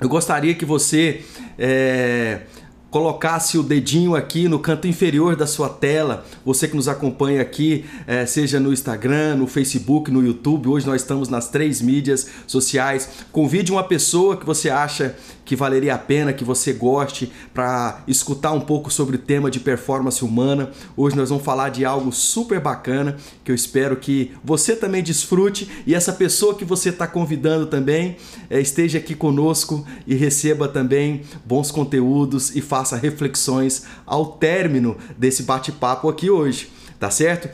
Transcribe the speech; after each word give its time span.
eu 0.00 0.08
gostaria 0.08 0.54
que 0.54 0.64
você 0.64 1.22
é, 1.58 2.40
colocasse 2.90 3.56
o 3.56 3.62
dedinho 3.62 4.16
aqui 4.16 4.48
no 4.48 4.58
canto 4.58 4.88
inferior 4.88 5.36
da 5.36 5.46
sua 5.46 5.68
tela, 5.68 6.24
você 6.44 6.66
que 6.66 6.74
nos 6.76 6.88
acompanha 6.88 7.40
aqui, 7.40 7.84
é, 8.06 8.26
seja 8.26 8.58
no 8.58 8.72
Instagram, 8.72 9.36
no 9.36 9.46
Facebook, 9.46 10.10
no 10.10 10.24
YouTube, 10.24 10.68
hoje 10.68 10.86
nós 10.86 11.02
estamos 11.02 11.28
nas 11.28 11.48
três 11.48 11.80
mídias 11.80 12.26
sociais. 12.46 13.08
Convide 13.30 13.70
uma 13.70 13.84
pessoa 13.84 14.36
que 14.36 14.44
você 14.44 14.68
acha 14.68 15.14
que 15.44 15.56
valeria 15.56 15.94
a 15.94 15.98
pena, 15.98 16.32
que 16.32 16.44
você 16.44 16.72
goste, 16.72 17.32
para 17.52 18.02
escutar 18.06 18.52
um 18.52 18.60
pouco 18.60 18.90
sobre 18.92 19.16
o 19.16 19.18
tema 19.18 19.50
de 19.50 19.58
performance 19.58 20.24
humana. 20.24 20.70
Hoje 20.96 21.16
nós 21.16 21.28
vamos 21.28 21.44
falar 21.44 21.70
de 21.70 21.84
algo 21.84 22.12
super 22.12 22.60
bacana 22.60 23.16
que 23.44 23.50
eu 23.50 23.54
espero 23.54 23.96
que 23.96 24.32
você 24.44 24.76
também 24.76 25.02
desfrute 25.02 25.68
e 25.86 25.94
essa 25.94 26.12
pessoa 26.12 26.54
que 26.54 26.64
você 26.64 26.90
está 26.90 27.06
convidando 27.06 27.66
também 27.66 28.16
é, 28.48 28.60
esteja 28.60 28.98
aqui 28.98 29.14
conosco 29.14 29.84
e 30.06 30.14
receba 30.14 30.68
também 30.68 31.22
bons 31.44 31.70
conteúdos 31.72 32.54
e 32.54 32.60
faça 32.60 32.79
reflexões 32.96 33.84
ao 34.06 34.32
término 34.32 34.96
desse 35.16 35.42
bate-papo 35.42 36.08
aqui 36.08 36.30
hoje, 36.30 36.70
tá 36.98 37.10
certo? 37.10 37.48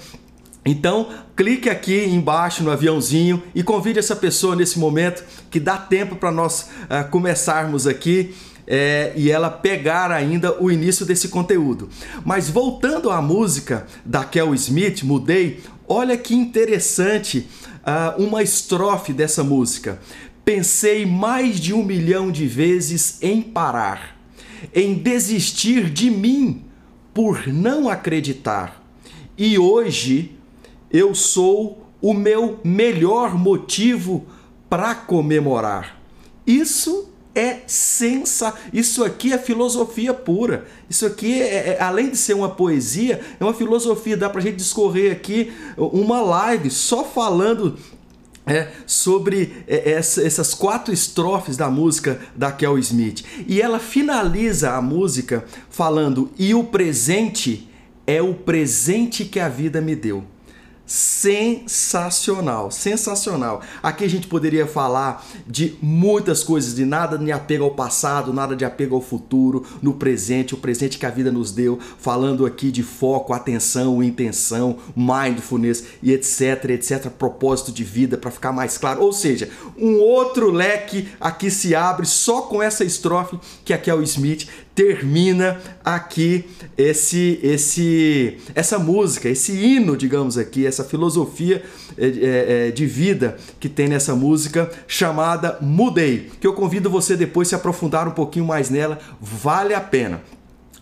Então, 0.64 1.08
clique 1.36 1.68
aqui 1.68 2.04
embaixo 2.06 2.64
no 2.64 2.72
aviãozinho 2.72 3.42
e 3.54 3.62
convide 3.62 4.00
essa 4.00 4.16
pessoa 4.16 4.56
nesse 4.56 4.78
momento 4.78 5.24
que 5.50 5.60
dá 5.60 5.76
tempo 5.76 6.16
para 6.16 6.32
nós 6.32 6.62
uh, 6.62 7.08
começarmos 7.08 7.86
aqui 7.86 8.34
é, 8.66 9.12
e 9.14 9.30
ela 9.30 9.48
pegar 9.48 10.10
ainda 10.10 10.60
o 10.60 10.70
início 10.70 11.06
desse 11.06 11.28
conteúdo. 11.28 11.88
Mas 12.24 12.50
voltando 12.50 13.10
à 13.10 13.22
música 13.22 13.86
da 14.04 14.24
Kel 14.24 14.52
Smith, 14.54 15.04
Mudei, 15.04 15.62
olha 15.86 16.16
que 16.16 16.34
interessante 16.34 17.46
uh, 17.86 18.20
uma 18.20 18.42
estrofe 18.42 19.12
dessa 19.12 19.44
música. 19.44 20.00
Pensei 20.44 21.06
mais 21.06 21.60
de 21.60 21.72
um 21.72 21.84
milhão 21.84 22.30
de 22.30 22.46
vezes 22.46 23.18
em 23.22 23.40
parar, 23.40 24.15
em 24.74 24.94
desistir 24.94 25.90
de 25.90 26.10
mim 26.10 26.64
por 27.12 27.46
não 27.46 27.88
acreditar. 27.88 28.82
E 29.38 29.58
hoje 29.58 30.32
eu 30.90 31.14
sou 31.14 31.86
o 32.00 32.12
meu 32.12 32.60
melhor 32.62 33.34
motivo 33.36 34.26
para 34.68 34.94
comemorar. 34.94 36.00
Isso 36.46 37.08
é 37.34 37.60
sensa, 37.66 38.54
isso 38.72 39.04
aqui 39.04 39.32
é 39.32 39.38
filosofia 39.38 40.14
pura. 40.14 40.66
Isso 40.88 41.04
aqui 41.04 41.42
é, 41.42 41.70
é, 41.70 41.82
além 41.82 42.08
de 42.08 42.16
ser 42.16 42.34
uma 42.34 42.48
poesia, 42.48 43.20
é 43.38 43.44
uma 43.44 43.52
filosofia. 43.52 44.16
Dá 44.16 44.30
para 44.30 44.40
gente 44.40 44.56
discorrer 44.56 45.12
aqui 45.12 45.52
uma 45.76 46.20
live 46.22 46.70
só 46.70 47.04
falando 47.04 47.76
é, 48.46 48.68
sobre 48.86 49.64
é, 49.66 49.90
essa, 49.92 50.24
essas 50.24 50.54
quatro 50.54 50.94
estrofes 50.94 51.56
da 51.56 51.68
música 51.68 52.20
da 52.34 52.52
Kel 52.52 52.78
Smith. 52.78 53.24
E 53.46 53.60
ela 53.60 53.80
finaliza 53.80 54.72
a 54.72 54.80
música 54.80 55.44
falando: 55.68 56.30
E 56.38 56.54
o 56.54 56.64
presente 56.64 57.68
é 58.06 58.22
o 58.22 58.34
presente 58.34 59.24
que 59.24 59.40
a 59.40 59.48
vida 59.48 59.80
me 59.80 59.96
deu 59.96 60.24
sensacional, 60.86 62.70
sensacional. 62.70 63.60
Aqui 63.82 64.04
a 64.04 64.08
gente 64.08 64.26
poderia 64.28 64.66
falar 64.66 65.26
de 65.46 65.76
muitas 65.82 66.44
coisas, 66.44 66.74
de 66.74 66.84
nada 66.84 67.18
de 67.18 67.32
apego 67.32 67.64
ao 67.64 67.72
passado, 67.72 68.32
nada 68.32 68.54
de 68.54 68.64
apego 68.64 68.94
ao 68.94 69.02
futuro, 69.02 69.64
no 69.82 69.94
presente, 69.94 70.54
o 70.54 70.58
presente 70.58 70.98
que 70.98 71.06
a 71.06 71.10
vida 71.10 71.32
nos 71.32 71.50
deu, 71.50 71.78
falando 71.98 72.46
aqui 72.46 72.70
de 72.70 72.82
foco, 72.82 73.32
atenção, 73.32 74.02
intenção, 74.02 74.78
mindfulness 74.94 75.84
e 76.02 76.12
etc, 76.12 76.70
etc, 76.70 77.10
propósito 77.10 77.72
de 77.72 77.82
vida 77.82 78.16
para 78.16 78.30
ficar 78.30 78.52
mais 78.52 78.78
claro. 78.78 79.02
Ou 79.02 79.12
seja, 79.12 79.50
um 79.76 79.98
outro 79.98 80.50
leque 80.50 81.08
aqui 81.20 81.50
se 81.50 81.74
abre 81.74 82.06
só 82.06 82.42
com 82.42 82.62
essa 82.62 82.84
estrofe 82.84 83.38
que 83.64 83.72
aqui 83.72 83.90
é 83.90 83.94
o 83.94 84.02
Smith 84.02 84.48
termina 84.76 85.58
aqui 85.82 86.44
esse 86.76 87.40
esse 87.42 88.36
essa 88.54 88.78
música, 88.78 89.26
esse 89.26 89.52
hino, 89.52 89.96
digamos 89.96 90.36
aqui, 90.36 90.66
essa 90.66 90.84
filosofia 90.84 91.64
é, 91.96 92.06
é, 92.06 92.68
é, 92.68 92.70
de 92.70 92.86
vida 92.86 93.38
que 93.58 93.70
tem 93.70 93.88
nessa 93.88 94.14
música 94.14 94.70
chamada 94.86 95.56
Mudei, 95.62 96.30
que 96.38 96.46
eu 96.46 96.52
convido 96.52 96.90
você 96.90 97.16
depois 97.16 97.48
se 97.48 97.54
aprofundar 97.54 98.06
um 98.06 98.10
pouquinho 98.10 98.44
mais 98.44 98.68
nela, 98.68 98.98
vale 99.18 99.72
a 99.72 99.80
pena. 99.80 100.20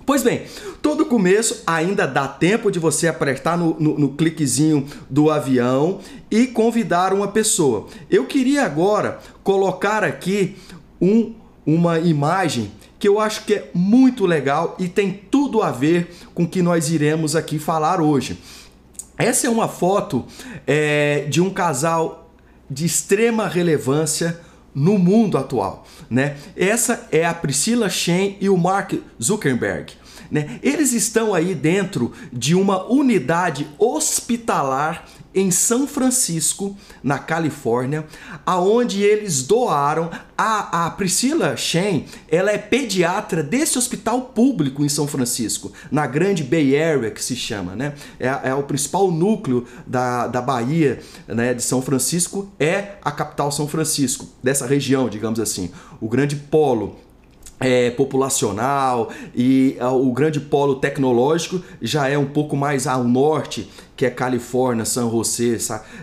Pois 0.05 0.23
bem, 0.23 0.43
todo 0.83 1.07
começo 1.07 1.63
ainda 1.67 2.07
dá 2.07 2.27
tempo 2.29 2.71
de 2.71 2.79
você 2.79 3.07
apertar 3.07 3.57
no, 3.57 3.79
no, 3.81 3.99
no, 3.99 4.09
cliquezinho 4.11 4.87
do 5.09 5.31
avião 5.31 6.01
e 6.31 6.47
convidar 6.47 7.15
uma 7.15 7.29
pessoa. 7.29 7.87
Eu 8.11 8.27
queria 8.27 8.65
agora 8.65 9.19
colocar 9.43 10.05
aqui 10.05 10.57
um, 11.01 11.33
uma 11.65 11.99
imagem 11.99 12.71
que 12.99 13.09
eu 13.09 13.21
acho 13.21 13.45
que 13.45 13.55
é 13.55 13.71
muito 13.75 14.27
legal 14.27 14.77
e 14.79 14.89
tem 14.89 15.13
tudo 15.13 15.63
a 15.63 15.71
ver 15.71 16.15
com 16.35 16.45
o 16.45 16.49
que 16.49 16.63
nós 16.63 16.91
iremos 16.91 17.37
aqui 17.37 17.59
falar 17.59 18.01
hoje. 18.01 18.39
Essa 19.17 19.47
é 19.47 19.51
uma 19.51 19.69
foto 19.69 20.25
é, 20.67 21.27
de 21.29 21.41
um 21.41 21.51
casal 21.51 22.31
de 22.69 22.85
extrema 22.85 23.47
relevância 23.47 24.41
no 24.75 24.99
mundo 24.99 25.39
atual, 25.39 25.87
né? 26.11 26.37
Essa 26.57 27.07
é 27.13 27.25
a 27.25 27.33
Priscila 27.33 27.89
Shen 27.89 28.37
e 28.41 28.49
o 28.49 28.57
Mark 28.57 28.95
Zuckerberg. 29.23 29.93
Né? 30.31 30.59
Eles 30.63 30.93
estão 30.93 31.33
aí 31.33 31.55
dentro 31.55 32.13
de 32.33 32.57
uma 32.57 32.85
unidade 32.91 33.69
hospitalar 33.79 35.05
em 35.35 35.51
São 35.51 35.87
Francisco, 35.87 36.77
na 37.03 37.19
Califórnia, 37.19 38.07
aonde 38.47 39.03
eles 39.03 39.43
doaram 39.43 40.11
a, 40.37 40.87
a 40.87 40.91
Priscila 40.91 41.57
Shen, 41.57 42.07
ela 42.29 42.51
é 42.51 42.59
pediatra 42.59 43.43
desse 43.43 43.77
hospital 43.79 44.21
público 44.23 44.85
em 44.85 44.89
São 44.89 45.07
Francisco, 45.07 45.73
na 45.91 46.07
grande 46.07 46.45
Bay 46.45 46.81
Area 46.81 47.11
que 47.11 47.23
se 47.23 47.37
chama, 47.37 47.75
né? 47.75 47.95
É, 48.19 48.51
é 48.51 48.55
o 48.55 48.63
principal 48.63 49.11
núcleo 49.11 49.67
da, 49.87 50.27
da 50.27 50.41
Bahia, 50.41 51.01
né, 51.27 51.55
de 51.55 51.63
São 51.63 51.83
Francisco, 51.83 52.51
é 52.59 52.97
a 53.03 53.11
capital 53.11 53.51
São 53.51 53.67
Francisco, 53.67 54.27
dessa 54.43 54.67
região, 54.67 55.09
digamos 55.09 55.41
assim, 55.41 55.71
o 56.01 56.09
grande 56.09 56.37
polo 56.37 57.04
é, 57.65 57.91
populacional 57.91 59.11
e 59.35 59.79
o 59.81 60.13
grande 60.13 60.39
polo 60.39 60.75
tecnológico 60.75 61.63
já 61.81 62.07
é 62.09 62.19
um 62.19 62.27
pouco 62.27 62.55
mais 62.55 62.87
ao 62.87 63.03
norte, 63.03 63.71
que 63.97 64.05
é 64.05 64.11
Califórnia, 64.11 64.85
San 64.85 65.11
José, 65.11 65.57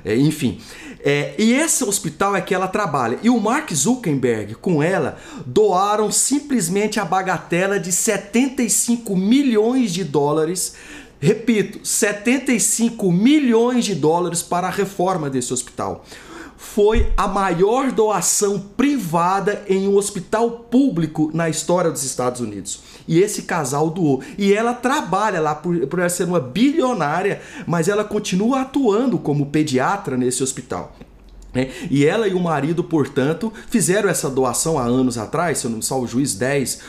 é, 0.04 0.16
enfim. 0.16 0.60
É, 1.04 1.36
e 1.38 1.54
esse 1.54 1.84
hospital 1.84 2.36
é 2.36 2.42
que 2.42 2.54
ela 2.54 2.68
trabalha. 2.68 3.20
E 3.22 3.30
o 3.30 3.40
Mark 3.40 3.72
Zuckerberg, 3.72 4.56
com 4.56 4.82
ela, 4.82 5.18
doaram 5.46 6.12
simplesmente 6.12 7.00
a 7.00 7.06
bagatela 7.06 7.80
de 7.80 7.92
75 7.92 9.16
milhões 9.16 9.92
de 9.92 10.04
dólares. 10.04 10.76
Repito, 11.20 11.80
75 11.84 13.12
milhões 13.12 13.86
de 13.86 13.94
dólares 13.94 14.42
para 14.42 14.68
a 14.68 14.72
reforma 14.72 15.30
desse 15.30 15.54
hospital 15.54 16.04
foi 16.62 17.12
a 17.18 17.28
maior 17.28 17.92
doação 17.92 18.60
privada 18.60 19.64
em 19.68 19.88
um 19.88 19.98
hospital 19.98 20.52
público 20.52 21.32
na 21.34 21.50
história 21.50 21.90
dos 21.90 22.04
Estados 22.04 22.40
Unidos. 22.40 22.82
E 23.08 23.20
esse 23.20 23.42
casal 23.42 23.90
doou. 23.90 24.22
E 24.38 24.54
ela 24.54 24.76
trabalha 24.76 25.42
lá 25.42 25.56
por, 25.56 25.88
por 25.88 25.98
ela 25.98 26.08
ser 26.08 26.26
uma 26.26 26.40
bilionária, 26.40 27.42
mas 27.66 27.88
ela 27.88 28.04
continua 28.04 28.62
atuando 28.62 29.18
como 29.18 29.48
pediatra 29.48 30.16
nesse 30.16 30.44
hospital. 30.44 30.96
É, 31.54 31.68
e 31.90 32.06
ela 32.06 32.28
e 32.28 32.34
o 32.36 32.40
marido, 32.40 32.84
portanto, 32.84 33.52
fizeram 33.68 34.08
essa 34.08 34.30
doação 34.30 34.78
há 34.78 34.84
anos 34.84 35.18
atrás, 35.18 35.58
se 35.58 35.66
eu 35.66 35.72
não 35.72 35.80
me 35.80 35.84
salvo 35.84 36.06
o 36.06 36.08
juiz, 36.08 36.36
10, 36.36 36.80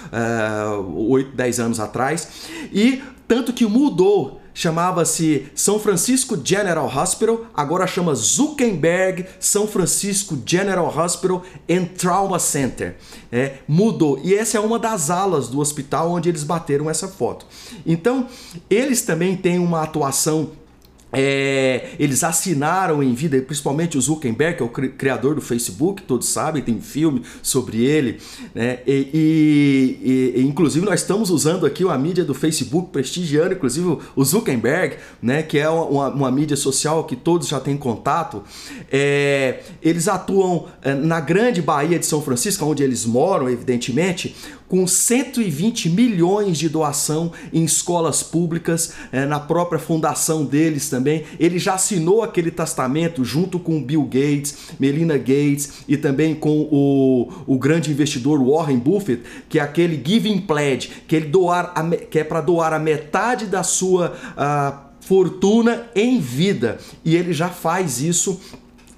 uh, 0.76 1.08
8, 1.10 1.34
10 1.34 1.60
anos 1.60 1.80
atrás, 1.80 2.28
e 2.70 3.02
tanto 3.26 3.54
que 3.54 3.66
mudou 3.66 4.41
chamava-se 4.54 5.46
São 5.54 5.78
Francisco 5.78 6.38
General 6.42 6.86
Hospital, 6.86 7.46
agora 7.54 7.86
chama 7.86 8.14
Zuckerberg 8.14 9.26
São 9.40 9.66
Francisco 9.66 10.38
General 10.44 10.86
Hospital 10.86 11.42
and 11.68 11.84
Trauma 11.96 12.38
Center. 12.38 12.96
É, 13.30 13.54
mudou. 13.66 14.20
E 14.22 14.34
essa 14.34 14.58
é 14.58 14.60
uma 14.60 14.78
das 14.78 15.10
alas 15.10 15.48
do 15.48 15.60
hospital 15.60 16.10
onde 16.10 16.28
eles 16.28 16.44
bateram 16.44 16.90
essa 16.90 17.08
foto. 17.08 17.46
Então, 17.86 18.26
eles 18.68 19.02
também 19.02 19.36
têm 19.36 19.58
uma 19.58 19.82
atuação 19.82 20.50
é, 21.12 21.90
eles 21.98 22.24
assinaram 22.24 23.02
em 23.02 23.12
vida, 23.12 23.40
principalmente 23.42 23.98
o 23.98 24.00
Zuckerberg, 24.00 24.56
que 24.56 24.62
é 24.62 24.66
o 24.66 24.68
criador 24.68 25.34
do 25.34 25.42
Facebook, 25.42 26.02
todos 26.02 26.28
sabem, 26.28 26.62
tem 26.62 26.80
filme 26.80 27.22
sobre 27.42 27.84
ele, 27.84 28.18
né? 28.54 28.78
E, 28.86 29.98
e, 30.04 30.40
e, 30.40 30.42
inclusive 30.42 30.86
nós 30.86 31.00
estamos 31.00 31.28
usando 31.28 31.66
aqui 31.66 31.86
a 31.86 31.98
mídia 31.98 32.24
do 32.24 32.32
Facebook, 32.32 32.90
prestigiando 32.90 33.52
inclusive 33.54 33.98
o 34.16 34.24
Zuckerberg, 34.24 34.96
né? 35.20 35.42
Que 35.42 35.58
é 35.58 35.68
uma, 35.68 36.08
uma 36.08 36.30
mídia 36.30 36.56
social 36.56 37.04
que 37.04 37.14
todos 37.14 37.48
já 37.48 37.60
têm 37.60 37.76
contato. 37.76 38.42
É, 38.90 39.60
eles 39.82 40.08
atuam 40.08 40.66
é, 40.80 40.94
na 40.94 41.20
grande 41.20 41.60
Baía 41.60 41.98
de 41.98 42.06
São 42.06 42.22
Francisco, 42.22 42.64
onde 42.64 42.82
eles 42.82 43.04
moram, 43.04 43.50
evidentemente, 43.50 44.34
com 44.72 44.86
120 44.86 45.90
milhões 45.90 46.56
de 46.56 46.66
doação 46.66 47.30
em 47.52 47.62
escolas 47.62 48.22
públicas, 48.22 48.94
é, 49.12 49.26
na 49.26 49.38
própria 49.38 49.78
fundação 49.78 50.46
deles 50.46 50.88
também. 50.88 51.24
Ele 51.38 51.58
já 51.58 51.74
assinou 51.74 52.22
aquele 52.22 52.50
testamento 52.50 53.22
junto 53.22 53.58
com 53.58 53.84
Bill 53.84 54.04
Gates, 54.04 54.70
Melina 54.80 55.18
Gates 55.18 55.84
e 55.86 55.98
também 55.98 56.34
com 56.34 56.66
o, 56.72 57.30
o 57.46 57.58
grande 57.58 57.90
investidor 57.90 58.42
Warren 58.42 58.78
Buffett, 58.78 59.22
que 59.46 59.58
é 59.58 59.62
aquele 59.62 60.02
Giving 60.02 60.40
Pledge, 60.40 60.90
que 61.06 61.16
ele 61.16 61.26
doar 61.26 61.70
a, 61.74 61.86
que 61.94 62.20
é 62.20 62.24
para 62.24 62.40
doar 62.40 62.72
a 62.72 62.78
metade 62.78 63.44
da 63.44 63.62
sua 63.62 64.14
uh, 64.38 64.92
fortuna 65.02 65.82
em 65.94 66.18
vida. 66.18 66.78
E 67.04 67.14
ele 67.14 67.34
já 67.34 67.50
faz 67.50 68.00
isso 68.00 68.40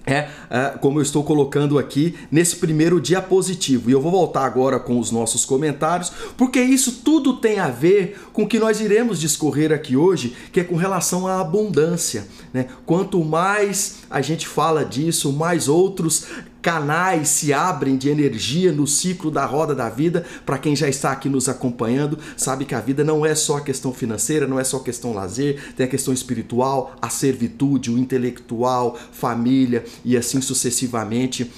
é, 0.06 0.28
é, 0.50 0.74
como 0.80 0.98
eu 0.98 1.02
estou 1.02 1.24
colocando 1.24 1.78
aqui 1.78 2.14
nesse 2.30 2.56
primeiro 2.56 3.00
diapositivo. 3.00 3.88
E 3.88 3.92
eu 3.92 4.00
vou 4.00 4.12
voltar 4.12 4.44
agora 4.44 4.78
com 4.78 4.98
os 4.98 5.10
nossos 5.10 5.44
comentários, 5.44 6.12
porque 6.36 6.60
isso 6.60 7.00
tudo 7.04 7.36
tem 7.36 7.58
a 7.58 7.68
ver 7.68 8.20
com 8.32 8.42
o 8.42 8.48
que 8.48 8.58
nós 8.58 8.80
iremos 8.80 9.20
discorrer 9.20 9.72
aqui 9.72 9.96
hoje, 9.96 10.36
que 10.52 10.60
é 10.60 10.64
com 10.64 10.76
relação 10.76 11.26
à 11.26 11.40
abundância. 11.40 12.26
Né? 12.52 12.66
Quanto 12.84 13.24
mais 13.24 13.96
a 14.10 14.20
gente 14.20 14.46
fala 14.46 14.84
disso, 14.84 15.32
mais 15.32 15.68
outros 15.68 16.26
canais 16.64 17.28
se 17.28 17.52
abrem 17.52 17.94
de 17.94 18.08
energia 18.08 18.72
no 18.72 18.86
ciclo 18.86 19.30
da 19.30 19.44
roda 19.44 19.74
da 19.74 19.90
vida. 19.90 20.24
Para 20.46 20.56
quem 20.56 20.74
já 20.74 20.88
está 20.88 21.12
aqui 21.12 21.28
nos 21.28 21.46
acompanhando, 21.46 22.18
sabe 22.38 22.64
que 22.64 22.74
a 22.74 22.80
vida 22.80 23.04
não 23.04 23.24
é 23.24 23.34
só 23.34 23.58
a 23.58 23.60
questão 23.60 23.92
financeira, 23.92 24.46
não 24.46 24.58
é 24.58 24.64
só 24.64 24.78
a 24.78 24.82
questão 24.82 25.12
lazer, 25.12 25.74
tem 25.76 25.84
a 25.84 25.88
questão 25.88 26.14
espiritual, 26.14 26.96
a 27.02 27.10
servitude, 27.10 27.90
o 27.90 27.98
intelectual, 27.98 28.98
família 29.12 29.84
e 30.02 30.16
assim 30.16 30.40
sucessivamente. 30.40 31.52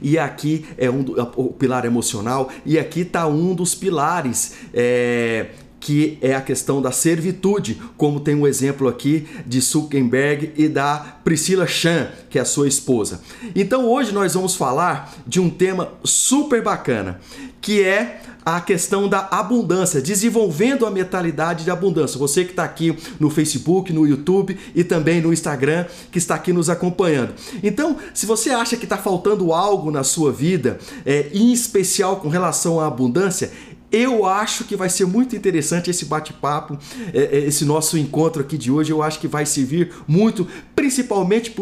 E 0.00 0.18
aqui 0.18 0.64
é 0.78 0.90
um 0.90 1.04
o 1.36 1.52
pilar 1.52 1.84
emocional, 1.84 2.48
e 2.64 2.78
aqui 2.78 3.00
está 3.00 3.26
um 3.26 3.54
dos 3.54 3.74
pilares 3.74 4.54
é, 4.72 5.50
que 5.86 6.18
é 6.20 6.34
a 6.34 6.40
questão 6.40 6.82
da 6.82 6.90
servitude, 6.90 7.80
como 7.96 8.18
tem 8.18 8.34
um 8.34 8.44
exemplo 8.44 8.88
aqui 8.88 9.24
de 9.46 9.60
Zuckerberg 9.60 10.52
e 10.56 10.66
da 10.66 10.98
Priscila 11.22 11.64
Chan, 11.64 12.08
que 12.28 12.40
é 12.40 12.42
a 12.42 12.44
sua 12.44 12.66
esposa. 12.66 13.20
Então 13.54 13.86
hoje 13.88 14.12
nós 14.12 14.34
vamos 14.34 14.56
falar 14.56 15.14
de 15.24 15.38
um 15.38 15.48
tema 15.48 15.92
super 16.02 16.60
bacana, 16.60 17.20
que 17.60 17.84
é 17.84 18.20
a 18.44 18.60
questão 18.60 19.08
da 19.08 19.28
abundância, 19.30 20.02
desenvolvendo 20.02 20.86
a 20.86 20.90
mentalidade 20.90 21.62
de 21.62 21.70
abundância. 21.70 22.18
Você 22.18 22.44
que 22.44 22.50
está 22.50 22.64
aqui 22.64 22.96
no 23.20 23.30
Facebook, 23.30 23.92
no 23.92 24.04
YouTube 24.06 24.58
e 24.74 24.82
também 24.82 25.20
no 25.20 25.32
Instagram, 25.32 25.84
que 26.10 26.18
está 26.18 26.34
aqui 26.34 26.52
nos 26.52 26.68
acompanhando. 26.68 27.32
Então, 27.62 27.96
se 28.12 28.26
você 28.26 28.50
acha 28.50 28.76
que 28.76 28.84
está 28.84 28.96
faltando 28.96 29.52
algo 29.52 29.92
na 29.92 30.02
sua 30.02 30.32
vida, 30.32 30.78
é, 31.04 31.28
em 31.32 31.52
especial 31.52 32.16
com 32.16 32.28
relação 32.28 32.80
à 32.80 32.86
abundância, 32.86 33.52
eu 33.90 34.26
acho 34.26 34.64
que 34.64 34.74
vai 34.74 34.88
ser 34.88 35.06
muito 35.06 35.36
interessante 35.36 35.90
esse 35.90 36.04
bate-papo, 36.06 36.76
é, 37.14 37.38
é, 37.38 37.38
esse 37.46 37.64
nosso 37.64 37.96
encontro 37.96 38.42
aqui 38.42 38.58
de 38.58 38.70
hoje. 38.70 38.90
Eu 38.90 39.02
acho 39.02 39.20
que 39.20 39.28
vai 39.28 39.46
servir 39.46 39.92
muito, 40.06 40.46
principalmente 40.74 41.54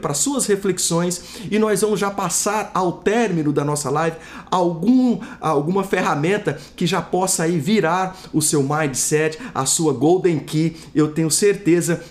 para 0.00 0.14
suas 0.14 0.46
reflexões. 0.46 1.22
E 1.50 1.58
nós 1.58 1.80
vamos 1.80 2.00
já 2.00 2.10
passar 2.10 2.70
ao 2.74 2.92
término 2.92 3.52
da 3.52 3.64
nossa 3.64 3.90
live 3.90 4.16
algum, 4.50 5.20
alguma 5.40 5.84
ferramenta 5.84 6.58
que 6.74 6.86
já 6.86 7.00
possa 7.00 7.44
aí 7.44 7.58
virar 7.58 8.16
o 8.32 8.42
seu 8.42 8.62
mindset, 8.62 9.38
a 9.54 9.64
sua 9.64 9.92
golden 9.92 10.40
key. 10.40 10.76
Eu 10.94 11.12
tenho 11.12 11.30
certeza 11.30 12.02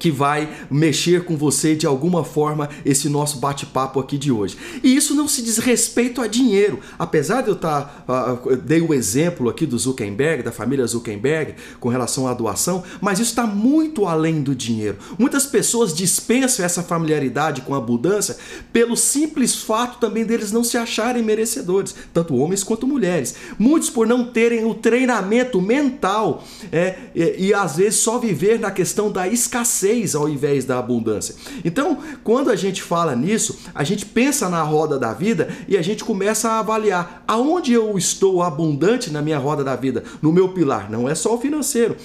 que 0.00 0.10
vai 0.10 0.48
mexer 0.70 1.24
com 1.24 1.36
você 1.36 1.76
de 1.76 1.86
alguma 1.86 2.24
forma 2.24 2.68
esse 2.84 3.08
nosso 3.08 3.38
bate-papo 3.38 4.00
aqui 4.00 4.18
de 4.18 4.32
hoje. 4.32 4.56
E 4.82 4.96
isso 4.96 5.14
não 5.14 5.28
se 5.28 5.42
diz 5.42 5.58
respeito 5.58 6.20
a 6.20 6.26
dinheiro. 6.26 6.80
Apesar 6.98 7.42
de 7.42 7.48
eu 7.48 7.54
estar. 7.54 8.04
Tá, 8.06 8.34
uh, 8.34 8.56
dei 8.56 8.80
o 8.80 8.94
exemplo 8.94 9.48
aqui 9.48 9.66
do 9.66 9.78
Zuckerberg, 9.78 10.42
da 10.42 10.50
família 10.50 10.86
Zuckerberg, 10.86 11.54
com 11.78 11.88
relação 11.88 12.26
à 12.26 12.34
doação, 12.34 12.82
mas 13.00 13.18
isso 13.18 13.30
está 13.30 13.46
muito 13.46 14.06
além 14.06 14.42
do 14.42 14.54
dinheiro. 14.54 14.96
Muitas 15.18 15.46
pessoas 15.46 15.94
dispensam 15.94 16.64
essa 16.64 16.82
familiaridade 16.82 17.60
com 17.60 17.74
a 17.74 17.78
abundância 17.78 18.36
pelo 18.72 18.96
simples 18.96 19.56
fato 19.56 19.98
também 19.98 20.24
deles 20.24 20.50
não 20.50 20.64
se 20.64 20.78
acharem 20.78 21.22
merecedores, 21.22 21.94
tanto 22.14 22.34
homens 22.36 22.64
quanto 22.64 22.86
mulheres. 22.86 23.34
Muitos 23.58 23.90
por 23.90 24.06
não 24.06 24.24
terem 24.24 24.64
o 24.64 24.74
treinamento 24.74 25.60
mental 25.60 26.44
é, 26.72 26.96
e, 27.14 27.48
e 27.48 27.54
às 27.54 27.76
vezes 27.76 28.00
só 28.00 28.18
viver 28.18 28.58
na 28.58 28.70
questão 28.70 29.10
da 29.10 29.28
escassez 29.28 29.89
escassez 29.90 30.14
ao 30.14 30.28
invés 30.28 30.64
da 30.64 30.78
abundância. 30.78 31.34
Então, 31.64 31.98
quando 32.22 32.50
a 32.50 32.56
gente 32.56 32.82
fala 32.82 33.14
nisso, 33.14 33.58
a 33.74 33.84
gente 33.84 34.06
pensa 34.06 34.48
na 34.48 34.62
roda 34.62 34.98
da 34.98 35.12
vida 35.12 35.48
e 35.68 35.76
a 35.76 35.82
gente 35.82 36.04
começa 36.04 36.50
a 36.50 36.58
avaliar 36.60 37.24
aonde 37.26 37.72
eu 37.72 37.96
estou 37.98 38.42
abundante 38.42 39.10
na 39.10 39.20
minha 39.20 39.38
roda 39.38 39.64
da 39.64 39.76
vida, 39.76 40.04
no 40.22 40.32
meu 40.32 40.50
pilar. 40.50 40.90
Não 40.90 41.08
é 41.08 41.14
só 41.14 41.34
o 41.34 41.38
financeiro, 41.38 41.96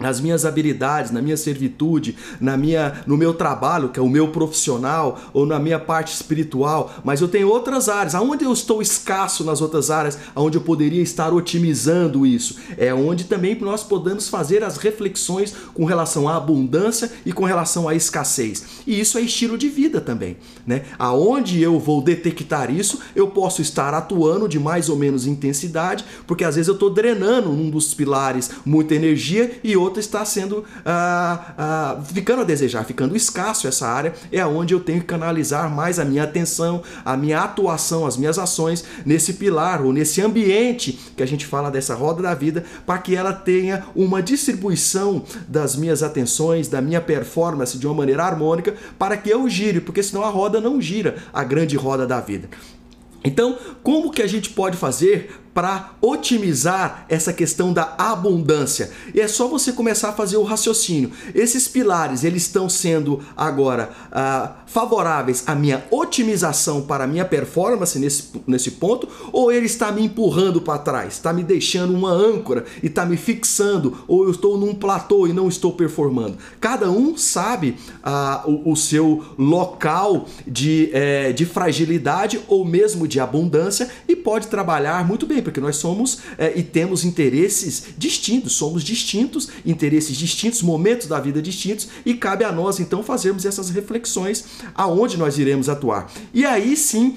nas 0.00 0.20
minhas 0.20 0.44
habilidades, 0.44 1.10
na 1.10 1.20
minha 1.20 1.36
servitude, 1.36 2.16
na 2.40 2.56
minha, 2.56 3.04
no 3.06 3.16
meu 3.16 3.34
trabalho, 3.34 3.90
que 3.90 4.00
é 4.00 4.02
o 4.02 4.08
meu 4.08 4.28
profissional, 4.28 5.20
ou 5.32 5.44
na 5.44 5.58
minha 5.58 5.78
parte 5.78 6.14
espiritual, 6.14 6.92
mas 7.04 7.20
eu 7.20 7.28
tenho 7.28 7.48
outras 7.48 7.88
áreas. 7.88 8.14
Aonde 8.14 8.44
eu 8.44 8.52
estou 8.52 8.80
escasso 8.80 9.44
nas 9.44 9.60
outras 9.60 9.90
áreas, 9.90 10.18
aonde 10.34 10.56
eu 10.56 10.62
poderia 10.62 11.02
estar 11.02 11.32
otimizando 11.32 12.26
isso? 12.26 12.56
É 12.78 12.92
onde 12.94 13.24
também 13.24 13.58
nós 13.60 13.82
podemos 13.82 14.28
fazer 14.28 14.64
as 14.64 14.78
reflexões 14.78 15.54
com 15.74 15.84
relação 15.84 16.28
à 16.28 16.36
abundância 16.36 17.12
e 17.26 17.32
com 17.32 17.44
relação 17.44 17.88
à 17.88 17.94
escassez. 17.94 18.64
E 18.86 18.98
isso 18.98 19.18
é 19.18 19.20
estilo 19.20 19.58
de 19.58 19.68
vida 19.68 20.00
também, 20.00 20.38
né? 20.66 20.84
Aonde 20.98 21.60
eu 21.60 21.78
vou 21.78 22.02
detectar 22.02 22.70
isso, 22.70 23.00
eu 23.14 23.28
posso 23.28 23.60
estar 23.60 23.92
atuando 23.92 24.48
de 24.48 24.58
mais 24.58 24.88
ou 24.88 24.96
menos 24.96 25.26
intensidade, 25.26 26.04
porque 26.26 26.44
às 26.44 26.56
vezes 26.56 26.68
eu 26.68 26.74
estou 26.74 26.88
drenando 26.88 27.50
um 27.50 27.68
dos 27.68 27.92
pilares 27.92 28.50
muita 28.64 28.94
energia 28.94 29.60
e 29.62 29.76
outro 29.76 29.89
outra 29.90 30.00
está 30.00 30.24
sendo 30.24 30.64
ah, 30.86 31.54
ah, 31.58 32.00
ficando 32.14 32.42
a 32.42 32.44
desejar, 32.44 32.84
ficando 32.84 33.16
escasso 33.16 33.66
essa 33.66 33.86
área, 33.86 34.14
é 34.32 34.44
onde 34.46 34.72
eu 34.72 34.80
tenho 34.80 35.00
que 35.00 35.06
canalizar 35.06 35.68
mais 35.68 35.98
a 35.98 36.04
minha 36.04 36.22
atenção, 36.22 36.82
a 37.04 37.16
minha 37.16 37.40
atuação, 37.40 38.06
as 38.06 38.16
minhas 38.16 38.38
ações 38.38 38.84
nesse 39.04 39.34
pilar 39.34 39.82
ou 39.82 39.92
nesse 39.92 40.22
ambiente 40.22 40.98
que 41.16 41.22
a 41.22 41.26
gente 41.26 41.44
fala 41.44 41.70
dessa 41.70 41.94
roda 41.94 42.22
da 42.22 42.34
vida, 42.34 42.64
para 42.86 42.98
que 42.98 43.14
ela 43.14 43.32
tenha 43.32 43.84
uma 43.94 44.22
distribuição 44.22 45.24
das 45.48 45.74
minhas 45.76 46.02
atenções, 46.02 46.68
da 46.68 46.80
minha 46.80 47.00
performance 47.00 47.76
de 47.76 47.86
uma 47.86 47.94
maneira 47.94 48.24
harmônica, 48.24 48.74
para 48.98 49.16
que 49.16 49.28
eu 49.28 49.48
gire, 49.48 49.80
porque 49.80 50.02
senão 50.02 50.24
a 50.24 50.30
roda 50.30 50.60
não 50.60 50.80
gira, 50.80 51.16
a 51.32 51.42
grande 51.42 51.76
roda 51.76 52.06
da 52.06 52.20
vida. 52.20 52.48
Então, 53.22 53.58
como 53.82 54.10
que 54.10 54.22
a 54.22 54.26
gente 54.26 54.50
pode 54.50 54.76
fazer 54.78 55.38
para 55.52 55.92
otimizar 56.00 57.04
essa 57.08 57.32
questão 57.32 57.72
da 57.72 57.94
abundância. 57.98 58.90
E 59.14 59.20
é 59.20 59.28
só 59.28 59.48
você 59.48 59.72
começar 59.72 60.10
a 60.10 60.12
fazer 60.12 60.36
o 60.36 60.42
raciocínio. 60.42 61.10
Esses 61.34 61.66
pilares, 61.66 62.24
eles 62.24 62.42
estão 62.42 62.68
sendo 62.68 63.20
agora 63.36 63.90
ah, 64.12 64.52
favoráveis 64.66 65.44
à 65.46 65.54
minha 65.54 65.84
otimização 65.90 66.82
para 66.82 67.04
a 67.04 67.06
minha 67.06 67.24
performance 67.24 67.98
nesse, 67.98 68.30
nesse 68.46 68.72
ponto, 68.72 69.08
ou 69.32 69.50
ele 69.50 69.66
está 69.66 69.90
me 69.90 70.02
empurrando 70.04 70.60
para 70.60 70.78
trás, 70.78 71.14
está 71.14 71.32
me 71.32 71.42
deixando 71.42 71.92
uma 71.94 72.12
âncora 72.12 72.64
e 72.82 72.86
está 72.86 73.04
me 73.04 73.16
fixando, 73.16 74.04
ou 74.06 74.24
eu 74.24 74.30
estou 74.30 74.56
num 74.56 74.74
platô 74.74 75.26
e 75.26 75.32
não 75.32 75.48
estou 75.48 75.72
performando. 75.72 76.38
Cada 76.60 76.90
um 76.90 77.16
sabe 77.16 77.76
ah, 78.02 78.44
o, 78.46 78.72
o, 78.72 78.76
seu 78.76 79.24
local 79.36 80.26
de, 80.46 80.90
é, 80.92 81.32
de 81.32 81.44
fragilidade 81.44 82.40
ou 82.46 82.64
mesmo 82.64 83.08
de 83.08 83.18
abundância 83.18 83.88
e 84.06 84.14
pode 84.14 84.46
trabalhar 84.46 85.06
muito 85.06 85.26
bem 85.26 85.39
porque 85.42 85.60
nós 85.60 85.76
somos 85.76 86.18
é, 86.38 86.58
e 86.58 86.62
temos 86.62 87.04
interesses 87.04 87.84
distintos, 87.96 88.52
somos 88.54 88.82
distintos, 88.82 89.48
interesses 89.64 90.16
distintos, 90.16 90.62
momentos 90.62 91.06
da 91.06 91.20
vida 91.20 91.40
distintos, 91.40 91.88
e 92.04 92.14
cabe 92.14 92.44
a 92.44 92.52
nós 92.52 92.80
então 92.80 93.02
fazermos 93.02 93.44
essas 93.44 93.70
reflexões 93.70 94.44
aonde 94.74 95.16
nós 95.16 95.38
iremos 95.38 95.68
atuar. 95.68 96.10
E 96.32 96.44
aí 96.44 96.76
sim 96.76 97.16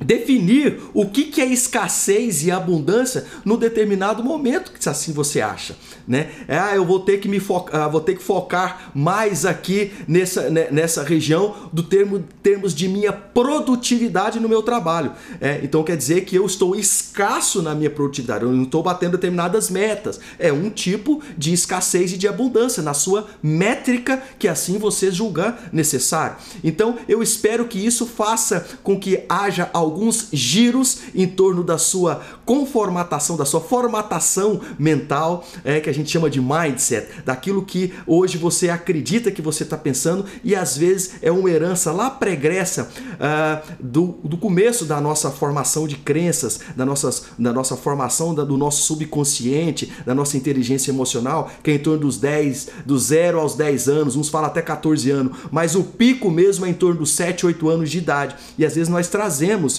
definir 0.00 0.80
o 0.94 1.06
que 1.06 1.40
é 1.40 1.46
escassez 1.46 2.44
e 2.44 2.50
abundância 2.50 3.26
no 3.44 3.56
determinado 3.56 4.22
momento, 4.22 4.72
se 4.78 4.88
assim 4.88 5.12
você 5.12 5.40
acha, 5.40 5.76
né? 6.06 6.30
Ah, 6.48 6.74
eu 6.74 6.84
vou 6.84 7.00
ter 7.00 7.18
que 7.18 7.28
me 7.28 7.40
focar, 7.40 7.82
ah, 7.82 7.88
vou 7.88 8.00
ter 8.00 8.16
que 8.16 8.22
focar 8.22 8.90
mais 8.94 9.44
aqui 9.44 9.92
nessa, 10.06 10.50
né, 10.50 10.68
nessa 10.70 11.02
região 11.02 11.54
do 11.72 11.82
termo 11.82 12.24
termos 12.42 12.74
de 12.74 12.88
minha 12.88 13.12
produtividade 13.12 14.40
no 14.40 14.48
meu 14.48 14.62
trabalho. 14.62 15.12
É, 15.40 15.60
então 15.62 15.82
quer 15.82 15.96
dizer 15.96 16.24
que 16.24 16.36
eu 16.36 16.46
estou 16.46 16.74
escasso 16.74 17.62
na 17.62 17.74
minha 17.74 17.90
produtividade, 17.90 18.44
eu 18.44 18.52
não 18.52 18.62
estou 18.62 18.82
batendo 18.82 19.12
determinadas 19.12 19.70
metas. 19.70 20.18
É 20.38 20.52
um 20.52 20.70
tipo 20.70 21.22
de 21.36 21.52
escassez 21.52 22.12
e 22.12 22.16
de 22.16 22.26
abundância 22.26 22.82
na 22.82 22.94
sua 22.94 23.26
métrica 23.42 24.22
que 24.38 24.48
assim 24.48 24.78
você 24.78 25.10
julgar 25.10 25.68
necessário. 25.72 26.36
Então 26.62 26.96
eu 27.08 27.22
espero 27.22 27.66
que 27.66 27.78
isso 27.78 28.06
faça 28.06 28.66
com 28.82 28.98
que 28.98 29.24
haja 29.28 29.68
alguns 29.88 30.28
giros 30.32 30.98
em 31.14 31.26
torno 31.26 31.64
da 31.64 31.78
sua 31.78 32.20
conformatação, 32.44 33.36
da 33.36 33.44
sua 33.44 33.60
formatação 33.60 34.60
mental, 34.78 35.44
é, 35.64 35.80
que 35.80 35.90
a 35.90 35.94
gente 35.94 36.10
chama 36.10 36.30
de 36.30 36.40
mindset, 36.40 37.22
daquilo 37.24 37.64
que 37.64 37.92
hoje 38.06 38.38
você 38.38 38.68
acredita 38.68 39.30
que 39.30 39.42
você 39.42 39.62
está 39.62 39.76
pensando 39.76 40.24
e 40.44 40.54
às 40.54 40.76
vezes 40.76 41.14
é 41.22 41.30
uma 41.30 41.50
herança 41.50 41.92
lá 41.92 42.10
pregressa 42.10 42.88
uh, 43.14 43.76
do, 43.80 44.18
do 44.24 44.36
começo 44.36 44.84
da 44.84 45.00
nossa 45.00 45.30
formação 45.30 45.86
de 45.86 45.96
crenças, 45.96 46.60
da, 46.76 46.84
nossas, 46.84 47.24
da 47.38 47.52
nossa 47.52 47.76
formação 47.76 48.34
da, 48.34 48.44
do 48.44 48.56
nosso 48.56 48.82
subconsciente, 48.82 49.92
da 50.04 50.14
nossa 50.14 50.36
inteligência 50.36 50.90
emocional, 50.90 51.50
que 51.62 51.70
é 51.70 51.74
em 51.74 51.78
torno 51.78 52.00
dos 52.00 52.18
10, 52.18 52.68
do 52.84 52.98
0 52.98 53.40
aos 53.40 53.54
10 53.54 53.88
anos, 53.88 54.16
uns 54.16 54.28
falam 54.28 54.48
até 54.48 54.62
14 54.62 55.10
anos, 55.10 55.36
mas 55.50 55.74
o 55.74 55.84
pico 55.84 56.30
mesmo 56.30 56.66
é 56.66 56.70
em 56.70 56.74
torno 56.74 57.00
dos 57.00 57.12
7, 57.12 57.46
8 57.46 57.68
anos 57.68 57.90
de 57.90 57.98
idade. 57.98 58.36
E 58.56 58.64
às 58.64 58.74
vezes 58.74 58.88
nós 58.88 59.08
trazemos 59.08 59.77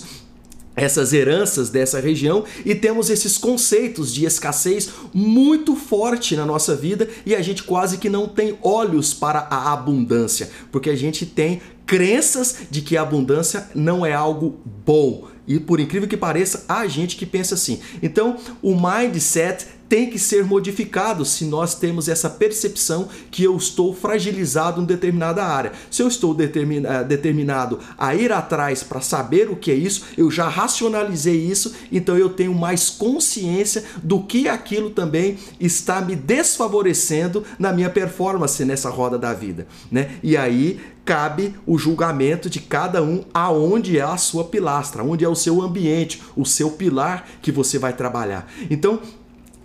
essas 0.79 1.13
heranças 1.13 1.69
dessa 1.69 1.99
região 1.99 2.43
e 2.65 2.73
temos 2.73 3.09
esses 3.09 3.37
conceitos 3.37 4.13
de 4.13 4.25
escassez 4.25 4.89
muito 5.13 5.75
forte 5.75 6.35
na 6.35 6.45
nossa 6.45 6.75
vida 6.75 7.09
e 7.25 7.35
a 7.35 7.41
gente 7.41 7.63
quase 7.63 7.97
que 7.97 8.09
não 8.09 8.27
tem 8.27 8.57
olhos 8.61 9.13
para 9.13 9.47
a 9.49 9.73
abundância, 9.73 10.49
porque 10.71 10.89
a 10.89 10.95
gente 10.95 11.25
tem 11.25 11.61
crenças 11.85 12.57
de 12.69 12.81
que 12.81 12.95
a 12.95 13.01
abundância 13.01 13.67
não 13.73 14.05
é 14.05 14.13
algo 14.13 14.59
bom. 14.85 15.27
E 15.47 15.59
por 15.59 15.79
incrível 15.79 16.07
que 16.07 16.15
pareça, 16.15 16.63
há 16.69 16.87
gente 16.87 17.15
que 17.15 17.25
pensa 17.25 17.55
assim. 17.55 17.79
Então, 18.03 18.37
o 18.61 18.75
mindset 18.75 19.65
tem 19.89 20.09
que 20.09 20.19
ser 20.19 20.45
modificado 20.45 21.25
se 21.25 21.43
nós 21.45 21.73
temos 21.73 22.07
essa 22.07 22.29
percepção 22.29 23.09
que 23.31 23.43
eu 23.43 23.57
estou 23.57 23.93
fragilizado 23.93 24.79
em 24.79 24.85
determinada 24.85 25.43
área. 25.43 25.73
Se 25.89 26.03
eu 26.03 26.07
estou 26.07 26.37
eh, 26.39 27.03
determinado 27.03 27.79
a 27.97 28.13
ir 28.13 28.31
atrás 28.31 28.83
para 28.83 29.01
saber 29.01 29.49
o 29.49 29.55
que 29.55 29.71
é 29.71 29.75
isso, 29.75 30.05
eu 30.15 30.29
já 30.29 30.47
racionalizei 30.47 31.35
isso, 31.35 31.73
então 31.91 32.15
eu 32.15 32.29
tenho 32.29 32.53
mais 32.53 32.89
consciência 32.89 33.83
do 34.03 34.21
que 34.21 34.47
aquilo 34.47 34.91
também 34.91 35.37
está 35.59 35.99
me 36.01 36.15
desfavorecendo 36.15 37.43
na 37.57 37.73
minha 37.73 37.89
performance 37.89 38.63
nessa 38.63 38.89
roda 38.89 39.17
da 39.17 39.33
vida, 39.33 39.67
né? 39.91 40.11
E 40.21 40.37
aí 40.37 40.79
cabe 41.09 41.55
o 41.65 41.75
julgamento 41.75 42.51
de 42.51 42.59
cada 42.59 43.01
um 43.01 43.23
aonde 43.33 43.97
é 43.97 44.01
a 44.01 44.15
sua 44.15 44.43
pilastra, 44.43 45.03
onde 45.03 45.25
é 45.25 45.27
o 45.27 45.33
seu 45.33 45.59
ambiente, 45.59 46.21
o 46.35 46.45
seu 46.45 46.69
pilar 46.69 47.27
que 47.41 47.51
você 47.51 47.79
vai 47.79 47.93
trabalhar. 47.93 48.47
Então, 48.69 49.01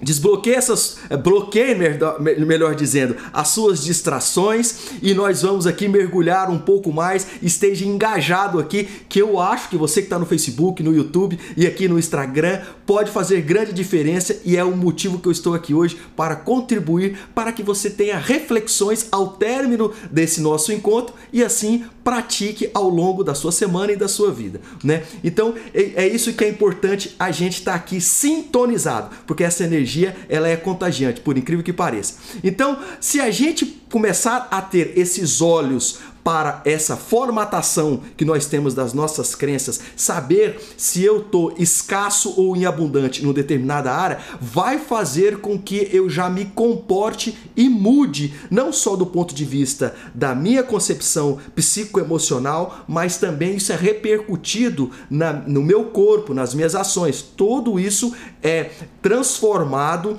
Desbloqueie 0.03 0.55
essas, 0.55 0.99
eh, 1.09 1.17
bloqueie, 1.17 1.75
melhor 2.45 2.75
dizendo, 2.75 3.17
as 3.33 3.49
suas 3.49 3.83
distrações 3.83 4.91
e 5.01 5.15
nós 5.15 5.43
vamos 5.43 5.67
aqui 5.67 5.87
mergulhar 5.87 6.51
um 6.51 6.59
pouco 6.59 6.93
mais. 6.93 7.27
Esteja 7.41 7.87
engajado 7.87 8.59
aqui, 8.59 8.89
que 9.09 9.23
eu 9.23 9.41
acho 9.41 9.69
que 9.69 9.77
você 9.77 10.01
que 10.01 10.07
está 10.07 10.19
no 10.19 10.27
Facebook, 10.27 10.83
no 10.83 10.95
YouTube 10.95 11.39
e 11.57 11.67
aqui 11.67 11.87
no 11.87 11.99
Instagram 11.99 12.61
pode 12.85 13.11
fazer 13.11 13.41
grande 13.43 13.73
diferença 13.73 14.39
e 14.45 14.57
é 14.57 14.65
o 14.65 14.77
motivo 14.77 15.19
que 15.19 15.29
eu 15.29 15.33
estou 15.33 15.55
aqui 15.55 15.73
hoje 15.73 15.97
para 16.17 16.37
contribuir 16.37 17.17
para 17.35 17.53
que 17.53 17.63
você 17.63 17.89
tenha 17.89 18.19
reflexões 18.19 19.07
ao 19.11 19.29
término 19.29 19.93
desse 20.11 20.41
nosso 20.41 20.73
encontro 20.73 21.15
e 21.33 21.43
assim 21.43 21.85
pratique 22.03 22.69
ao 22.75 22.89
longo 22.91 23.25
da 23.25 23.35
sua 23.35 23.51
semana 23.51 23.93
e 23.93 23.97
da 23.97 24.09
sua 24.09 24.31
vida, 24.31 24.61
né? 24.83 25.05
Então 25.23 25.55
é, 25.73 26.05
é 26.05 26.09
isso 26.09 26.35
que 26.35 26.45
é 26.45 26.49
importante 26.49 27.15
a 27.19 27.31
gente 27.31 27.61
estar 27.61 27.73
tá 27.73 27.79
aqui 27.79 27.99
sintonizado, 28.01 29.17
porque 29.27 29.43
essa 29.43 29.65
energia 29.65 29.84
ela 30.29 30.49
é 30.49 30.57
contagiante, 30.57 31.21
por 31.21 31.37
incrível 31.37 31.65
que 31.65 31.73
pareça. 31.73 32.15
Então, 32.43 32.79
se 33.01 33.21
a 33.21 33.31
gente 33.31 33.65
começar 33.91 34.49
a 34.51 34.61
ter 34.61 34.93
esses 34.97 35.41
olhos 35.41 36.01
para 36.25 36.63
essa 36.65 36.97
formatação 36.97 38.01
que 38.17 38.25
nós 38.25 38.47
temos 38.47 38.73
das 38.73 38.95
nossas 38.95 39.35
crenças, 39.35 39.79
saber 39.95 40.59
se 40.75 41.05
eu 41.05 41.19
estou 41.19 41.55
escasso 41.59 42.35
ou 42.41 42.57
em 42.57 42.65
abundante 42.65 43.23
em 43.25 43.35
determinada 43.35 43.93
área, 43.93 44.19
vai 44.41 44.79
fazer 44.79 45.39
com 45.39 45.59
que 45.59 45.89
eu 45.93 46.09
já 46.09 46.31
me 46.31 46.47
comporte 46.47 47.37
e 47.55 47.69
mude, 47.69 48.33
não 48.51 48.73
só 48.73 48.97
do 48.97 49.05
ponto 49.05 49.35
de 49.35 49.45
vista 49.45 49.95
da 50.15 50.35
minha 50.35 50.63
concepção 50.63 51.39
psicoemocional, 51.55 52.85
mas 52.89 53.19
também 53.19 53.57
isso 53.57 53.73
é 53.73 53.77
repercutido 53.77 54.91
na, 55.11 55.33
no 55.33 55.63
meu 55.63 55.87
corpo, 55.87 56.33
nas 56.33 56.55
minhas 56.55 56.75
ações. 56.75 57.21
Tudo 57.21 57.79
isso 57.79 58.15
é 58.43 58.71
transformado 59.03 60.19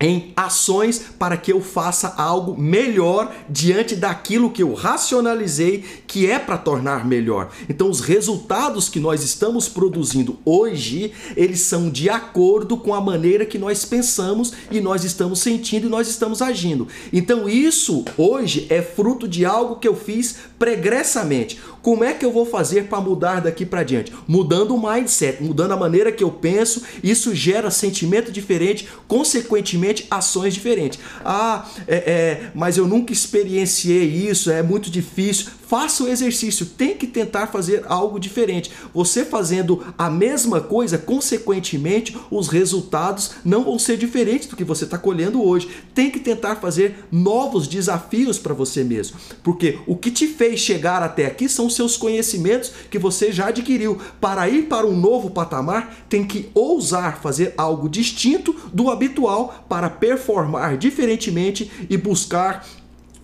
em 0.00 0.32
ações 0.34 1.02
para 1.18 1.36
que 1.36 1.52
eu 1.52 1.60
faça 1.60 2.14
algo 2.16 2.58
melhor 2.58 3.34
diante 3.48 3.94
daquilo 3.94 4.50
que 4.50 4.62
eu 4.62 4.72
racionalizei 4.72 5.84
que 6.06 6.28
é 6.28 6.38
para 6.38 6.56
tornar 6.56 7.06
melhor. 7.06 7.50
Então 7.68 7.90
os 7.90 8.00
resultados 8.00 8.88
que 8.88 8.98
nós 8.98 9.22
estamos 9.22 9.68
produzindo 9.68 10.38
hoje, 10.44 11.12
eles 11.36 11.60
são 11.60 11.90
de 11.90 12.08
acordo 12.08 12.76
com 12.76 12.94
a 12.94 13.00
maneira 13.00 13.44
que 13.44 13.58
nós 13.58 13.84
pensamos 13.84 14.52
e 14.70 14.80
nós 14.80 15.04
estamos 15.04 15.40
sentindo 15.40 15.86
e 15.86 15.90
nós 15.90 16.08
estamos 16.08 16.40
agindo. 16.40 16.88
Então 17.12 17.48
isso 17.48 18.04
hoje 18.16 18.66
é 18.70 18.80
fruto 18.80 19.28
de 19.28 19.44
algo 19.44 19.76
que 19.76 19.86
eu 19.86 19.94
fiz 19.94 20.36
pregressamente. 20.58 21.58
Como 21.82 22.04
é 22.04 22.12
que 22.12 22.24
eu 22.24 22.32
vou 22.32 22.44
fazer 22.44 22.84
para 22.84 23.00
mudar 23.00 23.40
daqui 23.40 23.64
para 23.64 23.82
diante? 23.82 24.12
Mudando 24.28 24.74
o 24.74 24.90
mindset, 24.90 25.42
mudando 25.42 25.72
a 25.72 25.76
maneira 25.76 26.12
que 26.12 26.22
eu 26.22 26.30
penso, 26.30 26.82
isso 27.02 27.34
gera 27.34 27.70
sentimento 27.70 28.30
diferente, 28.30 28.88
consequentemente 29.08 30.06
ações 30.10 30.54
diferentes. 30.54 30.98
Ah, 31.24 31.66
é, 31.88 31.96
é, 31.96 32.50
mas 32.54 32.76
eu 32.76 32.86
nunca 32.86 33.12
experienciei 33.12 34.04
isso, 34.04 34.50
é 34.50 34.62
muito 34.62 34.90
difícil. 34.90 35.46
Faça 35.70 36.02
o 36.02 36.08
exercício, 36.08 36.66
tem 36.66 36.96
que 36.96 37.06
tentar 37.06 37.46
fazer 37.46 37.84
algo 37.86 38.18
diferente. 38.18 38.72
Você 38.92 39.24
fazendo 39.24 39.84
a 39.96 40.10
mesma 40.10 40.60
coisa, 40.60 40.98
consequentemente, 40.98 42.18
os 42.28 42.48
resultados 42.48 43.34
não 43.44 43.62
vão 43.62 43.78
ser 43.78 43.96
diferentes 43.96 44.48
do 44.48 44.56
que 44.56 44.64
você 44.64 44.82
está 44.82 44.98
colhendo 44.98 45.40
hoje. 45.40 45.68
Tem 45.94 46.10
que 46.10 46.18
tentar 46.18 46.56
fazer 46.56 47.06
novos 47.08 47.68
desafios 47.68 48.36
para 48.36 48.52
você 48.52 48.82
mesmo, 48.82 49.16
porque 49.44 49.78
o 49.86 49.94
que 49.94 50.10
te 50.10 50.26
fez 50.26 50.58
chegar 50.58 51.04
até 51.04 51.26
aqui 51.26 51.48
são 51.48 51.70
seus 51.70 51.96
conhecimentos 51.96 52.72
que 52.90 52.98
você 52.98 53.30
já 53.30 53.46
adquiriu. 53.46 53.96
Para 54.20 54.48
ir 54.48 54.62
para 54.62 54.88
um 54.88 54.96
novo 54.96 55.30
patamar, 55.30 56.04
tem 56.08 56.26
que 56.26 56.50
ousar 56.52 57.22
fazer 57.22 57.54
algo 57.56 57.88
distinto 57.88 58.52
do 58.74 58.90
habitual 58.90 59.64
para 59.68 59.88
performar 59.88 60.76
diferentemente 60.76 61.70
e 61.88 61.96
buscar 61.96 62.66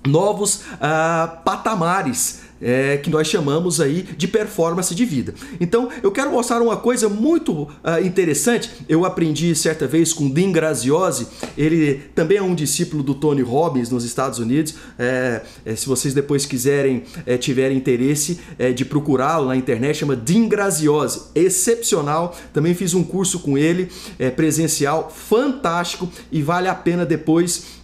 novos 0.06 0.56
uh, 0.56 1.42
patamares 1.44 2.46
é, 2.60 2.96
que 2.96 3.10
nós 3.10 3.26
chamamos 3.26 3.80
aí 3.80 4.02
de 4.02 4.26
performance 4.26 4.94
de 4.94 5.04
vida. 5.04 5.34
Então 5.60 5.88
eu 6.02 6.10
quero 6.10 6.30
mostrar 6.30 6.60
uma 6.62 6.76
coisa 6.76 7.08
muito 7.08 7.52
uh, 7.52 7.68
interessante. 8.04 8.70
Eu 8.88 9.04
aprendi 9.04 9.54
certa 9.54 9.86
vez 9.86 10.12
com 10.12 10.28
Dean 10.28 10.52
Graziosi, 10.52 11.26
ele 11.56 12.02
também 12.14 12.38
é 12.38 12.42
um 12.42 12.54
discípulo 12.54 13.02
do 13.02 13.14
Tony 13.14 13.42
Robbins 13.42 13.90
nos 13.90 14.04
Estados 14.04 14.38
Unidos. 14.38 14.74
É, 14.98 15.42
é, 15.64 15.76
se 15.76 15.86
vocês 15.86 16.14
depois 16.14 16.46
quiserem, 16.46 17.04
é, 17.24 17.36
tiverem 17.36 17.76
interesse 17.76 18.40
é, 18.58 18.72
de 18.72 18.84
procurá-lo 18.84 19.48
na 19.48 19.56
internet, 19.56 19.98
chama 19.98 20.16
Dean 20.16 20.48
Graziosi, 20.48 21.22
excepcional. 21.34 22.36
Também 22.52 22.74
fiz 22.74 22.94
um 22.94 23.02
curso 23.02 23.40
com 23.40 23.58
ele 23.58 23.88
é, 24.18 24.30
presencial, 24.30 25.12
fantástico 25.14 26.08
e 26.30 26.42
vale 26.42 26.68
a 26.68 26.74
pena 26.74 27.04
depois 27.04 27.75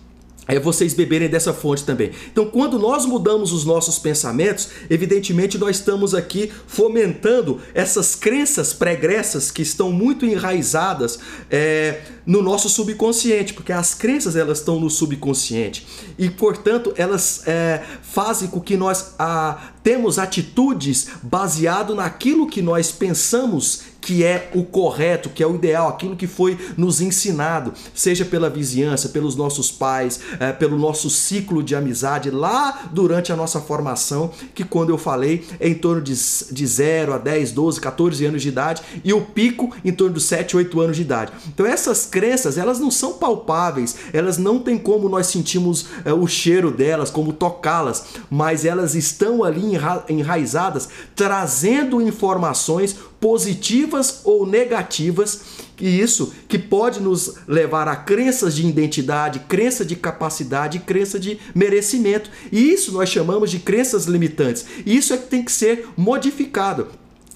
é 0.49 0.59
vocês 0.59 0.93
beberem 0.93 1.29
dessa 1.29 1.53
fonte 1.53 1.85
também. 1.85 2.11
Então, 2.31 2.47
quando 2.47 2.79
nós 2.79 3.07
mudamos 3.07 3.53
os 3.53 3.65
nossos 3.65 3.99
pensamentos, 3.99 4.69
evidentemente 4.91 5.57
nós 5.57 5.77
estamos 5.77 6.15
aqui 6.15 6.51
fomentando 6.67 7.61
essas 7.73 8.17
crenças 8.17 8.73
pregressas 8.73 9.51
que 9.51 9.63
estão 9.63 9.93
muito 9.93 10.27
enraizadas 10.27 11.21
é, 11.49 12.01
no 12.27 12.43
nosso 12.43 12.69
subconsciente, 12.69 13.55
porque 13.55 13.73
as 13.73 13.95
crenças 13.95 14.35
elas 14.35 14.59
estão 14.59 14.81
no 14.81 14.91
subconsciente 14.91 15.87
e, 16.19 16.29
portanto, 16.29 16.93
elas 16.97 17.43
é, 17.47 17.83
fazem 18.03 18.49
com 18.49 18.61
que 18.61 18.77
nós 18.77 19.15
a, 19.19 19.73
temos 19.83 20.19
atitudes 20.19 21.09
baseado 21.23 21.95
naquilo 21.95 22.49
que 22.49 22.61
nós 22.61 22.91
pensamos 22.91 23.92
que 24.03 24.25
é 24.25 24.51
o 24.53 24.65
correto, 24.65 25.31
que 25.31 25.43
é 25.43 25.47
o 25.47 25.55
ideal, 25.55 25.89
aquilo 25.89 26.17
que 26.17 26.27
foi 26.27 26.59
nos 26.77 27.01
ensinado, 27.01 27.73
seja 27.95 28.25
pela 28.25 28.51
vizinhança, 28.51 29.09
pelos 29.09 29.37
nossos 29.37 29.71
pais, 29.71 30.21
é, 30.41 30.53
pelo 30.53 30.77
nosso 30.77 31.09
ciclo 31.09 31.63
de 31.63 31.77
amizade 31.77 32.29
lá 32.29 32.91
durante 32.93 33.33
a 33.33 33.37
nossa 33.37 33.61
formação, 33.61 34.33
que 34.55 34.65
quando 34.65 34.91
eu 34.91 34.99
falei 34.99 35.47
é 35.61 35.69
em 35.69 35.75
torno 35.75 36.03
de, 36.03 36.13
de 36.13 36.67
0 36.67 37.15
a 37.15 37.19
10, 37.19 37.53
12, 37.53 37.81
14 37.81 38.27
anos 38.27 38.43
de 38.43 38.49
idade 38.49 38.83
e 39.05 39.13
o 39.13 39.21
pico 39.21 39.75
em 39.85 39.93
torno 39.93 40.15
dos 40.15 40.25
7, 40.25 40.57
8 40.57 40.81
anos 40.81 40.97
de 40.97 41.03
idade. 41.03 41.33
Então 41.49 41.65
essas 41.65 42.05
crenças, 42.05 42.59
elas 42.59 42.81
não 42.81 42.91
são 42.91 43.15
palpáveis, 43.15 43.97
elas 44.13 44.37
não 44.37 44.59
tem 44.59 44.77
como 44.77 45.09
nós 45.09 45.29
sentimos 45.29 45.87
é, 46.05 46.13
o 46.13 46.27
cheiro 46.27 46.73
delas, 46.73 47.09
como 47.09 47.33
tocá-las, 47.33 48.07
mas 48.29 48.65
elas 48.65 48.97
estão 48.97 49.45
ali 49.45 49.75
enra 49.75 50.05
enraizadas, 50.09 50.89
trazendo 51.15 52.03
informações 52.03 52.97
positivas 53.23 54.23
ou 54.25 54.45
negativas, 54.45 55.43
e 55.81 56.00
isso 56.00 56.35
que 56.49 56.59
pode 56.59 57.00
nos 57.00 57.37
levar 57.47 57.87
a 57.87 57.95
crenças 57.95 58.57
de 58.57 58.67
identidade, 58.67 59.38
crença 59.49 59.85
de 59.85 59.95
capacidade, 59.95 60.81
crença 60.81 61.21
de 61.21 61.38
merecimento. 61.55 62.29
E 62.50 62.73
isso 62.73 62.91
nós 62.91 63.09
chamamos 63.09 63.49
de 63.49 63.61
crenças 63.61 64.07
limitantes. 64.07 64.67
E 64.85 64.97
isso 64.97 65.14
é 65.14 65.17
que 65.17 65.29
tem 65.29 65.45
que 65.45 65.52
ser 65.52 65.87
modificado. 65.97 66.88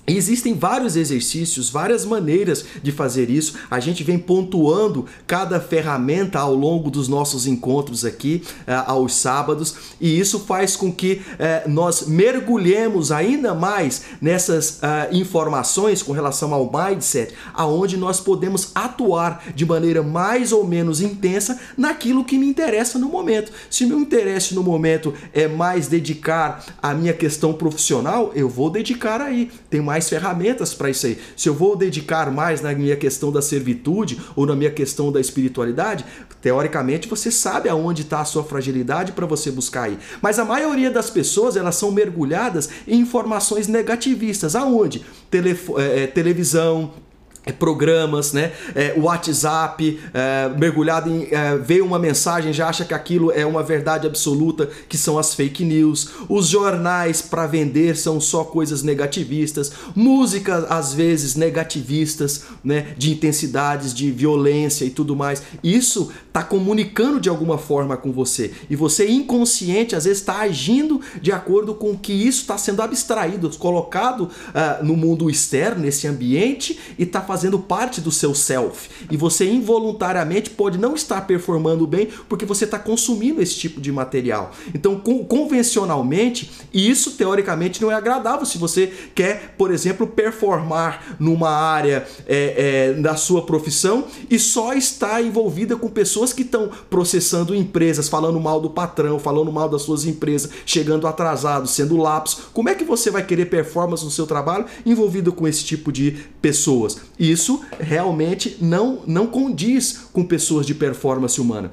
Existem 0.07 0.55
vários 0.55 0.95
exercícios, 0.95 1.69
várias 1.69 2.05
maneiras 2.05 2.65
de 2.81 2.93
fazer 2.93 3.29
isso. 3.29 3.55
A 3.69 3.81
gente 3.81 4.05
vem 4.05 4.19
pontuando 4.19 5.07
cada 5.27 5.59
ferramenta 5.59 6.39
ao 6.39 6.55
longo 6.55 6.91
dos 6.91 7.09
nossos 7.09 7.45
encontros 7.47 8.05
aqui 8.05 8.43
uh, 8.61 8.91
aos 8.91 9.17
sábados, 9.17 9.75
e 10.01 10.19
isso 10.19 10.41
faz 10.41 10.77
com 10.77 10.93
que 10.93 11.23
uh, 11.33 11.69
nós 11.69 12.07
mergulhemos 12.07 13.11
ainda 13.11 13.53
mais 13.53 14.03
nessas 14.21 14.79
uh, 14.79 15.13
informações 15.13 16.03
com 16.03 16.13
relação 16.13 16.55
ao 16.55 16.71
mindset, 16.73 17.35
aonde 17.53 17.97
nós 17.97 18.21
podemos 18.21 18.71
atuar 18.75 19.43
de 19.57 19.67
maneira 19.67 20.05
mais 20.05 20.53
ou 20.53 20.65
menos 20.65 21.01
intensa 21.01 21.59
naquilo 21.77 22.25
que 22.25 22.39
me 22.39 22.47
interessa 22.47 22.97
no 22.97 23.09
momento. 23.09 23.51
Se 23.69 23.85
meu 23.85 23.99
interesse 23.99 24.55
no 24.55 24.63
momento 24.63 25.13
é 25.33 25.49
mais 25.49 25.89
dedicar 25.89 26.65
a 26.81 26.95
minha 26.95 27.13
questão 27.13 27.53
profissional, 27.53 28.31
eu 28.37 28.49
vou 28.49 28.71
dedicar 28.71 29.21
aí. 29.21 29.51
Tem 29.69 29.81
mais 29.81 29.96
mais 29.97 30.09
ferramentas 30.11 30.75
para 30.75 30.91
isso 30.91 31.07
aí. 31.07 31.19
Se 31.35 31.49
eu 31.49 31.55
vou 31.55 31.75
dedicar 31.75 32.31
mais 32.31 32.61
na 32.61 32.73
minha 32.75 32.97
questão 32.97 33.33
da 33.33 33.41
servitude 33.41 34.21
ou 34.37 34.45
na 34.45 34.55
minha 34.55 34.71
questão 34.71 35.11
da 35.11 35.19
espiritualidade, 35.19 36.05
teoricamente 36.43 37.09
você 37.09 37.31
sabe 37.31 37.69
aonde 37.69 38.03
está 38.03 38.21
a 38.21 38.25
sua 38.27 38.45
fragilidade 38.45 39.13
para 39.13 39.25
você 39.25 39.51
buscar 39.51 39.85
aí. 39.85 39.99
Mas 40.21 40.39
a 40.39 40.45
maioria 40.45 40.91
das 40.91 41.09
pessoas 41.09 41.57
elas 41.57 41.77
são 41.77 41.91
mergulhadas 41.91 42.69
em 42.87 43.01
informações 43.01 43.69
negativistas. 43.69 44.55
Aonde? 44.55 45.03
Telefo 45.31 45.81
é, 45.81 46.07
televisão, 46.07 46.93
é, 46.93 47.06
programas, 47.53 48.33
né? 48.33 48.53
É, 48.75 48.95
WhatsApp, 48.97 50.01
é, 50.13 50.49
mergulhado 50.59 51.09
em 51.09 51.29
é, 51.31 51.57
vê 51.57 51.81
uma 51.81 51.99
mensagem, 51.99 52.53
já 52.53 52.69
acha 52.69 52.85
que 52.85 52.93
aquilo 52.93 53.31
é 53.31 53.47
uma 53.47 53.63
verdade 53.63 54.07
absoluta, 54.07 54.69
que 54.89 54.99
são 54.99 55.19
as 55.19 55.35
fake 55.35 55.65
news. 55.65 56.11
Os 56.29 56.49
jornais 56.49 57.23
para 57.23 57.47
vender 57.47 57.97
são 57.97 58.21
só 58.21 58.45
coisas 58.45 58.83
negativistas, 58.83 59.73
músicas 59.95 60.65
às 60.69 60.93
vezes 60.93 61.37
negativistas, 61.37 62.45
né? 62.65 62.95
De 62.97 63.13
intensidades, 63.13 63.95
de 63.95 64.11
violência 64.11 64.85
e 64.85 64.91
tudo 64.91 65.15
mais. 65.15 65.43
Isso 65.63 66.13
está 66.27 66.43
comunicando 66.43 67.21
de 67.21 67.29
alguma 67.29 67.59
forma 67.59 67.97
com 67.97 68.13
você 68.13 68.53
e 68.69 68.77
você 68.77 69.09
inconsciente 69.09 69.97
às 69.97 70.05
vezes 70.05 70.19
está 70.19 70.41
agindo 70.41 71.01
de 71.23 71.33
acordo 71.33 71.75
com 71.75 71.97
que 71.97 72.13
isso 72.13 72.43
está 72.43 72.59
sendo 72.59 72.83
abstraído, 72.83 73.49
colocado 73.59 74.23
uh, 74.23 74.85
no 74.85 74.97
mundo 74.97 75.31
externo, 75.31 75.83
nesse 75.83 76.07
ambiente 76.07 76.79
e 76.99 77.05
está 77.05 77.21
fazendo 77.21 77.36
fazendo 77.37 77.59
parte 77.59 78.01
do 78.01 78.11
seu 78.11 78.35
self. 78.35 78.89
E 79.11 79.17
você 79.17 79.45
involuntariamente 79.45 80.49
pode 80.49 80.79
não 80.79 80.95
estar 80.95 81.21
performando 81.27 81.87
bem 81.87 82.09
porque 82.31 82.47
você 82.47 82.65
está 82.65 82.79
consumindo 82.79 83.43
esse 83.43 83.57
tipo 83.57 83.79
de 83.79 83.93
material. 83.93 84.53
Então, 84.75 84.99
convencionalmente, 84.99 86.51
isso 86.73 87.11
teoricamente 87.11 87.83
não 87.83 87.93
é 87.93 87.95
agradável 87.95 88.47
se 88.47 88.57
você 88.57 88.91
quer, 89.15 89.55
por 89.59 89.71
exemplo, 89.71 90.07
performar 90.07 91.17
numa 91.21 91.51
área 91.51 92.07
é, 92.27 92.95
é, 92.97 93.01
da 93.03 93.17
sua 93.17 93.43
profissão 93.43 94.07
e 94.31 94.39
só 94.39 94.73
está 94.73 95.21
envolvida 95.21 95.77
com 95.77 95.91
pessoas 95.91 96.33
que 96.33 96.41
estão 96.41 96.71
processando 96.89 97.55
empresas, 97.55 98.09
falando 98.09 98.41
mal 98.41 98.63
do 98.63 98.71
patrão, 98.71 99.19
falando 99.19 99.53
mal 99.53 99.69
das 99.69 99.83
suas 99.83 100.07
empresas, 100.07 100.51
chegando 100.65 101.07
atrasado, 101.07 101.69
sendo 101.69 101.99
lapso. 101.99 102.49
Como 102.55 102.71
é 102.71 102.75
que 102.75 102.85
você 102.85 103.11
vai 103.11 103.27
querer 103.27 103.45
performance 103.47 104.03
no 104.03 104.11
seu 104.11 104.27
trabalho 104.27 104.65
envolvido 104.87 105.35
com 105.35 105.47
esse 105.47 105.63
tipo 105.63 105.93
de 105.93 106.17
pessoas? 106.41 106.97
Isso 107.31 107.63
realmente 107.79 108.57
não, 108.61 109.01
não 109.07 109.27
condiz 109.27 110.09
com 110.13 110.25
pessoas 110.25 110.67
de 110.67 110.75
performance 110.75 111.41
humana. 111.41 111.71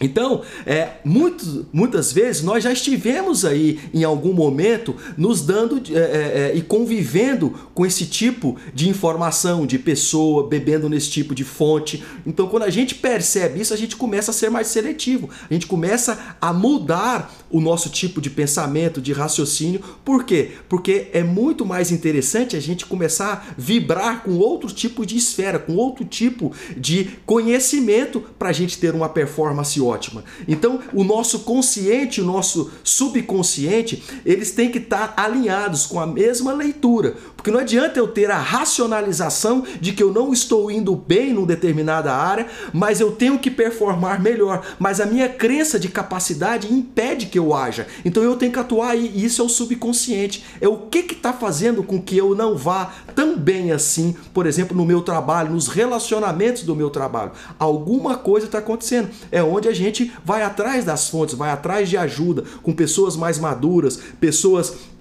Então, 0.00 0.42
é, 0.66 0.94
muito, 1.04 1.66
muitas 1.72 2.12
vezes 2.12 2.42
nós 2.42 2.64
já 2.64 2.72
estivemos 2.72 3.44
aí 3.44 3.78
em 3.92 4.02
algum 4.02 4.32
momento 4.32 4.96
nos 5.16 5.40
dando 5.40 5.80
é, 5.88 5.98
é, 5.98 6.50
é, 6.50 6.56
e 6.56 6.62
convivendo 6.62 7.50
com 7.72 7.86
esse 7.86 8.04
tipo 8.06 8.56
de 8.74 8.88
informação, 8.88 9.64
de 9.64 9.78
pessoa, 9.78 10.48
bebendo 10.48 10.88
nesse 10.88 11.10
tipo 11.10 11.32
de 11.32 11.44
fonte. 11.44 12.02
Então, 12.26 12.48
quando 12.48 12.64
a 12.64 12.70
gente 12.70 12.96
percebe 12.96 13.60
isso, 13.60 13.72
a 13.72 13.76
gente 13.76 13.94
começa 13.94 14.32
a 14.32 14.34
ser 14.34 14.50
mais 14.50 14.66
seletivo, 14.66 15.30
a 15.48 15.54
gente 15.54 15.68
começa 15.68 16.36
a 16.40 16.52
mudar 16.52 17.32
o 17.54 17.60
nosso 17.60 17.88
tipo 17.88 18.20
de 18.20 18.28
pensamento, 18.28 19.00
de 19.00 19.12
raciocínio. 19.12 19.80
Por 20.04 20.24
quê? 20.24 20.50
Porque 20.68 21.06
é 21.12 21.22
muito 21.22 21.64
mais 21.64 21.92
interessante 21.92 22.56
a 22.56 22.60
gente 22.60 22.84
começar 22.84 23.46
a 23.48 23.54
vibrar 23.56 24.24
com 24.24 24.32
outro 24.38 24.68
tipo 24.74 25.06
de 25.06 25.16
esfera, 25.16 25.56
com 25.56 25.76
outro 25.76 26.04
tipo 26.04 26.50
de 26.76 27.10
conhecimento 27.24 28.20
para 28.36 28.48
a 28.48 28.52
gente 28.52 28.76
ter 28.76 28.92
uma 28.92 29.08
performance 29.08 29.80
ótima. 29.80 30.24
Então, 30.48 30.80
o 30.92 31.04
nosso 31.04 31.44
consciente, 31.44 32.20
o 32.20 32.24
nosso 32.24 32.72
subconsciente, 32.82 34.02
eles 34.26 34.50
têm 34.50 34.68
que 34.68 34.78
estar 34.78 35.14
alinhados 35.16 35.86
com 35.86 36.00
a 36.00 36.08
mesma 36.08 36.52
leitura. 36.52 37.14
Porque 37.44 37.52
não 37.52 37.60
adianta 37.60 37.98
eu 37.98 38.08
ter 38.08 38.30
a 38.30 38.38
racionalização 38.38 39.64
de 39.78 39.92
que 39.92 40.02
eu 40.02 40.10
não 40.10 40.32
estou 40.32 40.70
indo 40.70 40.96
bem 40.96 41.34
numa 41.34 41.46
determinada 41.46 42.10
área, 42.10 42.46
mas 42.72 43.00
eu 43.00 43.12
tenho 43.12 43.38
que 43.38 43.50
performar 43.50 44.18
melhor. 44.18 44.64
Mas 44.78 44.98
a 44.98 45.04
minha 45.04 45.28
crença 45.28 45.78
de 45.78 45.90
capacidade 45.90 46.72
impede 46.72 47.26
que 47.26 47.38
eu 47.38 47.52
haja. 47.52 47.86
Então 48.02 48.22
eu 48.22 48.36
tenho 48.36 48.50
que 48.50 48.58
atuar 48.58 48.92
aí. 48.92 49.12
E 49.14 49.26
isso 49.26 49.42
é 49.42 49.44
o 49.44 49.50
subconsciente. 49.50 50.42
É 50.58 50.66
o 50.66 50.86
que 50.86 51.00
está 51.00 51.34
fazendo 51.34 51.82
com 51.82 52.00
que 52.00 52.16
eu 52.16 52.34
não 52.34 52.56
vá 52.56 52.94
tão 53.14 53.36
bem 53.36 53.72
assim, 53.72 54.16
por 54.32 54.46
exemplo, 54.46 54.74
no 54.74 54.86
meu 54.86 55.02
trabalho, 55.02 55.52
nos 55.52 55.68
relacionamentos 55.68 56.62
do 56.62 56.74
meu 56.74 56.88
trabalho. 56.88 57.32
Alguma 57.58 58.16
coisa 58.16 58.46
está 58.46 58.56
acontecendo. 58.56 59.10
É 59.30 59.42
onde 59.42 59.68
a 59.68 59.74
gente 59.74 60.10
vai 60.24 60.42
atrás 60.42 60.82
das 60.86 61.10
fontes, 61.10 61.34
vai 61.34 61.50
atrás 61.50 61.90
de 61.90 61.98
ajuda 61.98 62.42
com 62.62 62.72
pessoas 62.72 63.18
mais 63.18 63.38
maduras, 63.38 64.00
pessoas 64.18 64.93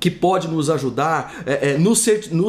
que 0.00 0.10
pode 0.10 0.48
nos 0.48 0.70
ajudar, 0.70 1.42
é, 1.46 1.72
é, 1.72 1.78
nos, 1.78 2.00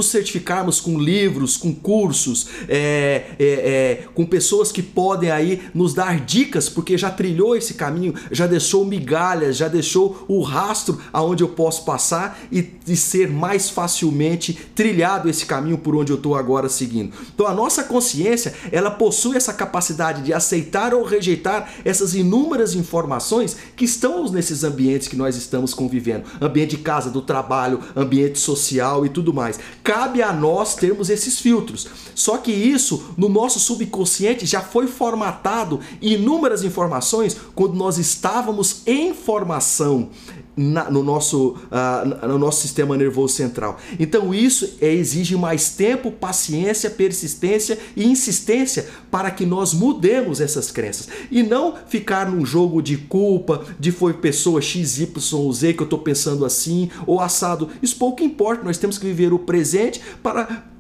certificarmos 0.07 0.79
com 0.79 0.97
livros, 0.97 1.57
com 1.57 1.75
cursos, 1.75 2.47
é, 2.67 3.25
é, 3.37 3.45
é, 3.45 4.03
com 4.15 4.25
pessoas 4.25 4.71
que 4.71 4.81
podem 4.81 5.29
aí 5.29 5.61
nos 5.73 5.93
dar 5.93 6.21
dicas, 6.21 6.69
porque 6.69 6.97
já 6.97 7.11
trilhou 7.11 7.55
esse 7.55 7.73
caminho, 7.73 8.15
já 8.31 8.47
deixou 8.47 8.85
migalhas, 8.85 9.57
já 9.57 9.67
deixou 9.67 10.25
o 10.29 10.41
rastro 10.41 10.99
aonde 11.11 11.43
eu 11.43 11.49
posso 11.49 11.83
passar 11.83 12.39
e, 12.49 12.69
e 12.87 12.95
ser 12.95 13.29
mais 13.29 13.69
facilmente 13.69 14.53
trilhado 14.73 15.29
esse 15.29 15.45
caminho 15.45 15.77
por 15.77 15.95
onde 15.95 16.11
eu 16.11 16.17
estou 16.17 16.35
agora 16.35 16.69
seguindo. 16.69 17.11
Então 17.33 17.45
a 17.45 17.53
nossa 17.53 17.83
consciência, 17.83 18.53
ela 18.71 18.89
possui 18.89 19.35
essa 19.35 19.53
capacidade 19.53 20.21
de 20.23 20.33
aceitar 20.33 20.93
ou 20.93 21.03
rejeitar 21.03 21.69
essas 21.83 22.15
inúmeras 22.15 22.73
informações 22.75 23.57
que 23.75 23.83
estão 23.83 24.31
nesses 24.31 24.63
ambientes 24.63 25.09
que 25.09 25.17
nós 25.17 25.35
estamos 25.35 25.73
convivendo, 25.73 26.23
ambiente 26.39 26.77
de 26.77 26.77
casa, 26.77 27.09
do 27.09 27.21
trabalho, 27.21 27.40
trabalho, 27.41 27.79
ambiente 27.95 28.39
social 28.39 29.05
e 29.05 29.09
tudo 29.09 29.33
mais. 29.33 29.59
Cabe 29.83 30.21
a 30.21 30.31
nós 30.31 30.75
termos 30.75 31.09
esses 31.09 31.39
filtros. 31.39 31.87
Só 32.13 32.37
que 32.37 32.51
isso, 32.51 33.13
no 33.17 33.27
nosso 33.27 33.59
subconsciente, 33.59 34.45
já 34.45 34.61
foi 34.61 34.85
formatado 34.85 35.79
inúmeras 36.01 36.63
informações 36.63 37.35
quando 37.55 37.73
nós 37.73 37.97
estávamos 37.97 38.83
em 38.85 39.13
formação 39.13 40.09
na, 40.55 40.89
no, 40.89 41.03
nosso, 41.03 41.55
uh, 41.71 42.27
no 42.27 42.37
nosso 42.37 42.61
sistema 42.61 42.97
nervoso 42.97 43.33
central. 43.33 43.79
Então, 43.99 44.33
isso 44.33 44.77
é, 44.81 44.91
exige 44.91 45.35
mais 45.35 45.71
tempo, 45.71 46.11
paciência, 46.11 46.89
persistência 46.89 47.77
e 47.95 48.05
insistência 48.05 48.87
para 49.09 49.31
que 49.31 49.45
nós 49.45 49.73
mudemos 49.73 50.41
essas 50.41 50.71
crenças 50.71 51.07
e 51.31 51.43
não 51.43 51.75
ficar 51.87 52.29
num 52.29 52.45
jogo 52.45 52.81
de 52.81 52.97
culpa, 52.97 53.65
de 53.79 53.91
foi 53.91 54.13
pessoa 54.13 54.61
X, 54.61 54.99
Y 54.99 55.51
Z 55.53 55.73
que 55.73 55.81
eu 55.81 55.85
estou 55.85 55.99
pensando 55.99 56.45
assim 56.45 56.89
ou 57.07 57.19
assado. 57.19 57.69
Isso 57.81 57.95
pouco 57.95 58.23
importa, 58.23 58.63
nós 58.63 58.77
temos 58.77 58.97
que 58.97 59.05
viver 59.05 59.33
o 59.33 59.39
presente 59.39 60.01
para 60.21 60.70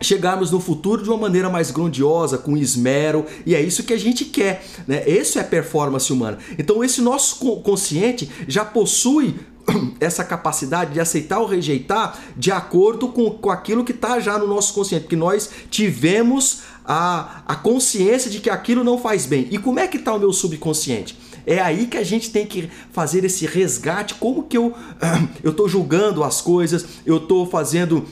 chegarmos 0.00 0.50
no 0.50 0.60
futuro 0.60 1.02
de 1.02 1.08
uma 1.08 1.18
maneira 1.18 1.48
mais 1.48 1.70
grandiosa, 1.70 2.38
com 2.38 2.56
esmero, 2.56 3.24
e 3.46 3.54
é 3.54 3.60
isso 3.60 3.84
que 3.84 3.92
a 3.92 3.98
gente 3.98 4.24
quer, 4.24 4.64
né? 4.86 5.08
Isso 5.08 5.38
é 5.38 5.42
performance 5.42 6.12
humana. 6.12 6.38
Então 6.58 6.82
esse 6.82 7.00
nosso 7.00 7.36
consciente 7.62 8.30
já 8.46 8.64
possui 8.64 9.34
essa 10.00 10.24
capacidade 10.24 10.92
de 10.92 11.00
aceitar 11.00 11.38
ou 11.38 11.46
rejeitar 11.46 12.18
de 12.36 12.52
acordo 12.52 13.08
com, 13.08 13.30
com 13.30 13.50
aquilo 13.50 13.84
que 13.84 13.92
está 13.92 14.20
já 14.20 14.38
no 14.38 14.46
nosso 14.46 14.74
consciente, 14.74 15.02
porque 15.02 15.16
nós 15.16 15.50
tivemos 15.70 16.62
a, 16.84 17.42
a 17.46 17.56
consciência 17.56 18.30
de 18.30 18.40
que 18.40 18.50
aquilo 18.50 18.84
não 18.84 18.98
faz 18.98 19.26
bem. 19.26 19.48
E 19.50 19.58
como 19.58 19.78
é 19.78 19.88
que 19.88 19.96
está 19.96 20.14
o 20.14 20.18
meu 20.18 20.32
subconsciente? 20.32 21.18
É 21.46 21.60
aí 21.60 21.86
que 21.86 21.96
a 21.96 22.04
gente 22.04 22.30
tem 22.30 22.46
que 22.46 22.70
fazer 22.90 23.24
esse 23.24 23.46
resgate, 23.46 24.14
como 24.14 24.44
que 24.44 24.56
eu 24.56 24.74
eu 25.42 25.50
estou 25.50 25.68
julgando 25.68 26.24
as 26.24 26.40
coisas, 26.40 26.84
eu 27.04 27.18
estou 27.18 27.46
fazendo 27.46 28.06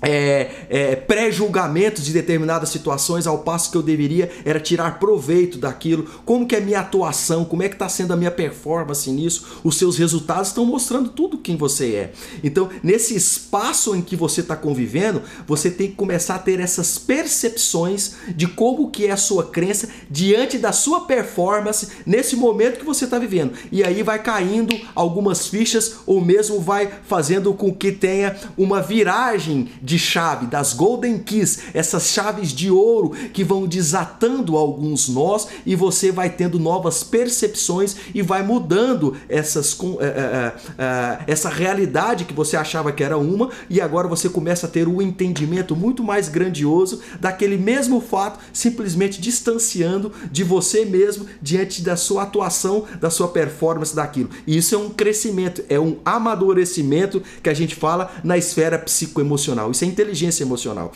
é, 0.00 0.50
é, 0.68 0.96
pré-julgamentos 0.96 2.04
de 2.04 2.12
determinadas 2.12 2.68
situações, 2.68 3.26
ao 3.26 3.38
passo 3.38 3.70
que 3.70 3.76
eu 3.76 3.82
deveria 3.82 4.30
era 4.44 4.60
tirar 4.60 4.98
proveito 4.98 5.58
daquilo. 5.58 6.04
Como 6.24 6.46
que 6.46 6.56
é 6.56 6.60
minha 6.60 6.80
atuação, 6.80 7.44
como 7.44 7.62
é 7.62 7.68
que 7.68 7.74
está 7.74 7.88
sendo 7.88 8.12
a 8.12 8.16
minha 8.16 8.30
performance 8.30 9.10
nisso? 9.10 9.60
Os 9.64 9.76
seus 9.76 9.98
resultados 9.98 10.48
estão 10.48 10.64
mostrando 10.64 11.10
tudo 11.10 11.38
quem 11.38 11.56
você 11.56 11.94
é. 11.94 12.12
Então, 12.42 12.68
nesse 12.82 13.14
espaço 13.14 13.94
em 13.94 14.02
que 14.02 14.16
você 14.16 14.40
está 14.40 14.56
convivendo, 14.56 15.22
você 15.46 15.70
tem 15.70 15.88
que 15.88 15.94
começar 15.94 16.36
a 16.36 16.38
ter 16.38 16.60
essas 16.60 16.98
percepções 16.98 18.14
de 18.28 18.46
como 18.46 18.90
que 18.90 19.06
é 19.06 19.10
a 19.10 19.16
sua 19.16 19.46
crença 19.46 19.88
diante 20.10 20.58
da 20.58 20.72
sua 20.72 21.02
performance 21.02 21.88
nesse 22.06 22.36
momento 22.36 22.78
que 22.78 22.84
você 22.84 23.04
está 23.04 23.18
vivendo. 23.18 23.52
E 23.72 23.82
aí 23.82 24.02
vai 24.02 24.22
caindo 24.22 24.78
algumas 24.94 25.46
fichas 25.46 25.96
ou 26.06 26.20
mesmo 26.20 26.60
vai 26.60 26.90
fazendo 27.06 27.52
com 27.54 27.72
que 27.72 27.92
tenha 27.92 28.36
uma 28.56 28.80
viragem 28.80 29.68
de 29.88 29.98
chave, 29.98 30.46
das 30.46 30.74
golden 30.74 31.18
keys, 31.18 31.60
essas 31.72 32.08
chaves 32.08 32.52
de 32.52 32.70
ouro 32.70 33.12
que 33.32 33.42
vão 33.42 33.66
desatando 33.66 34.54
alguns 34.54 35.08
nós 35.08 35.48
e 35.64 35.74
você 35.74 36.12
vai 36.12 36.28
tendo 36.28 36.58
novas 36.58 37.02
percepções 37.02 37.96
e 38.14 38.20
vai 38.20 38.42
mudando 38.42 39.16
essas, 39.30 39.76
é, 40.00 40.04
é, 40.04 40.52
é, 40.76 41.18
essa 41.26 41.48
realidade 41.48 42.26
que 42.26 42.34
você 42.34 42.54
achava 42.54 42.92
que 42.92 43.02
era 43.02 43.16
uma 43.16 43.48
e 43.70 43.80
agora 43.80 44.06
você 44.06 44.28
começa 44.28 44.66
a 44.66 44.68
ter 44.68 44.86
um 44.86 45.00
entendimento 45.00 45.74
muito 45.74 46.04
mais 46.04 46.28
grandioso 46.28 47.00
daquele 47.18 47.56
mesmo 47.56 47.98
fato, 47.98 48.40
simplesmente 48.52 49.18
distanciando 49.18 50.12
de 50.30 50.44
você 50.44 50.84
mesmo 50.84 51.24
diante 51.40 51.80
da 51.80 51.96
sua 51.96 52.24
atuação, 52.24 52.84
da 53.00 53.08
sua 53.08 53.28
performance 53.28 53.96
daquilo. 53.96 54.28
E 54.46 54.58
isso 54.58 54.74
é 54.74 54.78
um 54.78 54.90
crescimento, 54.90 55.64
é 55.70 55.80
um 55.80 55.96
amadurecimento 56.04 57.22
que 57.42 57.48
a 57.48 57.54
gente 57.54 57.74
fala 57.74 58.12
na 58.22 58.36
esfera 58.36 58.78
psicoemocional. 58.78 59.70
Isso 59.78 59.84
é 59.84 59.88
inteligência 59.88 60.42
emocional. 60.42 60.92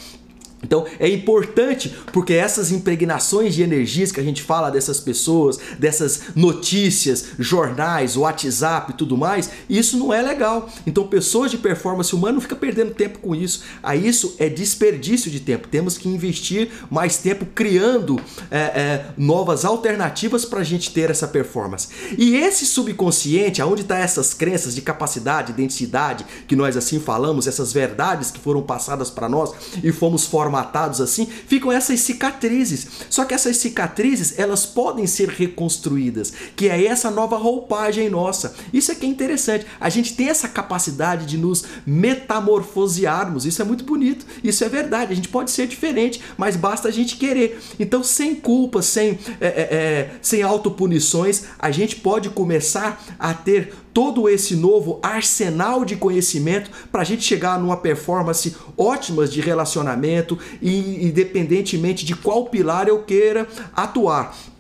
Então 0.62 0.86
é 0.98 1.08
importante 1.08 1.94
porque 2.12 2.34
essas 2.34 2.70
impregnações 2.70 3.54
de 3.54 3.62
energias 3.62 4.12
que 4.12 4.20
a 4.20 4.22
gente 4.22 4.42
fala 4.42 4.70
dessas 4.70 5.00
pessoas, 5.00 5.58
dessas 5.78 6.22
notícias, 6.34 7.26
jornais, 7.38 8.16
WhatsApp 8.16 8.92
e 8.92 8.96
tudo 8.96 9.16
mais, 9.16 9.50
isso 9.68 9.98
não 9.98 10.12
é 10.12 10.22
legal. 10.22 10.68
Então 10.86 11.06
pessoas 11.06 11.50
de 11.50 11.58
performance 11.58 12.14
humana 12.14 12.34
não 12.34 12.40
ficam 12.40 12.58
perdendo 12.58 12.94
tempo 12.94 13.18
com 13.18 13.34
isso. 13.34 13.62
A 13.82 13.96
isso 13.96 14.36
é 14.38 14.48
desperdício 14.48 15.30
de 15.30 15.40
tempo. 15.40 15.68
Temos 15.68 15.98
que 15.98 16.08
investir 16.08 16.70
mais 16.90 17.18
tempo 17.18 17.44
criando 17.46 18.20
é, 18.50 18.58
é, 18.58 19.06
novas 19.16 19.64
alternativas 19.64 20.44
para 20.44 20.60
a 20.60 20.64
gente 20.64 20.92
ter 20.92 21.10
essa 21.10 21.26
performance. 21.26 21.88
E 22.16 22.36
esse 22.36 22.64
subconsciente, 22.66 23.60
aonde 23.60 23.82
está 23.82 23.98
essas 23.98 24.32
crenças 24.32 24.74
de 24.74 24.82
capacidade, 24.82 25.52
identidade, 25.52 26.24
que 26.46 26.54
nós 26.54 26.76
assim 26.76 27.00
falamos, 27.00 27.46
essas 27.46 27.72
verdades 27.72 28.30
que 28.30 28.38
foram 28.38 28.62
passadas 28.62 29.10
para 29.10 29.28
nós 29.28 29.52
e 29.82 29.90
fomos 29.90 30.24
formados 30.24 30.51
formatados 30.52 31.00
assim, 31.00 31.26
ficam 31.26 31.72
essas 31.72 32.00
cicatrizes. 32.00 32.86
Só 33.08 33.24
que 33.24 33.32
essas 33.32 33.56
cicatrizes, 33.56 34.38
elas 34.38 34.66
podem 34.66 35.06
ser 35.06 35.30
reconstruídas, 35.30 36.32
que 36.54 36.68
é 36.68 36.84
essa 36.84 37.10
nova 37.10 37.38
roupagem 37.38 38.10
nossa. 38.10 38.54
Isso 38.72 38.92
é 38.92 38.94
que 38.94 39.06
é 39.06 39.08
interessante. 39.08 39.66
A 39.80 39.88
gente 39.88 40.14
tem 40.14 40.28
essa 40.28 40.48
capacidade 40.48 41.24
de 41.24 41.38
nos 41.38 41.64
metamorfosearmos. 41.86 43.46
Isso 43.46 43.62
é 43.62 43.64
muito 43.64 43.84
bonito. 43.84 44.26
Isso 44.44 44.62
é 44.62 44.68
verdade. 44.68 45.12
A 45.12 45.16
gente 45.16 45.28
pode 45.28 45.50
ser 45.50 45.66
diferente, 45.66 46.20
mas 46.36 46.54
basta 46.54 46.88
a 46.88 46.92
gente 46.92 47.16
querer. 47.16 47.58
Então, 47.80 48.02
sem 48.02 48.34
culpa, 48.34 48.82
sem, 48.82 49.18
é, 49.40 49.46
é, 49.46 49.62
é 49.74 50.10
sem 50.20 50.42
autopunições, 50.42 51.44
a 51.58 51.70
gente 51.70 51.96
pode 51.96 52.28
começar 52.30 53.02
a 53.18 53.32
ter 53.32 53.74
todo 53.92 54.28
esse 54.28 54.56
novo 54.56 54.98
arsenal 55.02 55.84
de 55.84 55.96
conhecimento 55.96 56.70
para 56.90 57.02
a 57.02 57.04
gente 57.04 57.22
chegar 57.22 57.58
numa 57.58 57.76
performance 57.76 58.56
ótima 58.76 59.26
de 59.26 59.40
relacionamento 59.40 60.38
e 60.60 61.06
independentemente 61.06 62.04
de 62.04 62.14
qual 62.14 62.46
pilar 62.46 62.88
eu 62.88 63.02
queira 63.02 63.46
atuar. 63.74 64.51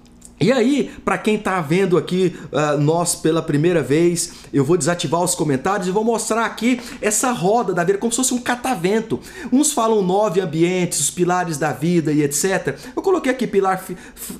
E 0.42 0.50
aí, 0.50 0.90
para 1.04 1.16
quem 1.16 1.36
está 1.36 1.60
vendo 1.60 1.96
aqui 1.96 2.36
uh, 2.50 2.76
nós 2.76 3.14
pela 3.14 3.40
primeira 3.40 3.80
vez, 3.80 4.32
eu 4.52 4.64
vou 4.64 4.76
desativar 4.76 5.22
os 5.22 5.36
comentários 5.36 5.86
e 5.86 5.92
vou 5.92 6.02
mostrar 6.02 6.44
aqui 6.44 6.80
essa 7.00 7.30
roda 7.30 7.72
da 7.72 7.84
vida 7.84 7.96
como 7.96 8.10
se 8.10 8.16
fosse 8.16 8.34
um 8.34 8.40
catavento. 8.40 9.20
Uns 9.52 9.72
falam 9.72 10.02
nove 10.02 10.40
ambientes, 10.40 10.98
os 10.98 11.10
pilares 11.10 11.58
da 11.58 11.72
vida 11.72 12.10
e 12.10 12.22
etc. 12.22 12.76
Eu 12.96 13.02
coloquei 13.02 13.30
aqui 13.30 13.46
pilar 13.46 13.84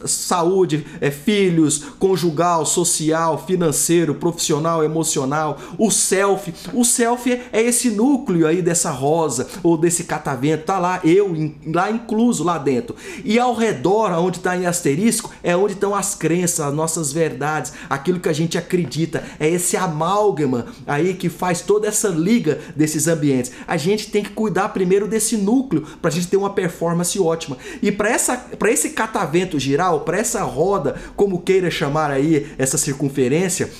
saúde, 0.04 0.84
é, 1.00 1.08
filhos, 1.12 1.84
conjugal, 2.00 2.66
social, 2.66 3.44
financeiro, 3.46 4.16
profissional, 4.16 4.82
emocional, 4.82 5.56
o 5.78 5.88
self. 5.88 6.52
O 6.74 6.84
self 6.84 7.30
é 7.52 7.62
esse 7.62 7.90
núcleo 7.90 8.46
aí 8.46 8.60
dessa 8.60 8.90
rosa 8.90 9.46
ou 9.62 9.76
desse 9.76 10.02
catavento, 10.02 10.64
tá 10.64 10.80
lá 10.80 11.00
eu 11.04 11.32
lá 11.66 11.92
incluso 11.92 12.42
lá 12.42 12.58
dentro. 12.58 12.96
E 13.24 13.38
ao 13.38 13.54
redor, 13.54 14.10
onde 14.18 14.38
está 14.38 14.56
em 14.56 14.66
asterisco, 14.66 15.30
é 15.44 15.56
onde 15.56 15.74
estão 15.74 15.91
as 15.94 16.14
crenças, 16.14 16.60
as 16.60 16.74
nossas 16.74 17.12
verdades, 17.12 17.72
aquilo 17.88 18.20
que 18.20 18.28
a 18.28 18.32
gente 18.32 18.56
acredita. 18.58 19.22
É 19.38 19.48
esse 19.48 19.76
amálgama 19.76 20.66
aí 20.86 21.14
que 21.14 21.28
faz 21.28 21.60
toda 21.60 21.88
essa 21.88 22.08
liga 22.08 22.58
desses 22.76 23.08
ambientes. 23.08 23.52
A 23.66 23.76
gente 23.76 24.10
tem 24.10 24.22
que 24.22 24.30
cuidar 24.30 24.68
primeiro 24.70 25.08
desse 25.08 25.36
núcleo 25.36 25.82
para 26.00 26.10
a 26.10 26.12
gente 26.12 26.28
ter 26.28 26.36
uma 26.36 26.50
performance 26.50 27.18
ótima. 27.18 27.56
E 27.82 27.90
para 27.90 28.10
essa 28.10 28.36
para 28.36 28.70
esse 28.70 28.90
catavento 28.90 29.58
giral, 29.58 30.00
para 30.00 30.18
essa 30.18 30.42
roda, 30.42 30.96
como 31.16 31.42
queira 31.42 31.70
chamar 31.70 32.10
aí 32.10 32.46
essa 32.58 32.78
circunferência, 32.78 33.70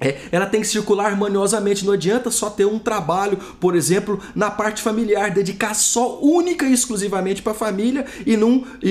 é, 0.00 0.16
ela 0.32 0.46
tem 0.46 0.62
que 0.62 0.66
circular 0.66 1.06
harmoniosamente, 1.06 1.84
não 1.84 1.92
adianta 1.92 2.30
só 2.30 2.48
ter 2.48 2.64
um 2.64 2.78
trabalho, 2.78 3.38
por 3.60 3.76
exemplo, 3.76 4.18
na 4.34 4.50
parte 4.50 4.80
familiar, 4.80 5.30
dedicar 5.30 5.74
só 5.74 6.18
única 6.20 6.66
e 6.66 6.72
exclusivamente 6.72 7.42
para 7.42 7.52
a 7.52 7.54
família 7.54 8.06
e 8.24 8.36
não, 8.36 8.64
e, 8.82 8.90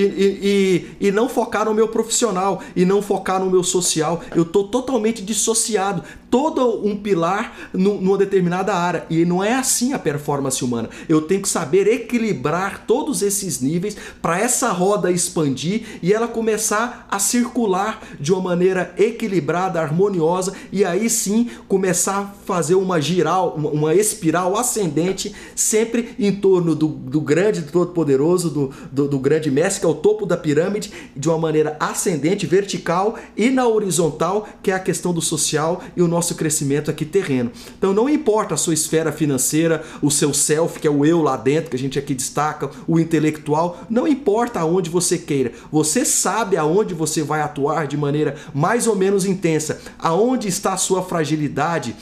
e, 1.00 1.08
e, 1.08 1.10
não 1.10 1.28
focar 1.28 1.64
no 1.64 1.74
meu 1.74 1.88
profissional 1.88 2.62
e 2.76 2.84
não 2.84 3.02
focar 3.02 3.40
no 3.40 3.50
meu 3.50 3.64
social. 3.64 4.22
Eu 4.34 4.42
estou 4.42 4.68
totalmente 4.68 5.22
dissociado 5.22 6.02
todo 6.30 6.86
um 6.86 6.96
pilar 6.96 7.70
numa 7.72 8.16
determinada 8.16 8.72
área. 8.72 9.04
E 9.10 9.24
não 9.24 9.42
é 9.42 9.54
assim 9.54 9.92
a 9.92 9.98
performance 9.98 10.64
humana. 10.64 10.88
Eu 11.08 11.22
tenho 11.22 11.42
que 11.42 11.48
saber 11.48 11.88
equilibrar 11.88 12.84
todos 12.86 13.20
esses 13.20 13.60
níveis 13.60 13.96
para 14.22 14.38
essa 14.38 14.70
roda 14.70 15.10
expandir 15.10 15.98
e 16.00 16.12
ela 16.12 16.28
começar 16.28 17.06
a 17.10 17.18
circular 17.18 18.00
de 18.20 18.32
uma 18.32 18.40
maneira 18.40 18.94
equilibrada, 18.96 19.80
harmoniosa 19.80 20.54
e 20.70 20.84
aí 20.84 20.99
sim 21.08 21.48
começar 21.68 22.18
a 22.18 22.26
fazer 22.44 22.74
uma 22.74 23.00
giral, 23.00 23.54
uma 23.56 23.94
espiral 23.94 24.56
ascendente 24.56 25.34
sempre 25.54 26.14
em 26.18 26.32
torno 26.32 26.74
do, 26.74 26.88
do 26.88 27.20
grande, 27.20 27.60
do 27.60 27.72
todo-poderoso, 27.72 28.50
do, 28.50 28.70
do, 28.90 29.08
do 29.08 29.18
grande 29.18 29.50
mestre, 29.50 29.80
que 29.80 29.86
é 29.86 29.88
o 29.88 29.94
topo 29.94 30.26
da 30.26 30.36
pirâmide, 30.36 30.92
de 31.16 31.28
uma 31.28 31.38
maneira 31.38 31.76
ascendente, 31.78 32.46
vertical 32.46 33.16
e 33.36 33.50
na 33.50 33.66
horizontal, 33.66 34.48
que 34.62 34.70
é 34.70 34.74
a 34.74 34.80
questão 34.80 35.12
do 35.12 35.22
social 35.22 35.82
e 35.96 36.02
o 36.02 36.08
nosso 36.08 36.34
crescimento 36.34 36.90
aqui 36.90 37.04
terreno. 37.04 37.50
Então 37.78 37.92
não 37.92 38.08
importa 38.08 38.54
a 38.54 38.56
sua 38.56 38.74
esfera 38.74 39.12
financeira, 39.12 39.82
o 40.02 40.10
seu 40.10 40.34
self, 40.34 40.80
que 40.80 40.86
é 40.86 40.90
o 40.90 41.04
eu 41.04 41.22
lá 41.22 41.36
dentro, 41.36 41.70
que 41.70 41.76
a 41.76 41.78
gente 41.78 41.98
aqui 41.98 42.14
destaca, 42.14 42.70
o 42.86 42.98
intelectual, 42.98 43.78
não 43.88 44.06
importa 44.06 44.60
aonde 44.60 44.90
você 44.90 45.16
queira. 45.16 45.52
Você 45.70 46.04
sabe 46.04 46.56
aonde 46.56 46.94
você 46.94 47.22
vai 47.22 47.40
atuar 47.40 47.86
de 47.86 47.96
maneira 47.96 48.36
mais 48.52 48.86
ou 48.86 48.96
menos 48.96 49.24
intensa, 49.24 49.80
aonde 49.98 50.48
está 50.48 50.72
a 50.72 50.76
sua 50.76 50.89
fragilidade 51.02 51.94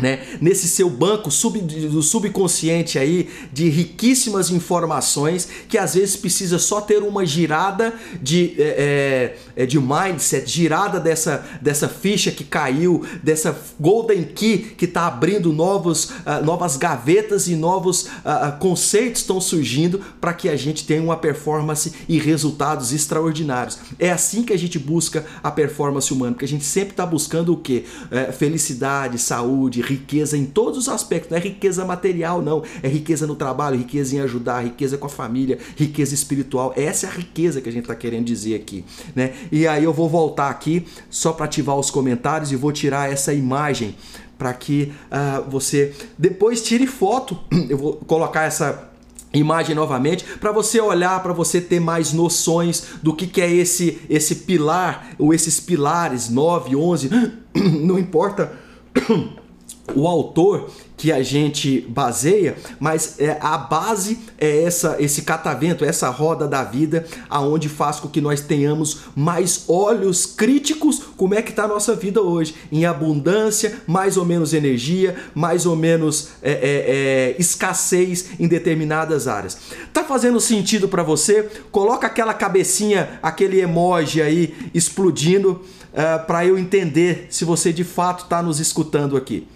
né, 0.00 0.20
nesse 0.40 0.68
seu 0.68 0.90
banco 0.90 1.30
sub, 1.30 1.58
do 1.58 2.02
subconsciente 2.02 2.98
aí 2.98 3.30
de 3.52 3.68
riquíssimas 3.68 4.50
informações 4.50 5.48
que 5.68 5.78
às 5.78 5.94
vezes 5.94 6.16
precisa 6.16 6.58
só 6.58 6.80
ter 6.80 7.02
uma 7.02 7.24
girada 7.24 7.94
de, 8.20 8.54
é, 8.58 9.36
é, 9.56 9.62
é, 9.62 9.66
de 9.66 9.80
mindset, 9.80 10.48
girada 10.50 11.00
dessa, 11.00 11.46
dessa 11.62 11.88
ficha 11.88 12.30
que 12.30 12.44
caiu, 12.44 13.04
dessa 13.22 13.58
golden 13.80 14.24
key 14.24 14.74
que 14.76 14.84
está 14.84 15.06
abrindo 15.06 15.52
novos, 15.52 16.10
uh, 16.10 16.44
novas 16.44 16.76
gavetas 16.76 17.48
e 17.48 17.56
novos 17.56 18.02
uh, 18.02 18.58
conceitos 18.58 19.22
estão 19.22 19.40
surgindo 19.40 20.00
para 20.20 20.34
que 20.34 20.48
a 20.48 20.56
gente 20.56 20.84
tenha 20.84 21.02
uma 21.02 21.16
performance 21.16 21.92
e 22.06 22.18
resultados 22.18 22.92
extraordinários. 22.92 23.78
É 23.98 24.10
assim 24.10 24.42
que 24.42 24.52
a 24.52 24.58
gente 24.58 24.78
busca 24.78 25.24
a 25.42 25.50
performance 25.50 26.12
humana, 26.12 26.32
porque 26.32 26.44
a 26.44 26.48
gente 26.48 26.64
sempre 26.64 26.90
está 26.90 27.06
buscando 27.06 27.54
o 27.54 27.56
que? 27.56 27.86
É, 28.10 28.30
felicidade, 28.32 29.18
saúde, 29.18 29.85
riqueza 29.86 30.36
em 30.36 30.44
todos 30.44 30.78
os 30.78 30.88
aspectos, 30.88 31.30
não 31.30 31.38
é 31.38 31.40
riqueza 31.40 31.84
material, 31.84 32.42
não. 32.42 32.62
É 32.82 32.88
riqueza 32.88 33.26
no 33.26 33.34
trabalho, 33.34 33.78
riqueza 33.78 34.16
em 34.16 34.20
ajudar, 34.20 34.64
riqueza 34.64 34.98
com 34.98 35.06
a 35.06 35.10
família, 35.10 35.58
riqueza 35.76 36.14
espiritual. 36.14 36.72
Essa 36.76 37.06
é 37.06 37.10
a 37.10 37.12
riqueza 37.12 37.60
que 37.60 37.68
a 37.68 37.72
gente 37.72 37.82
está 37.82 37.94
querendo 37.94 38.24
dizer 38.24 38.56
aqui, 38.56 38.84
né? 39.14 39.34
E 39.50 39.66
aí 39.66 39.84
eu 39.84 39.92
vou 39.92 40.08
voltar 40.08 40.50
aqui 40.50 40.86
só 41.08 41.32
para 41.32 41.46
ativar 41.46 41.76
os 41.76 41.90
comentários 41.90 42.52
e 42.52 42.56
vou 42.56 42.72
tirar 42.72 43.10
essa 43.10 43.32
imagem 43.32 43.94
para 44.36 44.52
que 44.52 44.92
uh, 45.06 45.48
você 45.48 45.94
depois 46.18 46.62
tire 46.62 46.86
foto. 46.86 47.38
Eu 47.68 47.78
vou 47.78 47.94
colocar 47.94 48.42
essa 48.42 48.90
imagem 49.32 49.74
novamente 49.74 50.24
para 50.38 50.52
você 50.52 50.80
olhar, 50.80 51.22
para 51.22 51.32
você 51.32 51.60
ter 51.60 51.80
mais 51.80 52.12
noções 52.12 52.84
do 53.02 53.14
que, 53.14 53.26
que 53.26 53.40
é 53.40 53.50
esse 53.50 53.98
esse 54.08 54.36
pilar 54.36 55.10
ou 55.18 55.34
esses 55.34 55.58
pilares 55.60 56.28
9, 56.28 56.76
11, 56.76 57.10
não 57.82 57.98
importa 57.98 58.52
o 59.94 60.06
autor 60.06 60.70
que 60.96 61.12
a 61.12 61.22
gente 61.22 61.82
baseia, 61.88 62.56
mas 62.80 63.20
é, 63.20 63.36
a 63.40 63.58
base 63.58 64.18
é 64.38 64.62
essa 64.62 64.96
esse 64.98 65.22
catavento, 65.22 65.84
essa 65.84 66.08
roda 66.08 66.48
da 66.48 66.64
vida, 66.64 67.04
aonde 67.28 67.68
faz 67.68 68.00
com 68.00 68.08
que 68.08 68.20
nós 68.20 68.40
tenhamos 68.40 69.00
mais 69.14 69.64
olhos 69.68 70.24
críticos 70.24 71.02
como 71.16 71.34
é 71.34 71.42
que 71.42 71.50
está 71.50 71.64
a 71.64 71.68
nossa 71.68 71.94
vida 71.94 72.22
hoje, 72.22 72.54
em 72.72 72.86
abundância, 72.86 73.80
mais 73.86 74.16
ou 74.16 74.24
menos 74.24 74.54
energia, 74.54 75.16
mais 75.34 75.66
ou 75.66 75.76
menos 75.76 76.30
é, 76.42 76.52
é, 76.52 77.34
é 77.34 77.36
escassez 77.38 78.30
em 78.40 78.48
determinadas 78.48 79.28
áreas. 79.28 79.58
Tá 79.92 80.02
fazendo 80.02 80.40
sentido 80.40 80.88
para 80.88 81.02
você? 81.02 81.48
Coloca 81.70 82.06
aquela 82.06 82.32
cabecinha, 82.32 83.18
aquele 83.22 83.60
emoji 83.60 84.22
aí 84.22 84.54
explodindo 84.72 85.52
uh, 85.52 85.60
é, 85.92 86.18
para 86.18 86.44
eu 86.46 86.58
entender 86.58 87.26
se 87.30 87.44
você 87.44 87.72
de 87.72 87.84
fato 87.84 88.24
está 88.24 88.42
nos 88.42 88.60
escutando 88.60 89.16
aqui. 89.16 89.46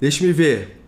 Deixa 0.00 0.24
me 0.24 0.32
ver. 0.32 0.80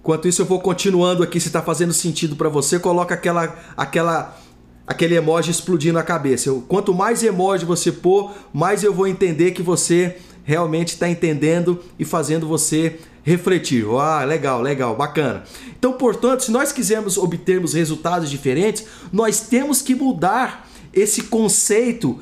Enquanto 0.00 0.28
isso 0.28 0.40
eu 0.40 0.46
vou 0.46 0.60
continuando 0.60 1.22
aqui, 1.22 1.38
se 1.40 1.48
está 1.48 1.60
fazendo 1.60 1.92
sentido 1.92 2.36
para 2.36 2.48
você, 2.48 2.78
coloca 2.78 3.14
aquela 3.14 3.58
aquela 3.76 4.40
aquele 4.86 5.14
emoji 5.14 5.50
explodindo 5.50 5.98
a 5.98 6.02
cabeça. 6.02 6.48
Eu, 6.48 6.64
quanto 6.66 6.94
mais 6.94 7.22
emoji 7.22 7.64
você 7.64 7.92
pôr, 7.92 8.32
mais 8.52 8.82
eu 8.82 8.94
vou 8.94 9.06
entender 9.06 9.50
que 9.50 9.62
você 9.62 10.16
realmente 10.42 10.88
está 10.88 11.08
entendendo 11.08 11.80
e 11.98 12.04
fazendo 12.04 12.46
você 12.46 12.98
refletir. 13.22 13.84
Ah, 14.00 14.24
legal, 14.24 14.62
legal, 14.62 14.96
bacana. 14.96 15.44
Então, 15.78 15.92
portanto, 15.92 16.44
se 16.44 16.50
nós 16.50 16.72
quisermos 16.72 17.18
obtermos 17.18 17.74
resultados 17.74 18.30
diferentes, 18.30 18.84
nós 19.12 19.40
temos 19.40 19.82
que 19.82 19.94
mudar 19.94 20.68
esse 20.92 21.24
conceito 21.24 22.18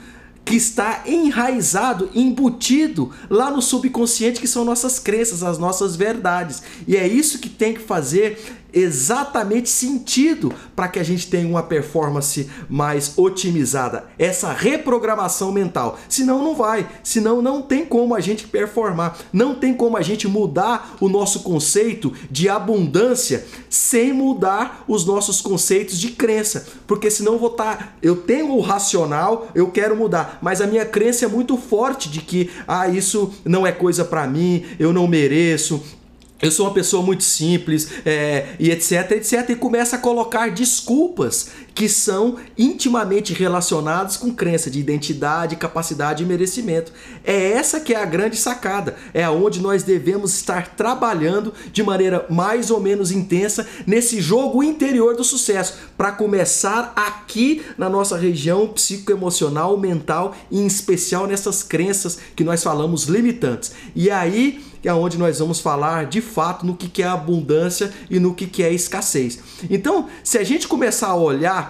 que 0.48 0.56
está 0.56 1.02
enraizado, 1.04 2.08
embutido 2.14 3.12
lá 3.28 3.50
no 3.50 3.60
subconsciente, 3.60 4.40
que 4.40 4.48
são 4.48 4.64
nossas 4.64 4.98
crenças, 4.98 5.42
as 5.42 5.58
nossas 5.58 5.94
verdades. 5.94 6.62
E 6.86 6.96
é 6.96 7.06
isso 7.06 7.38
que 7.38 7.50
tem 7.50 7.74
que 7.74 7.80
fazer 7.80 8.57
exatamente 8.72 9.68
sentido 9.68 10.52
para 10.76 10.88
que 10.88 10.98
a 10.98 11.02
gente 11.02 11.28
tenha 11.28 11.48
uma 11.48 11.62
performance 11.62 12.48
mais 12.68 13.12
otimizada, 13.16 14.06
essa 14.18 14.52
reprogramação 14.52 15.52
mental. 15.52 15.98
Senão 16.08 16.42
não 16.42 16.54
vai, 16.54 16.88
senão 17.02 17.40
não 17.40 17.62
tem 17.62 17.84
como 17.84 18.14
a 18.14 18.20
gente 18.20 18.46
performar, 18.46 19.18
não 19.32 19.54
tem 19.54 19.74
como 19.74 19.96
a 19.96 20.02
gente 20.02 20.28
mudar 20.28 20.96
o 21.00 21.08
nosso 21.08 21.40
conceito 21.40 22.12
de 22.30 22.48
abundância 22.48 23.46
sem 23.68 24.12
mudar 24.12 24.84
os 24.86 25.04
nossos 25.04 25.40
conceitos 25.40 25.98
de 25.98 26.10
crença, 26.10 26.66
porque 26.86 27.10
senão 27.10 27.34
eu 27.34 27.38
vou 27.38 27.50
estar, 27.50 27.76
tá, 27.76 27.92
eu 28.02 28.16
tenho 28.16 28.54
o 28.54 28.60
racional, 28.60 29.48
eu 29.54 29.70
quero 29.70 29.96
mudar, 29.96 30.38
mas 30.42 30.60
a 30.60 30.66
minha 30.66 30.84
crença 30.84 31.24
é 31.24 31.28
muito 31.28 31.56
forte 31.56 32.08
de 32.08 32.20
que 32.20 32.50
ah, 32.66 32.88
isso 32.88 33.32
não 33.44 33.66
é 33.66 33.72
coisa 33.72 34.04
para 34.04 34.26
mim, 34.26 34.64
eu 34.78 34.92
não 34.92 35.06
mereço, 35.06 35.82
eu 36.40 36.50
sou 36.50 36.66
uma 36.66 36.74
pessoa 36.74 37.02
muito 37.02 37.24
simples 37.24 37.90
é, 38.06 38.46
e 38.58 38.70
etc, 38.70 39.12
etc, 39.12 39.50
e 39.50 39.56
começa 39.56 39.96
a 39.96 39.98
colocar 39.98 40.50
desculpas 40.50 41.50
que 41.78 41.88
são 41.88 42.38
intimamente 42.58 43.32
relacionadas 43.32 44.16
com 44.16 44.34
crença 44.34 44.68
de 44.68 44.80
identidade, 44.80 45.54
capacidade 45.54 46.24
e 46.24 46.26
merecimento. 46.26 46.92
É 47.22 47.52
essa 47.52 47.78
que 47.78 47.94
é 47.94 48.02
a 48.02 48.04
grande 48.04 48.36
sacada, 48.36 48.96
é 49.14 49.22
aonde 49.22 49.60
nós 49.60 49.84
devemos 49.84 50.34
estar 50.34 50.74
trabalhando 50.74 51.54
de 51.72 51.80
maneira 51.84 52.26
mais 52.28 52.72
ou 52.72 52.80
menos 52.80 53.12
intensa 53.12 53.64
nesse 53.86 54.20
jogo 54.20 54.60
interior 54.60 55.14
do 55.14 55.22
sucesso, 55.22 55.74
para 55.96 56.10
começar 56.10 56.92
aqui 56.96 57.62
na 57.78 57.88
nossa 57.88 58.16
região 58.16 58.66
psicoemocional, 58.66 59.78
mental 59.78 60.34
e 60.50 60.58
em 60.58 60.66
especial 60.66 61.28
nessas 61.28 61.62
crenças 61.62 62.18
que 62.34 62.42
nós 62.42 62.60
falamos 62.60 63.04
limitantes. 63.04 63.70
E 63.94 64.10
aí 64.10 64.64
é 64.84 64.92
onde 64.92 65.18
nós 65.18 65.38
vamos 65.38 65.60
falar 65.60 66.06
de 66.06 66.20
fato 66.20 66.64
no 66.64 66.76
que, 66.76 67.02
é 67.02 67.06
abundância 67.06 67.92
e 68.08 68.18
no 68.18 68.34
que 68.34 68.62
é 68.62 68.72
escassez. 68.72 69.38
Então, 69.68 70.08
se 70.22 70.38
a 70.38 70.44
gente 70.44 70.68
começar 70.68 71.08
a 71.08 71.16
olhar 71.16 71.67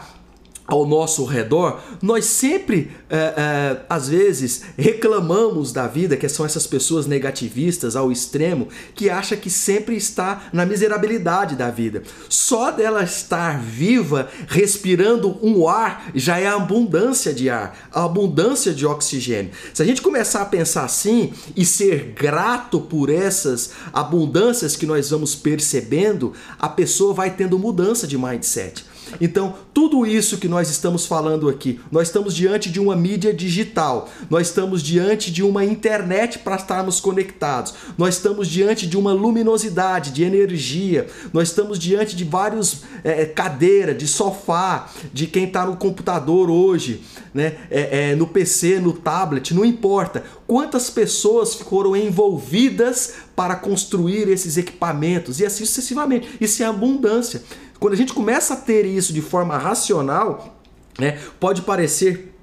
ao 0.69 0.87
nosso 0.87 1.25
redor, 1.25 1.81
nós 2.03 2.27
sempre, 2.27 2.91
é, 3.09 3.17
é, 3.17 3.81
às 3.89 4.11
vezes, 4.11 4.65
reclamamos 4.77 5.73
da 5.73 5.87
vida, 5.87 6.15
que 6.15 6.29
são 6.29 6.45
essas 6.45 6.67
pessoas 6.67 7.07
negativistas 7.07 7.97
ao 7.97 8.13
extremo, 8.13 8.69
que 8.95 9.09
acha 9.09 9.35
que 9.35 9.49
sempre 9.49 9.97
está 9.97 10.51
na 10.53 10.67
miserabilidade 10.67 11.57
da 11.57 11.71
vida. 11.71 12.03
Só 12.29 12.71
dela 12.71 13.03
estar 13.03 13.59
viva, 13.59 14.29
respirando 14.47 15.39
um 15.43 15.67
ar, 15.67 16.11
já 16.15 16.39
é 16.39 16.47
a 16.47 16.57
abundância 16.57 17.33
de 17.33 17.49
ar, 17.49 17.89
a 17.91 18.05
abundância 18.05 18.75
de 18.75 18.85
oxigênio. 18.85 19.53
Se 19.73 19.83
a 19.83 19.87
gente 19.87 20.03
começar 20.03 20.43
a 20.43 20.47
pensar 20.47 20.85
assim 20.85 21.33
e 21.57 21.65
ser 21.65 22.13
grato 22.15 22.79
por 22.79 23.09
essas 23.09 23.71
abundâncias 23.91 24.77
que 24.77 24.85
nós 24.85 25.09
vamos 25.09 25.35
percebendo, 25.35 26.35
a 26.59 26.69
pessoa 26.69 27.15
vai 27.15 27.31
tendo 27.31 27.59
mudança 27.59 28.07
de 28.07 28.19
mindset. 28.19 28.85
Então, 29.21 29.55
tudo 29.73 30.07
isso 30.07 30.39
que 30.39 30.49
nós 30.49 30.71
estamos 30.71 31.07
falando 31.07 31.49
aqui, 31.49 31.81
nós 31.91 32.09
estamos 32.09 32.35
diante 32.35 32.71
de 32.71 32.81
uma 32.81 32.97
mídia 32.97 33.33
digital, 33.33 34.09
nós 34.29 34.49
estamos 34.49 34.83
diante 34.83 35.31
de 35.31 35.43
uma 35.43 35.65
internet 35.65 36.39
para 36.39 36.57
estarmos 36.57 37.01
conectados, 37.01 37.75
nós 37.97 38.15
estamos 38.17 38.49
diante 38.49 38.87
de 38.87 38.97
uma 38.97 39.13
luminosidade, 39.13 40.11
de 40.11 40.23
energia, 40.23 41.07
nós 41.33 41.49
estamos 41.49 41.79
diante 41.79 42.17
de 42.17 42.25
vários 42.25 42.83
é, 43.05 43.25
cadeira, 43.25 43.95
de 43.95 44.07
sofá, 44.07 44.91
de 45.13 45.27
quem 45.27 45.45
está 45.45 45.65
no 45.65 45.77
computador 45.77 46.51
hoje, 46.51 47.03
né? 47.33 47.57
É, 47.71 48.11
é, 48.11 48.15
no 48.15 48.27
PC, 48.27 48.81
no 48.81 48.93
tablet, 48.93 49.55
não 49.55 49.65
importa. 49.65 50.25
Quantas 50.47 50.91
pessoas 50.91 51.55
foram 51.55 51.95
envolvidas 51.95 53.15
para 53.37 53.55
construir 53.55 54.29
esses 54.29 54.57
equipamentos 54.57 55.39
e 55.39 55.47
assim 55.47 55.65
sucessivamente. 55.65 56.29
Isso 56.41 56.63
é 56.63 56.67
abundância. 56.67 57.43
Quando 57.79 57.95
a 57.95 57.97
gente 57.97 58.13
começa 58.13 58.55
a 58.55 58.57
ter 58.57 58.85
isso 58.85 59.13
de 59.13 59.23
forma 59.23 59.57
racional, 59.57 60.57
né, 60.99 61.19
pode 61.39 61.63
parecer 61.63 62.35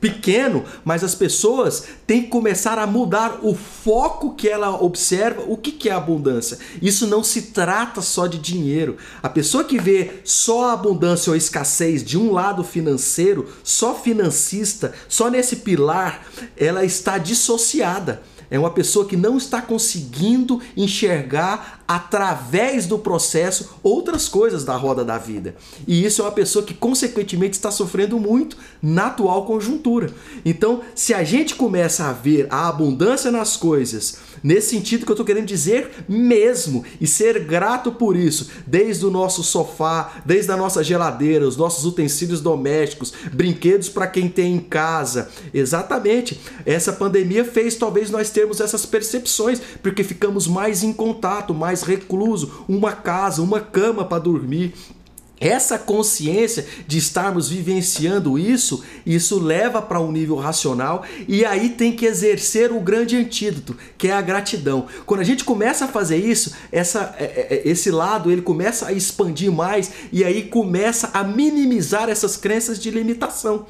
pequeno, 0.00 0.64
mas 0.84 1.04
as 1.04 1.14
pessoas 1.14 1.84
têm 2.06 2.22
que 2.22 2.28
começar 2.28 2.78
a 2.78 2.86
mudar 2.86 3.40
o 3.42 3.54
foco 3.54 4.34
que 4.34 4.48
ela 4.48 4.82
observa. 4.82 5.42
O 5.46 5.56
que, 5.56 5.70
que 5.70 5.88
é 5.88 5.92
abundância? 5.92 6.58
Isso 6.80 7.06
não 7.06 7.22
se 7.22 7.42
trata 7.42 8.00
só 8.00 8.26
de 8.26 8.38
dinheiro. 8.38 8.96
A 9.22 9.28
pessoa 9.28 9.62
que 9.62 9.78
vê 9.78 10.20
só 10.24 10.70
a 10.70 10.72
abundância 10.72 11.30
ou 11.30 11.34
a 11.34 11.38
escassez 11.38 12.02
de 12.02 12.16
um 12.16 12.32
lado 12.32 12.64
financeiro, 12.64 13.48
só 13.62 13.94
financista, 13.94 14.94
só 15.08 15.28
nesse 15.28 15.56
pilar, 15.56 16.26
ela 16.56 16.84
está 16.84 17.18
dissociada. 17.18 18.22
É 18.50 18.58
uma 18.58 18.70
pessoa 18.70 19.06
que 19.06 19.16
não 19.16 19.36
está 19.36 19.62
conseguindo 19.62 20.60
enxergar 20.76 21.82
através 21.86 22.86
do 22.86 22.98
processo 22.98 23.70
outras 23.82 24.28
coisas 24.28 24.64
da 24.64 24.76
roda 24.76 25.04
da 25.04 25.18
vida. 25.18 25.56
E 25.86 26.04
isso 26.04 26.22
é 26.22 26.24
uma 26.24 26.32
pessoa 26.32 26.64
que 26.64 26.74
consequentemente 26.74 27.56
está 27.56 27.70
sofrendo 27.70 28.18
muito 28.18 28.56
na 28.82 29.06
atual 29.06 29.44
conjuntura. 29.44 30.12
Então, 30.44 30.82
se 30.94 31.14
a 31.14 31.22
gente 31.22 31.54
começa 31.54 32.04
a 32.04 32.12
ver 32.12 32.46
a 32.50 32.68
abundância 32.68 33.30
nas 33.30 33.56
coisas, 33.56 34.18
nesse 34.42 34.70
sentido 34.70 35.04
que 35.04 35.10
eu 35.10 35.14
estou 35.14 35.26
querendo 35.26 35.46
dizer 35.46 35.90
mesmo, 36.08 36.84
e 37.00 37.06
ser 37.06 37.44
grato 37.44 37.92
por 37.92 38.16
isso, 38.16 38.50
desde 38.66 39.04
o 39.06 39.10
nosso 39.10 39.42
sofá, 39.42 40.22
desde 40.24 40.50
a 40.52 40.56
nossa 40.56 40.82
geladeira, 40.82 41.46
os 41.46 41.56
nossos 41.56 41.84
utensílios 41.84 42.40
domésticos, 42.40 43.12
brinquedos 43.32 43.88
para 43.88 44.06
quem 44.06 44.28
tem 44.28 44.54
em 44.54 44.60
casa. 44.60 45.30
Exatamente. 45.52 46.40
Essa 46.64 46.92
pandemia 46.92 47.44
fez 47.44 47.76
talvez 47.76 48.10
nós 48.10 48.30
termos 48.30 48.60
essas 48.60 48.86
percepções, 48.86 49.60
porque 49.82 50.02
ficamos 50.02 50.46
mais 50.46 50.82
em 50.82 50.92
contato, 50.92 51.54
mais 51.54 51.82
recluso, 51.82 52.64
uma 52.68 52.92
casa, 52.92 53.42
uma 53.42 53.60
cama 53.60 54.04
para 54.04 54.22
dormir. 54.22 54.74
Essa 55.40 55.78
consciência 55.78 56.66
de 56.86 56.98
estarmos 56.98 57.48
vivenciando 57.48 58.38
isso, 58.38 58.84
isso 59.06 59.38
leva 59.38 59.80
para 59.80 59.98
um 59.98 60.12
nível 60.12 60.36
racional 60.36 61.02
e 61.26 61.46
aí 61.46 61.70
tem 61.70 61.96
que 61.96 62.04
exercer 62.04 62.70
o 62.70 62.78
grande 62.78 63.16
antídoto, 63.16 63.74
que 63.96 64.08
é 64.08 64.12
a 64.12 64.20
gratidão. 64.20 64.86
Quando 65.06 65.20
a 65.20 65.24
gente 65.24 65.42
começa 65.42 65.86
a 65.86 65.88
fazer 65.88 66.18
isso, 66.18 66.52
essa, 66.70 67.14
é, 67.18 67.24
é, 67.24 67.46
é, 67.54 67.68
esse 67.68 67.90
lado 67.90 68.30
ele 68.30 68.42
começa 68.42 68.88
a 68.88 68.92
expandir 68.92 69.50
mais 69.50 69.90
e 70.12 70.22
aí 70.22 70.42
começa 70.42 71.08
a 71.14 71.24
minimizar 71.24 72.10
essas 72.10 72.36
crenças 72.36 72.78
de 72.78 72.90
limitação. 72.90 73.66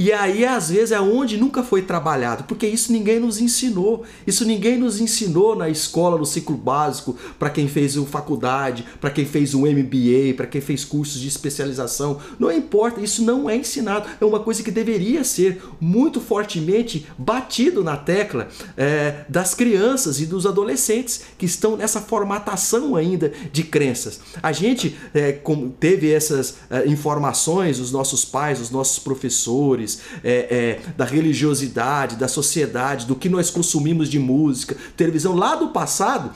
E 0.00 0.12
aí, 0.12 0.46
às 0.46 0.70
vezes, 0.70 0.92
é 0.92 1.00
onde 1.00 1.36
nunca 1.36 1.60
foi 1.60 1.82
trabalhado, 1.82 2.44
porque 2.44 2.68
isso 2.68 2.92
ninguém 2.92 3.18
nos 3.18 3.40
ensinou. 3.40 4.04
Isso 4.24 4.44
ninguém 4.44 4.78
nos 4.78 5.00
ensinou 5.00 5.56
na 5.56 5.68
escola, 5.68 6.16
no 6.16 6.24
ciclo 6.24 6.56
básico, 6.56 7.16
para 7.36 7.50
quem 7.50 7.66
fez 7.66 7.96
faculdade, 8.06 8.84
para 9.00 9.10
quem 9.10 9.24
fez 9.24 9.54
um 9.54 9.62
MBA, 9.62 10.34
para 10.36 10.46
quem 10.46 10.60
fez 10.60 10.84
cursos 10.84 11.20
de 11.20 11.26
especialização. 11.26 12.20
Não 12.38 12.52
importa, 12.52 13.00
isso 13.00 13.24
não 13.24 13.50
é 13.50 13.56
ensinado. 13.56 14.08
É 14.20 14.24
uma 14.24 14.38
coisa 14.38 14.62
que 14.62 14.70
deveria 14.70 15.24
ser 15.24 15.60
muito 15.80 16.20
fortemente 16.20 17.08
batido 17.18 17.82
na 17.82 17.96
tecla 17.96 18.46
é, 18.76 19.24
das 19.28 19.52
crianças 19.52 20.20
e 20.20 20.26
dos 20.26 20.46
adolescentes 20.46 21.22
que 21.36 21.46
estão 21.46 21.76
nessa 21.76 22.00
formatação 22.00 22.94
ainda 22.94 23.32
de 23.52 23.64
crenças. 23.64 24.20
A 24.40 24.52
gente 24.52 24.96
é, 25.12 25.40
teve 25.80 26.12
essas 26.12 26.58
é, 26.70 26.86
informações, 26.86 27.80
os 27.80 27.90
nossos 27.90 28.24
pais, 28.24 28.60
os 28.60 28.70
nossos 28.70 29.00
professores, 29.00 29.87
valores, 29.88 30.00
é, 30.22 30.32
é, 30.32 30.80
da 30.96 31.04
religiosidade, 31.04 32.16
da 32.16 32.28
sociedade, 32.28 33.06
do 33.06 33.16
que 33.16 33.28
nós 33.28 33.50
consumimos 33.50 34.08
de 34.08 34.18
música, 34.18 34.76
televisão. 34.96 35.34
Lá 35.34 35.54
do 35.54 35.68
passado, 35.68 36.30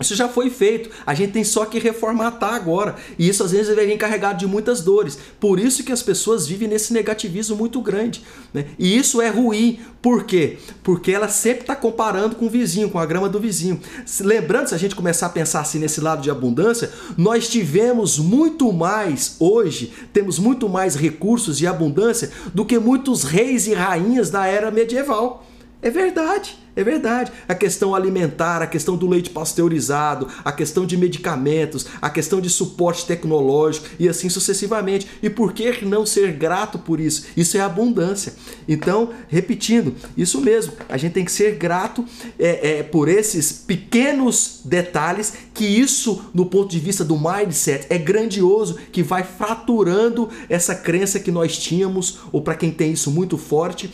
isso 0.00 0.14
já 0.14 0.28
foi 0.28 0.48
feito, 0.48 0.90
a 1.04 1.12
gente 1.14 1.32
tem 1.32 1.44
só 1.44 1.64
que 1.64 1.78
reformatar 1.78 2.54
agora. 2.54 2.96
E 3.18 3.28
isso 3.28 3.42
às 3.42 3.50
vezes 3.50 3.74
vem 3.74 3.94
encarregado 3.94 4.38
de 4.38 4.46
muitas 4.46 4.80
dores. 4.80 5.18
Por 5.40 5.58
isso 5.58 5.82
que 5.82 5.92
as 5.92 6.02
pessoas 6.02 6.46
vivem 6.46 6.68
nesse 6.68 6.92
negativismo 6.92 7.56
muito 7.56 7.80
grande. 7.80 8.22
Né? 8.54 8.66
E 8.78 8.96
isso 8.96 9.20
é 9.20 9.28
ruim. 9.28 9.80
Por 10.00 10.24
quê? 10.24 10.58
Porque 10.82 11.10
ela 11.10 11.28
sempre 11.28 11.62
está 11.62 11.74
comparando 11.74 12.36
com 12.36 12.46
o 12.46 12.50
vizinho, 12.50 12.90
com 12.90 12.98
a 12.98 13.06
grama 13.06 13.28
do 13.28 13.40
vizinho. 13.40 13.80
Lembrando, 14.20 14.68
se 14.68 14.74
a 14.74 14.78
gente 14.78 14.94
começar 14.94 15.26
a 15.26 15.30
pensar 15.30 15.60
assim 15.60 15.78
nesse 15.78 16.00
lado 16.00 16.22
de 16.22 16.30
abundância, 16.30 16.92
nós 17.16 17.48
tivemos 17.48 18.18
muito 18.18 18.72
mais 18.72 19.36
hoje, 19.40 19.92
temos 20.12 20.38
muito 20.38 20.68
mais 20.68 20.94
recursos 20.94 21.58
de 21.58 21.66
abundância 21.66 22.30
do 22.54 22.64
que 22.64 22.78
muitos 22.78 23.24
reis 23.24 23.66
e 23.66 23.74
rainhas 23.74 24.30
da 24.30 24.46
era 24.46 24.70
medieval. 24.70 25.44
É 25.82 25.90
verdade. 25.90 26.56
É 26.78 26.84
verdade. 26.84 27.32
A 27.48 27.56
questão 27.56 27.92
alimentar, 27.92 28.62
a 28.62 28.66
questão 28.68 28.96
do 28.96 29.08
leite 29.08 29.30
pasteurizado, 29.30 30.28
a 30.44 30.52
questão 30.52 30.86
de 30.86 30.96
medicamentos, 30.96 31.86
a 32.00 32.08
questão 32.08 32.40
de 32.40 32.48
suporte 32.48 33.04
tecnológico 33.04 33.88
e 33.98 34.08
assim 34.08 34.28
sucessivamente. 34.28 35.08
E 35.20 35.28
por 35.28 35.52
que 35.52 35.84
não 35.84 36.06
ser 36.06 36.30
grato 36.34 36.78
por 36.78 37.00
isso? 37.00 37.26
Isso 37.36 37.56
é 37.56 37.60
abundância. 37.60 38.32
Então, 38.68 39.10
repetindo, 39.26 39.92
isso 40.16 40.40
mesmo. 40.40 40.72
A 40.88 40.96
gente 40.96 41.14
tem 41.14 41.24
que 41.24 41.32
ser 41.32 41.56
grato 41.56 42.04
é, 42.38 42.78
é, 42.78 42.82
por 42.84 43.08
esses 43.08 43.50
pequenos 43.50 44.60
detalhes 44.64 45.32
que 45.52 45.64
isso, 45.66 46.30
no 46.32 46.46
ponto 46.46 46.70
de 46.70 46.78
vista 46.78 47.04
do 47.04 47.18
mindset, 47.18 47.88
é 47.90 47.98
grandioso, 47.98 48.78
que 48.92 49.02
vai 49.02 49.24
fraturando 49.24 50.28
essa 50.48 50.76
crença 50.76 51.18
que 51.18 51.32
nós 51.32 51.58
tínhamos, 51.58 52.20
ou 52.30 52.40
para 52.40 52.54
quem 52.54 52.70
tem 52.70 52.92
isso 52.92 53.10
muito 53.10 53.36
forte, 53.36 53.92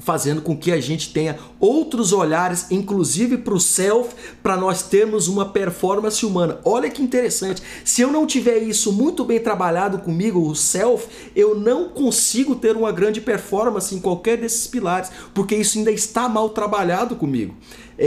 fazendo 0.00 0.42
com 0.42 0.56
que 0.56 0.72
a 0.72 0.80
gente 0.80 1.12
tenha 1.12 1.38
outros 1.60 2.12
olhares, 2.12 2.66
inclusive 2.70 3.38
para 3.38 3.54
o 3.54 3.60
self, 3.60 4.14
para 4.42 4.56
nós 4.56 4.82
termos 4.82 5.28
uma 5.28 5.44
performance 5.44 6.24
humana. 6.24 6.58
Olha 6.64 6.90
que 6.90 7.02
interessante. 7.02 7.62
Se 7.84 8.02
eu 8.02 8.10
não 8.10 8.26
tiver 8.26 8.58
isso 8.58 8.92
muito 8.92 9.24
bem 9.24 9.38
trabalhado 9.38 9.98
comigo, 9.98 10.40
o 10.40 10.54
self, 10.56 11.06
eu 11.36 11.54
não 11.54 11.90
consigo 11.90 12.54
ter 12.54 12.76
uma 12.76 12.90
grande 12.90 13.20
performance 13.20 13.94
em 13.94 14.00
qualquer 14.00 14.38
desses 14.38 14.66
pilares, 14.66 15.10
porque 15.34 15.54
isso 15.54 15.78
ainda 15.78 15.92
está 15.92 16.28
mal 16.28 16.48
trabalhado 16.50 17.14
comigo. 17.16 17.54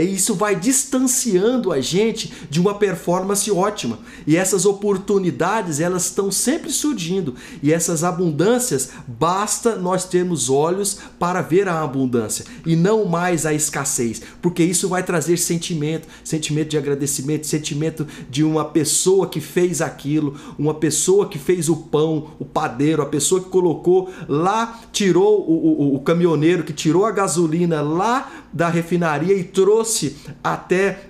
Isso 0.02 0.34
vai 0.34 0.56
distanciando 0.56 1.70
a 1.70 1.80
gente 1.80 2.32
de 2.50 2.60
uma 2.60 2.74
performance 2.74 3.48
ótima. 3.50 4.00
E 4.26 4.36
essas 4.36 4.66
oportunidades, 4.66 5.78
elas 5.78 6.06
estão 6.06 6.32
sempre 6.32 6.70
surgindo. 6.70 7.34
E 7.62 7.72
essas 7.72 8.02
abundâncias, 8.02 8.90
basta 9.06 9.76
nós 9.76 10.04
termos 10.04 10.50
olhos 10.50 10.98
para 11.18 11.40
ver 11.42 11.68
a 11.68 11.82
abundância 11.82 12.44
e 12.66 12.74
não 12.74 13.04
mais 13.04 13.46
a 13.46 13.54
escassez, 13.54 14.20
porque 14.42 14.64
isso 14.64 14.88
vai 14.88 15.02
trazer 15.02 15.36
sentimento, 15.36 16.08
sentimento 16.24 16.70
de 16.70 16.78
agradecimento, 16.78 17.46
sentimento 17.46 18.06
de 18.28 18.42
uma 18.42 18.64
pessoa 18.64 19.28
que 19.28 19.40
fez 19.40 19.80
aquilo, 19.80 20.36
uma 20.58 20.74
pessoa 20.74 21.28
que 21.28 21.38
fez 21.38 21.68
o 21.68 21.76
pão, 21.76 22.30
o 22.38 22.44
padeiro, 22.44 23.02
a 23.02 23.06
pessoa 23.06 23.40
que 23.40 23.48
colocou 23.48 24.10
lá, 24.28 24.80
tirou 24.92 25.40
o, 25.40 25.92
o, 25.92 25.94
o 25.96 26.00
caminhoneiro 26.00 26.64
que 26.64 26.72
tirou 26.72 27.04
a 27.04 27.12
gasolina 27.12 27.80
lá 27.80 28.44
da 28.52 28.68
refinaria 28.68 29.34
e 29.34 29.44
trouxe 29.44 29.83
trouxe 29.84 30.16
até 30.42 31.04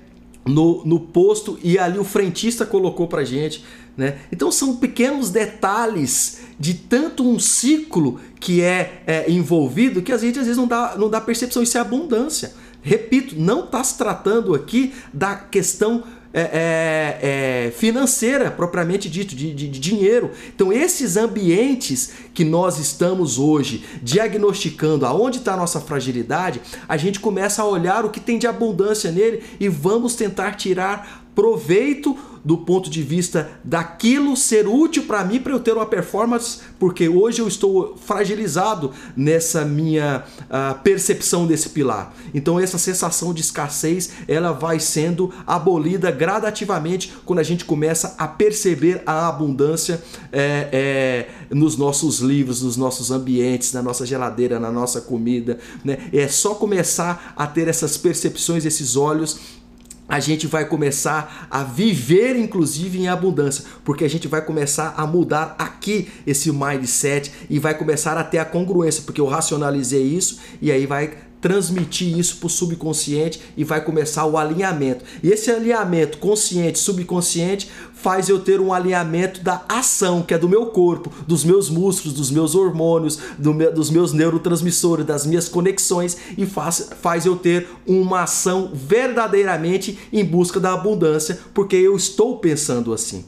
no, 0.44 0.84
no 0.84 0.98
posto 0.98 1.58
e 1.62 1.78
ali 1.78 1.98
o 1.98 2.04
frentista 2.04 2.66
colocou 2.66 3.06
para 3.06 3.24
gente. 3.24 3.64
Né? 3.96 4.18
Então 4.32 4.50
são 4.50 4.76
pequenos 4.76 5.30
detalhes 5.30 6.40
de 6.58 6.74
tanto 6.74 7.26
um 7.26 7.38
ciclo 7.38 8.20
que 8.40 8.60
é, 8.60 9.02
é, 9.06 9.30
envolvido 9.30 10.02
que 10.02 10.12
a 10.12 10.18
gente 10.18 10.40
às 10.40 10.46
vezes 10.46 10.58
não 10.58 10.66
dá, 10.66 10.96
não 10.98 11.08
dá 11.08 11.20
percepção. 11.20 11.62
Isso 11.62 11.78
é 11.78 11.80
abundância. 11.80 12.52
Repito, 12.82 13.36
não 13.38 13.64
está 13.64 13.82
se 13.84 13.96
tratando 13.96 14.54
aqui 14.54 14.92
da 15.12 15.36
questão 15.36 16.02
é, 16.36 16.40
é, 16.40 17.66
é, 17.66 17.70
financeira, 17.70 18.50
propriamente 18.50 19.08
dito, 19.08 19.36
de, 19.36 19.54
de, 19.54 19.68
de, 19.68 19.78
dinheiro. 19.78 20.32
Então, 20.52 20.72
esses 20.72 21.16
ambientes 21.16 22.12
que 22.34 22.44
nós 22.44 22.80
estamos 22.80 23.38
hoje 23.38 23.84
diagnosticando 24.02 25.06
aonde 25.06 25.38
está 25.38 25.54
a 25.54 25.56
nossa 25.56 25.80
fragilidade, 25.80 26.60
a 26.88 26.96
gente 26.96 27.20
começa 27.20 27.62
a 27.62 27.66
olhar 27.66 28.04
o 28.04 28.10
que 28.10 28.18
tem 28.18 28.36
de 28.36 28.48
abundância 28.48 29.12
nele 29.12 29.44
e 29.60 29.68
vamos 29.68 30.16
tentar 30.16 30.56
tirar 30.56 31.24
proveito 31.36 32.18
do 32.44 32.58
ponto 32.58 32.90
de 32.90 33.02
vista 33.02 33.50
daquilo 33.64 34.36
ser 34.36 34.68
útil 34.68 35.04
para 35.04 35.24
mim 35.24 35.40
para 35.40 35.52
eu 35.52 35.60
ter 35.60 35.72
uma 35.72 35.86
performance, 35.86 36.58
porque 36.78 37.08
hoje 37.08 37.40
eu 37.40 37.48
estou 37.48 37.96
fragilizado 37.96 38.92
nessa 39.16 39.64
minha 39.64 40.24
uh, 40.42 40.78
percepção 40.82 41.46
desse 41.46 41.70
pilar. 41.70 42.14
Então 42.34 42.60
essa 42.60 42.76
sensação 42.76 43.32
de 43.32 43.40
escassez 43.40 44.10
ela 44.28 44.52
vai 44.52 44.78
sendo 44.78 45.32
abolida 45.46 46.10
gradativamente 46.10 47.14
quando 47.24 47.38
a 47.38 47.42
gente 47.42 47.64
começa 47.64 48.14
a 48.18 48.28
perceber 48.28 49.02
a 49.06 49.28
abundância 49.28 50.02
é, 50.32 50.68
é, 50.72 51.54
nos 51.54 51.76
nossos 51.76 52.18
livros, 52.20 52.62
nos 52.62 52.76
nossos 52.76 53.10
ambientes, 53.10 53.72
na 53.72 53.82
nossa 53.82 54.04
geladeira, 54.04 54.60
na 54.60 54.70
nossa 54.70 55.00
comida. 55.00 55.58
Né? 55.84 55.98
É 56.12 56.28
só 56.28 56.54
começar 56.54 57.32
a 57.36 57.46
ter 57.46 57.68
essas 57.68 57.96
percepções, 57.96 58.64
esses 58.64 58.96
olhos 58.96 59.63
a 60.08 60.20
gente 60.20 60.46
vai 60.46 60.66
começar 60.66 61.48
a 61.50 61.62
viver, 61.62 62.36
inclusive, 62.36 62.98
em 62.98 63.08
abundância, 63.08 63.64
porque 63.84 64.04
a 64.04 64.08
gente 64.08 64.28
vai 64.28 64.44
começar 64.44 64.94
a 64.96 65.06
mudar 65.06 65.54
aqui 65.58 66.08
esse 66.26 66.52
mindset 66.52 67.32
e 67.48 67.58
vai 67.58 67.76
começar 67.76 68.16
a 68.18 68.24
ter 68.24 68.38
a 68.38 68.44
congruência, 68.44 69.02
porque 69.04 69.20
eu 69.20 69.26
racionalizei 69.26 70.02
isso 70.02 70.40
e 70.60 70.70
aí 70.70 70.86
vai 70.86 71.14
transmitir 71.44 72.18
isso 72.18 72.38
para 72.38 72.46
o 72.46 72.50
subconsciente 72.50 73.38
e 73.54 73.64
vai 73.64 73.84
começar 73.84 74.24
o 74.24 74.38
alinhamento. 74.38 75.04
E 75.22 75.28
esse 75.28 75.50
alinhamento 75.50 76.16
consciente, 76.16 76.78
subconsciente, 76.78 77.70
faz 77.92 78.30
eu 78.30 78.38
ter 78.38 78.62
um 78.62 78.72
alinhamento 78.72 79.42
da 79.42 79.62
ação, 79.68 80.22
que 80.22 80.32
é 80.32 80.38
do 80.38 80.48
meu 80.48 80.64
corpo, 80.68 81.12
dos 81.26 81.44
meus 81.44 81.68
músculos, 81.68 82.16
dos 82.16 82.30
meus 82.30 82.54
hormônios, 82.54 83.18
do 83.36 83.52
meu, 83.52 83.70
dos 83.70 83.90
meus 83.90 84.14
neurotransmissores, 84.14 85.04
das 85.04 85.26
minhas 85.26 85.46
conexões 85.46 86.16
e 86.38 86.46
faz, 86.46 86.88
faz 87.02 87.26
eu 87.26 87.36
ter 87.36 87.68
uma 87.86 88.22
ação 88.22 88.70
verdadeiramente 88.72 89.98
em 90.10 90.24
busca 90.24 90.58
da 90.58 90.72
abundância, 90.72 91.38
porque 91.52 91.76
eu 91.76 91.94
estou 91.94 92.38
pensando 92.38 92.90
assim. 92.90 93.22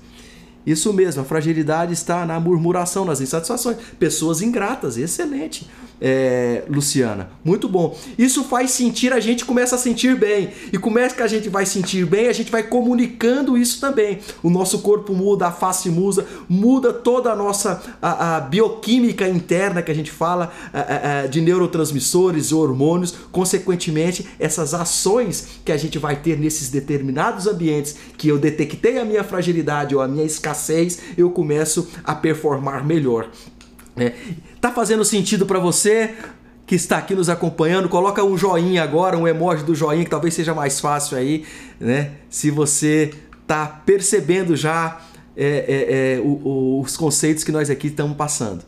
Isso 0.66 0.90
mesmo, 0.90 1.20
a 1.20 1.24
fragilidade 1.24 1.92
está 1.92 2.24
na 2.24 2.40
murmuração, 2.40 3.04
nas 3.04 3.20
insatisfações. 3.20 3.76
Pessoas 3.98 4.40
ingratas, 4.40 4.96
excelente 4.96 5.68
é, 6.00 6.64
Luciana. 6.68 7.30
Muito 7.44 7.68
bom. 7.68 7.96
Isso 8.18 8.44
faz 8.44 8.70
sentir, 8.70 9.12
a 9.12 9.20
gente 9.20 9.44
começa 9.44 9.76
a 9.76 9.78
sentir 9.78 10.16
bem. 10.16 10.50
E 10.72 10.78
como 10.78 10.98
é 10.98 11.08
que 11.08 11.22
a 11.22 11.26
gente 11.26 11.48
vai 11.48 11.64
sentir 11.64 12.04
bem? 12.04 12.28
A 12.28 12.32
gente 12.32 12.50
vai 12.50 12.62
comunicando 12.62 13.56
isso 13.56 13.80
também. 13.80 14.18
O 14.42 14.50
nosso 14.50 14.80
corpo 14.80 15.14
muda, 15.14 15.46
a 15.46 15.52
face 15.52 15.88
muda, 15.90 16.26
muda 16.48 16.92
toda 16.92 17.32
a 17.32 17.36
nossa 17.36 17.82
a, 18.00 18.36
a 18.36 18.40
bioquímica 18.40 19.28
interna 19.28 19.82
que 19.82 19.90
a 19.90 19.94
gente 19.94 20.10
fala 20.10 20.52
a, 20.72 21.26
de 21.26 21.40
neurotransmissores, 21.40 22.52
hormônios. 22.52 23.14
Consequentemente, 23.32 24.26
essas 24.38 24.74
ações 24.74 25.60
que 25.64 25.72
a 25.72 25.76
gente 25.76 25.98
vai 25.98 26.16
ter 26.16 26.38
nesses 26.38 26.70
determinados 26.70 27.46
ambientes 27.46 27.96
que 28.16 28.28
eu 28.28 28.38
detectei 28.38 28.98
a 28.98 29.04
minha 29.04 29.24
fragilidade 29.24 29.94
ou 29.94 30.02
a 30.02 30.08
minha 30.08 30.24
escassez, 30.24 31.00
eu 31.16 31.30
começo 31.30 31.88
a 32.04 32.14
performar 32.14 32.84
melhor. 32.84 33.30
É, 33.96 34.12
tá 34.66 34.72
fazendo 34.72 35.04
sentido 35.04 35.46
para 35.46 35.60
você 35.60 36.14
que 36.66 36.74
está 36.74 36.98
aqui 36.98 37.14
nos 37.14 37.28
acompanhando? 37.28 37.88
Coloca 37.88 38.24
um 38.24 38.36
joinha 38.36 38.82
agora, 38.82 39.16
um 39.16 39.26
emoji 39.26 39.62
do 39.62 39.74
joinha 39.74 40.04
que 40.04 40.10
talvez 40.10 40.34
seja 40.34 40.52
mais 40.52 40.80
fácil 40.80 41.16
aí, 41.16 41.44
né? 41.78 42.12
Se 42.28 42.50
você 42.50 43.14
tá 43.46 43.66
percebendo 43.66 44.56
já 44.56 45.00
é, 45.36 45.46
é, 45.46 46.16
é 46.16 46.20
o, 46.20 46.40
o, 46.44 46.80
os 46.80 46.96
conceitos 46.96 47.44
que 47.44 47.52
nós 47.52 47.70
aqui 47.70 47.86
estamos 47.86 48.16
passando. 48.16 48.64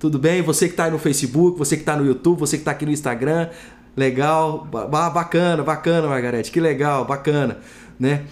Tudo 0.00 0.18
bem? 0.18 0.42
Você 0.42 0.66
que 0.66 0.72
está 0.72 0.90
no 0.90 0.98
Facebook, 0.98 1.56
você 1.56 1.76
que 1.76 1.82
está 1.82 1.96
no 1.96 2.04
YouTube, 2.04 2.40
você 2.40 2.56
que 2.56 2.62
está 2.62 2.72
aqui 2.72 2.84
no 2.84 2.90
Instagram, 2.90 3.48
legal, 3.96 4.66
bacana, 4.66 5.62
bacana, 5.62 6.08
Margarete, 6.08 6.50
que 6.50 6.58
legal, 6.58 7.04
bacana, 7.04 7.58
né? 7.96 8.22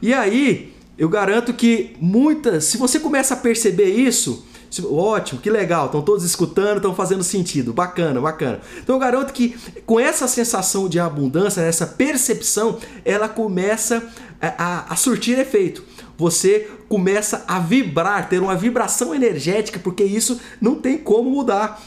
E 0.00 0.14
aí, 0.14 0.72
eu 0.96 1.08
garanto 1.08 1.52
que 1.52 1.96
muitas, 2.00 2.64
se 2.64 2.76
você 2.76 3.00
começa 3.00 3.34
a 3.34 3.36
perceber 3.36 3.88
isso, 3.88 4.46
Ótimo, 4.84 5.40
que 5.40 5.50
legal, 5.50 5.86
estão 5.86 6.02
todos 6.02 6.24
escutando, 6.24 6.76
estão 6.76 6.94
fazendo 6.94 7.22
sentido, 7.22 7.72
bacana, 7.72 8.20
bacana. 8.20 8.60
Então 8.78 8.96
eu 8.96 9.00
garanto 9.00 9.32
que 9.32 9.56
com 9.84 9.98
essa 9.98 10.28
sensação 10.28 10.88
de 10.88 10.98
abundância, 10.98 11.60
essa 11.60 11.86
percepção, 11.86 12.78
ela 13.04 13.28
começa 13.28 14.02
a, 14.40 14.64
a, 14.64 14.92
a 14.92 14.96
surtir 14.96 15.38
efeito. 15.38 15.82
Você 16.18 16.70
começa 16.88 17.44
a 17.46 17.58
vibrar, 17.58 18.28
ter 18.28 18.40
uma 18.40 18.56
vibração 18.56 19.14
energética, 19.14 19.78
porque 19.78 20.04
isso 20.04 20.40
não 20.60 20.76
tem 20.76 20.96
como 20.96 21.30
mudar. 21.30 21.80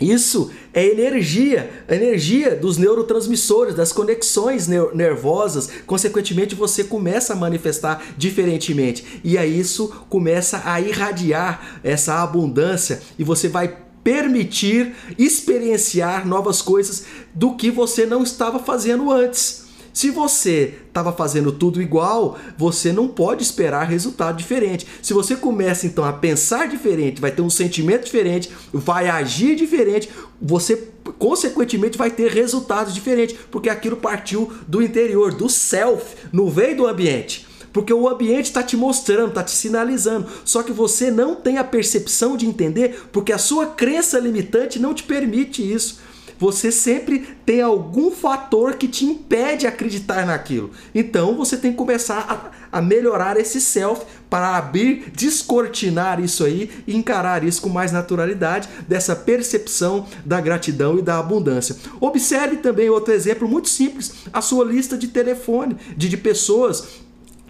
Isso 0.00 0.50
é 0.74 0.84
energia, 0.84 1.70
energia 1.88 2.56
dos 2.56 2.76
neurotransmissores, 2.76 3.74
das 3.74 3.92
conexões 3.92 4.66
nervosas. 4.66 5.68
Consequentemente, 5.86 6.54
você 6.54 6.82
começa 6.82 7.32
a 7.32 7.36
manifestar 7.36 8.02
diferentemente. 8.16 9.20
E 9.22 9.38
aí 9.38 9.58
isso 9.58 9.88
começa 10.08 10.62
a 10.64 10.80
irradiar 10.80 11.80
essa 11.84 12.22
abundância 12.22 13.00
e 13.18 13.22
você 13.22 13.48
vai 13.48 13.78
permitir 14.02 14.94
experienciar 15.16 16.26
novas 16.26 16.60
coisas 16.60 17.04
do 17.32 17.54
que 17.54 17.70
você 17.70 18.04
não 18.04 18.22
estava 18.22 18.58
fazendo 18.58 19.10
antes. 19.10 19.62
Se 19.92 20.10
você 20.10 20.78
estava 20.88 21.12
fazendo 21.12 21.52
tudo 21.52 21.82
igual, 21.82 22.38
você 22.56 22.92
não 22.92 23.08
pode 23.08 23.42
esperar 23.42 23.84
resultado 23.84 24.36
diferente. 24.36 24.86
Se 25.02 25.12
você 25.12 25.36
começa 25.36 25.86
então 25.86 26.04
a 26.04 26.12
pensar 26.12 26.66
diferente, 26.66 27.20
vai 27.20 27.30
ter 27.30 27.42
um 27.42 27.50
sentimento 27.50 28.04
diferente, 28.04 28.50
vai 28.72 29.08
agir 29.08 29.54
diferente, 29.54 30.08
você 30.40 30.88
consequentemente 31.18 31.98
vai 31.98 32.10
ter 32.10 32.30
resultados 32.30 32.94
diferentes, 32.94 33.36
porque 33.50 33.68
aquilo 33.68 33.96
partiu 33.96 34.52
do 34.66 34.82
interior, 34.82 35.34
do 35.34 35.48
self, 35.48 36.16
não 36.32 36.48
veio 36.48 36.76
do 36.76 36.86
ambiente. 36.86 37.46
Porque 37.72 37.92
o 37.92 38.08
ambiente 38.08 38.46
está 38.46 38.62
te 38.62 38.76
mostrando, 38.76 39.30
está 39.30 39.42
te 39.42 39.50
sinalizando. 39.50 40.26
Só 40.44 40.62
que 40.62 40.72
você 40.72 41.10
não 41.10 41.34
tem 41.34 41.56
a 41.56 41.64
percepção 41.64 42.36
de 42.36 42.46
entender, 42.46 43.08
porque 43.10 43.32
a 43.32 43.38
sua 43.38 43.66
crença 43.66 44.18
limitante 44.18 44.78
não 44.78 44.92
te 44.92 45.02
permite 45.02 45.62
isso. 45.62 46.00
Você 46.42 46.72
sempre 46.72 47.20
tem 47.46 47.62
algum 47.62 48.10
fator 48.10 48.74
que 48.74 48.88
te 48.88 49.04
impede 49.04 49.60
de 49.60 49.66
acreditar 49.68 50.26
naquilo. 50.26 50.72
Então 50.92 51.36
você 51.36 51.56
tem 51.56 51.70
que 51.70 51.78
começar 51.78 52.52
a, 52.72 52.78
a 52.78 52.82
melhorar 52.82 53.36
esse 53.36 53.60
self 53.60 54.04
para 54.28 54.56
abrir, 54.56 55.12
descortinar 55.14 56.18
isso 56.18 56.44
aí 56.44 56.68
e 56.84 56.96
encarar 56.96 57.44
isso 57.44 57.62
com 57.62 57.68
mais 57.68 57.92
naturalidade, 57.92 58.68
dessa 58.88 59.14
percepção 59.14 60.04
da 60.24 60.40
gratidão 60.40 60.98
e 60.98 61.02
da 61.02 61.16
abundância. 61.16 61.76
Observe 62.00 62.56
também 62.56 62.90
outro 62.90 63.14
exemplo 63.14 63.46
muito 63.46 63.68
simples: 63.68 64.12
a 64.32 64.42
sua 64.42 64.64
lista 64.64 64.98
de 64.98 65.06
telefone, 65.06 65.76
de, 65.96 66.08
de 66.08 66.16
pessoas 66.16 67.01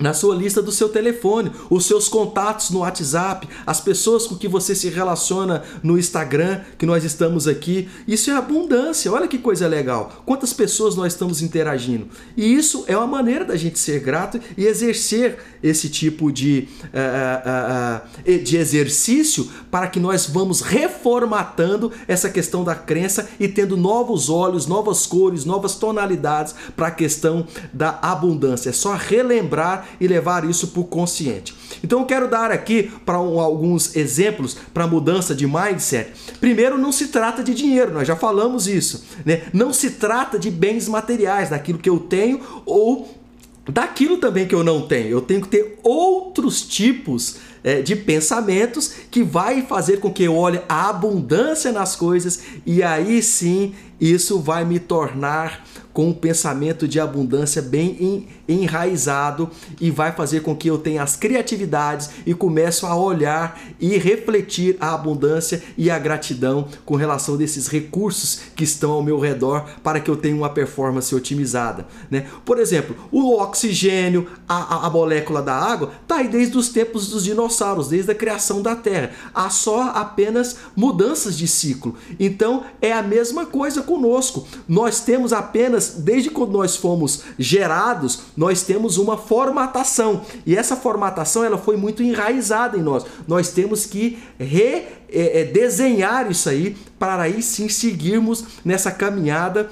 na 0.03 0.12
sua 0.12 0.34
lista 0.34 0.61
do 0.61 0.72
seu 0.72 0.88
telefone, 0.88 1.53
os 1.70 1.86
seus 1.86 2.09
contatos 2.09 2.70
no 2.70 2.80
WhatsApp, 2.80 3.48
as 3.64 3.80
pessoas 3.80 4.26
com 4.26 4.34
que 4.34 4.48
você 4.48 4.74
se 4.74 4.88
relaciona 4.88 5.62
no 5.82 5.96
Instagram, 5.96 6.61
que 6.76 6.84
nós 6.84 7.05
estamos 7.05 7.46
aqui. 7.46 7.88
Isso 8.07 8.30
é 8.30 8.34
abundância. 8.34 9.12
Olha 9.12 9.28
que 9.28 9.38
coisa 9.38 9.68
legal. 9.68 10.22
Quantas 10.26 10.53
pessoas 10.53 10.96
nós 10.96 11.12
estamos 11.12 11.40
interagindo. 11.40 12.09
E 12.36 12.53
isso 12.53 12.84
é 12.88 12.96
uma 12.96 13.07
maneira 13.07 13.44
da 13.44 13.57
gente 13.57 13.78
ser 13.78 14.00
grato 14.00 14.40
e 14.57 14.66
exercer 14.66 15.38
esse 15.62 15.88
tipo 15.88 16.32
de, 16.32 16.68
uh, 16.86 16.88
uh, 16.88 18.32
uh, 18.34 18.42
de 18.42 18.57
exercício 18.57 19.48
para 19.70 19.86
que 19.86 20.00
nós 20.00 20.26
vamos 20.26 20.61
reformatando 20.61 21.92
essa 22.09 22.28
questão 22.28 22.64
da 22.64 22.74
crença 22.74 23.28
e 23.38 23.46
tendo 23.46 23.76
novos 23.76 24.28
olhos, 24.28 24.66
novas 24.66 25.07
cores, 25.07 25.44
novas 25.44 25.76
tonalidades 25.76 26.55
para 26.74 26.88
a 26.88 26.90
questão 26.90 27.46
da 27.72 27.98
abundância. 28.03 28.70
É 28.70 28.72
só 28.72 28.94
relembrar 28.94 29.86
e 30.01 30.07
levar 30.07 30.49
isso 30.49 30.68
para 30.68 30.80
o 30.80 30.84
consciente. 30.84 31.55
Então 31.82 32.01
eu 32.01 32.07
quero 32.07 32.28
dar 32.28 32.51
aqui 32.51 32.90
para 33.05 33.20
um, 33.20 33.40
alguns 33.40 33.97
exemplos 33.97 34.57
para 34.72 34.86
mudança 34.86 35.34
de 35.34 35.47
mindset. 35.47 36.11
Primeiro, 36.40 36.78
não 36.78 36.93
se 36.93 37.09
trata 37.09 37.43
de 37.43 37.55
dinheiro, 37.55 37.93
nós 37.93 38.07
já 38.07 38.16
falamos 38.16 38.66
isso. 38.66 39.05
Né? 39.24 39.43
Não 39.53 39.72
se 39.72 39.93
trata 39.93 40.38
de 40.38 40.51
bens 40.51 40.88
materiais, 40.88 41.51
daquilo 41.51 41.78
que 41.78 41.88
eu 41.88 41.99
tenho 41.99 42.40
ou 42.64 43.22
daquilo 43.70 44.16
também 44.16 44.47
que 44.47 44.55
eu 44.55 44.64
não 44.64 44.86
tenho. 44.86 45.09
Eu 45.09 45.20
tenho 45.20 45.43
que 45.43 45.49
ter 45.49 45.78
outros 45.82 46.62
tipos 46.62 47.36
é, 47.62 47.80
de 47.80 47.95
pensamentos 47.95 48.93
que 49.11 49.22
vai 49.22 49.62
fazer 49.62 50.01
com 50.01 50.12
que 50.12 50.24
eu 50.24 50.36
olhe 50.36 50.61
a 50.68 50.88
abundância 50.88 51.70
nas 51.70 51.95
coisas 51.95 52.43
e 52.66 52.82
aí 52.82 53.22
sim 53.22 53.74
isso 54.01 54.40
vai 54.40 54.64
me 54.64 54.80
tornar 54.80 55.64
com 55.93 56.09
um 56.09 56.12
pensamento 56.12 56.88
de 56.88 56.99
abundância 56.99 57.61
bem 57.61 58.26
enraizado 58.49 59.51
e 59.80 59.90
vai 59.90 60.12
fazer 60.12 60.40
com 60.40 60.57
que 60.57 60.68
eu 60.68 60.78
tenha 60.78 61.03
as 61.03 61.16
criatividades 61.16 62.11
e 62.26 62.34
começo 62.34 62.86
a 62.86 62.97
olhar 62.97 63.61
e 63.80 63.97
refletir 63.99 64.76
a 64.80 64.95
abundância 64.95 65.62
e 65.76 65.90
a 65.90 65.99
gratidão 65.99 66.68
com 66.84 66.97
relação 66.97 67.36
desses 67.36 67.66
recursos 67.66 68.40
que 68.57 68.64
estão 68.64 68.93
ao 68.93 69.03
meu 69.03 69.18
redor 69.18 69.66
para 69.82 70.01
que 70.01 70.11
eu 70.11 70.16
tenha 70.16 70.36
uma 70.36 70.51
performance 70.51 71.14
otimizada. 71.14 71.86
Né? 72.11 72.26
Por 72.45 72.59
exemplo, 72.59 72.97
o 73.11 73.36
oxigênio, 73.36 74.28
a, 74.49 74.76
a, 74.76 74.86
a 74.86 74.90
molécula 74.90 75.43
da 75.43 75.55
água, 75.55 75.93
está 76.03 76.16
aí 76.16 76.28
desde 76.28 76.57
os 76.57 76.68
tempos 76.68 77.09
dos 77.09 77.24
dinossauros, 77.24 77.88
desde 77.88 78.11
a 78.11 78.14
criação 78.14 78.62
da 78.62 78.74
Terra. 78.76 79.12
Há 79.34 79.51
só 79.51 79.90
apenas 79.95 80.57
mudanças 80.74 81.36
de 81.36 81.47
ciclo. 81.47 81.97
Então 82.18 82.64
é 82.80 82.93
a 82.93 83.03
mesma 83.03 83.47
coisa 83.47 83.82
conosco. 83.82 84.47
Nós 84.68 85.01
temos 85.01 85.32
apenas 85.32 85.82
desde 85.91 86.30
quando 86.30 86.53
nós 86.53 86.76
fomos 86.76 87.22
gerados, 87.39 88.22
nós 88.37 88.62
temos 88.62 88.97
uma 88.99 89.16
formatação. 89.16 90.22
E 90.47 90.57
essa 90.57 90.76
formatação 90.76 91.45
ela 91.45 91.59
foi 91.59 91.76
muito 91.76 92.03
enraizada 92.03 92.76
em 92.76 92.83
nós. 92.83 93.05
Nós 93.26 93.51
temos 93.51 93.87
que 93.87 94.18
redesenhar 94.39 96.24
é, 96.24 96.28
é, 96.28 96.30
isso 96.30 96.49
aí 96.49 96.76
para 96.99 97.22
aí 97.22 97.43
sim 97.43 97.68
seguirmos 97.68 98.45
nessa 98.64 98.91
caminhada 98.91 99.70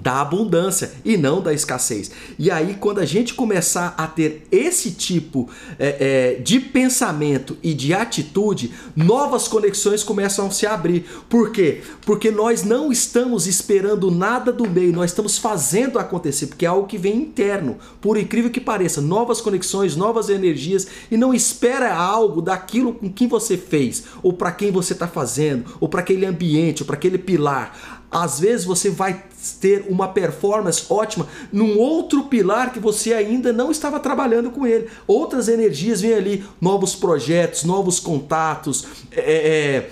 da 0.00 0.20
abundância 0.20 0.92
e 1.04 1.16
não 1.16 1.40
da 1.40 1.52
escassez. 1.52 2.10
E 2.38 2.50
aí, 2.50 2.76
quando 2.80 2.98
a 2.98 3.04
gente 3.04 3.34
começar 3.34 3.94
a 3.96 4.06
ter 4.06 4.46
esse 4.50 4.92
tipo 4.92 5.48
é, 5.78 6.36
é, 6.38 6.42
de 6.42 6.60
pensamento 6.60 7.56
e 7.62 7.74
de 7.74 7.92
atitude, 7.92 8.72
novas 8.96 9.46
conexões 9.46 10.02
começam 10.02 10.46
a 10.46 10.50
se 10.50 10.66
abrir. 10.66 11.04
Por 11.28 11.50
quê? 11.52 11.82
Porque 12.04 12.30
nós 12.30 12.64
não 12.64 12.90
estamos 12.90 13.46
esperando 13.46 14.10
nada 14.10 14.52
do 14.52 14.68
meio, 14.68 14.92
nós 14.92 15.10
estamos 15.10 15.38
fazendo 15.38 15.98
acontecer, 15.98 16.46
porque 16.46 16.64
é 16.64 16.68
algo 16.68 16.86
que 16.86 16.98
vem 16.98 17.16
interno. 17.16 17.76
Por 18.00 18.16
incrível 18.16 18.50
que 18.50 18.60
pareça, 18.60 19.00
novas 19.00 19.40
conexões, 19.40 19.96
novas 19.96 20.28
energias, 20.28 20.86
e 21.10 21.16
não 21.16 21.34
espera 21.34 21.94
algo 21.94 22.40
daquilo 22.40 22.94
com 22.94 23.10
quem 23.10 23.28
você 23.28 23.56
fez, 23.56 24.04
ou 24.22 24.32
para 24.32 24.52
quem 24.52 24.70
você 24.70 24.92
está 24.92 25.06
fazendo, 25.06 25.64
ou 25.80 25.88
para 25.88 26.00
aquele 26.00 26.24
ambiente, 26.26 26.82
ou 26.82 26.86
para 26.86 26.96
aquele 26.96 27.18
pilar 27.18 27.99
às 28.10 28.40
vezes 28.40 28.64
você 28.64 28.90
vai 28.90 29.22
ter 29.60 29.86
uma 29.88 30.08
performance 30.08 30.84
ótima 30.90 31.28
num 31.52 31.78
outro 31.78 32.24
pilar 32.24 32.72
que 32.72 32.80
você 32.80 33.14
ainda 33.14 33.52
não 33.52 33.70
estava 33.70 34.00
trabalhando 34.00 34.50
com 34.50 34.66
ele. 34.66 34.88
Outras 35.06 35.48
energias 35.48 36.00
vêm 36.00 36.14
ali, 36.14 36.44
novos 36.60 36.94
projetos, 36.96 37.64
novos 37.64 38.00
contatos, 38.00 38.86
é, 39.12 39.20
é, 39.20 39.90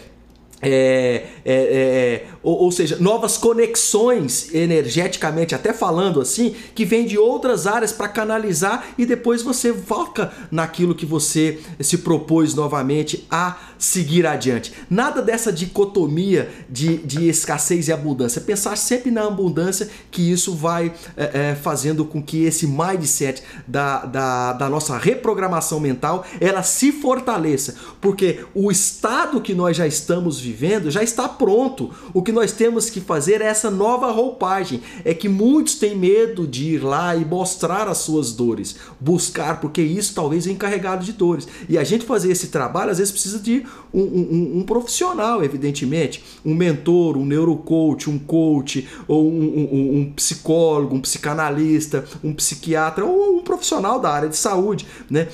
é, 0.61 1.27
é, 1.45 1.53
é, 1.55 2.27
ou, 2.43 2.65
ou, 2.65 2.73
seja, 2.73 2.97
novas 2.99 3.37
conexões 3.37 4.53
energeticamente, 4.53 5.55
até 5.55 5.73
falando 5.73 6.21
assim, 6.21 6.55
que 6.75 6.85
vem 6.85 7.07
de 7.07 7.17
outras 7.17 7.67
áreas 7.67 7.93
para 7.93 8.09
canalizar 8.09 8.85
e 8.99 9.07
depois 9.07 9.41
você 9.43 9.73
foca 9.73 10.33
naquilo 10.51 10.97
que 10.97 11.07
você 11.07 11.61
se 11.81 11.99
propôs 11.99 12.55
novamente 12.55 13.25
a 13.31 13.57
seguir 13.79 14.27
adiante. 14.27 14.73
Nada 14.91 15.23
dessa 15.23 15.53
dicotomia 15.53 16.51
de, 16.69 16.99
de 16.99 17.29
escassez 17.29 17.89
e 17.89 17.93
abundância. 17.93 18.41
Pensar 18.41 18.77
sempre 18.77 19.11
na 19.11 19.27
abundância, 19.27 19.89
que 20.11 20.31
isso 20.31 20.55
vai 20.55 20.93
é, 21.17 21.51
é, 21.51 21.55
fazendo 21.55 22.05
com 22.05 22.23
que 22.23 22.45
esse 22.45 22.67
mindset 22.67 23.43
da, 23.67 24.05
da, 24.05 24.53
da 24.55 24.69
nossa 24.69 24.99
reprogramação 24.99 25.79
mental 25.79 26.25
ela 26.41 26.63
se 26.63 26.93
fortaleça, 26.93 27.75
porque 28.01 28.45
o 28.55 28.71
estado 28.71 29.41
que 29.41 29.55
nós 29.55 29.77
já 29.77 29.87
estamos 29.87 30.41
vivendo 30.41 30.91
já 30.91 31.03
está 31.03 31.29
pronto. 31.29 31.91
O 32.13 32.23
que 32.23 32.33
nós 32.33 32.53
temos 32.53 32.91
que 32.91 33.01
fazer 33.01 33.41
é 33.41 33.47
essa 33.47 33.71
nova 33.71 34.11
roupagem. 34.11 34.83
É 35.05 35.15
que 35.15 35.29
muitos 35.29 35.77
têm 35.77 35.97
medo 35.97 36.47
de 36.47 36.75
ir 36.75 36.79
lá 36.79 37.15
e 37.15 37.25
mostrar 37.25 37.89
as 37.89 37.99
suas 37.99 38.33
dores, 38.33 38.77
buscar, 38.99 39.61
porque 39.61 39.83
isso 39.83 40.15
talvez 40.15 40.47
é 40.47 40.51
encarregado 40.51 41.05
de 41.05 41.13
dores. 41.13 41.47
E 41.69 41.79
a 41.79 41.85
gente 41.85 42.05
fazer 42.05 42.31
esse 42.33 42.49
trabalho 42.49 42.91
às 42.91 42.99
vezes 42.99 43.13
precisa 43.13 43.39
de 43.39 43.65
um, 43.93 44.03
um, 44.03 44.59
um 44.59 44.63
profissional, 44.63 45.43
evidentemente, 45.43 46.23
um 46.45 46.55
mentor, 46.55 47.17
um 47.17 47.25
neurocoach, 47.25 48.11
um 48.11 48.19
coach, 48.19 48.87
ou 49.07 49.31
um, 49.31 50.01
um 50.01 50.13
psicólogo, 50.13 50.95
um 50.95 51.01
psicanalista, 51.01 52.05
um 52.23 52.33
psiquiatra, 52.33 53.05
ou 53.05 53.39
um 53.39 53.43
profissional 53.43 53.99
da 53.99 54.11
área 54.11 54.29
de 54.29 54.37
saúde, 54.37 54.87
né? 55.11 55.29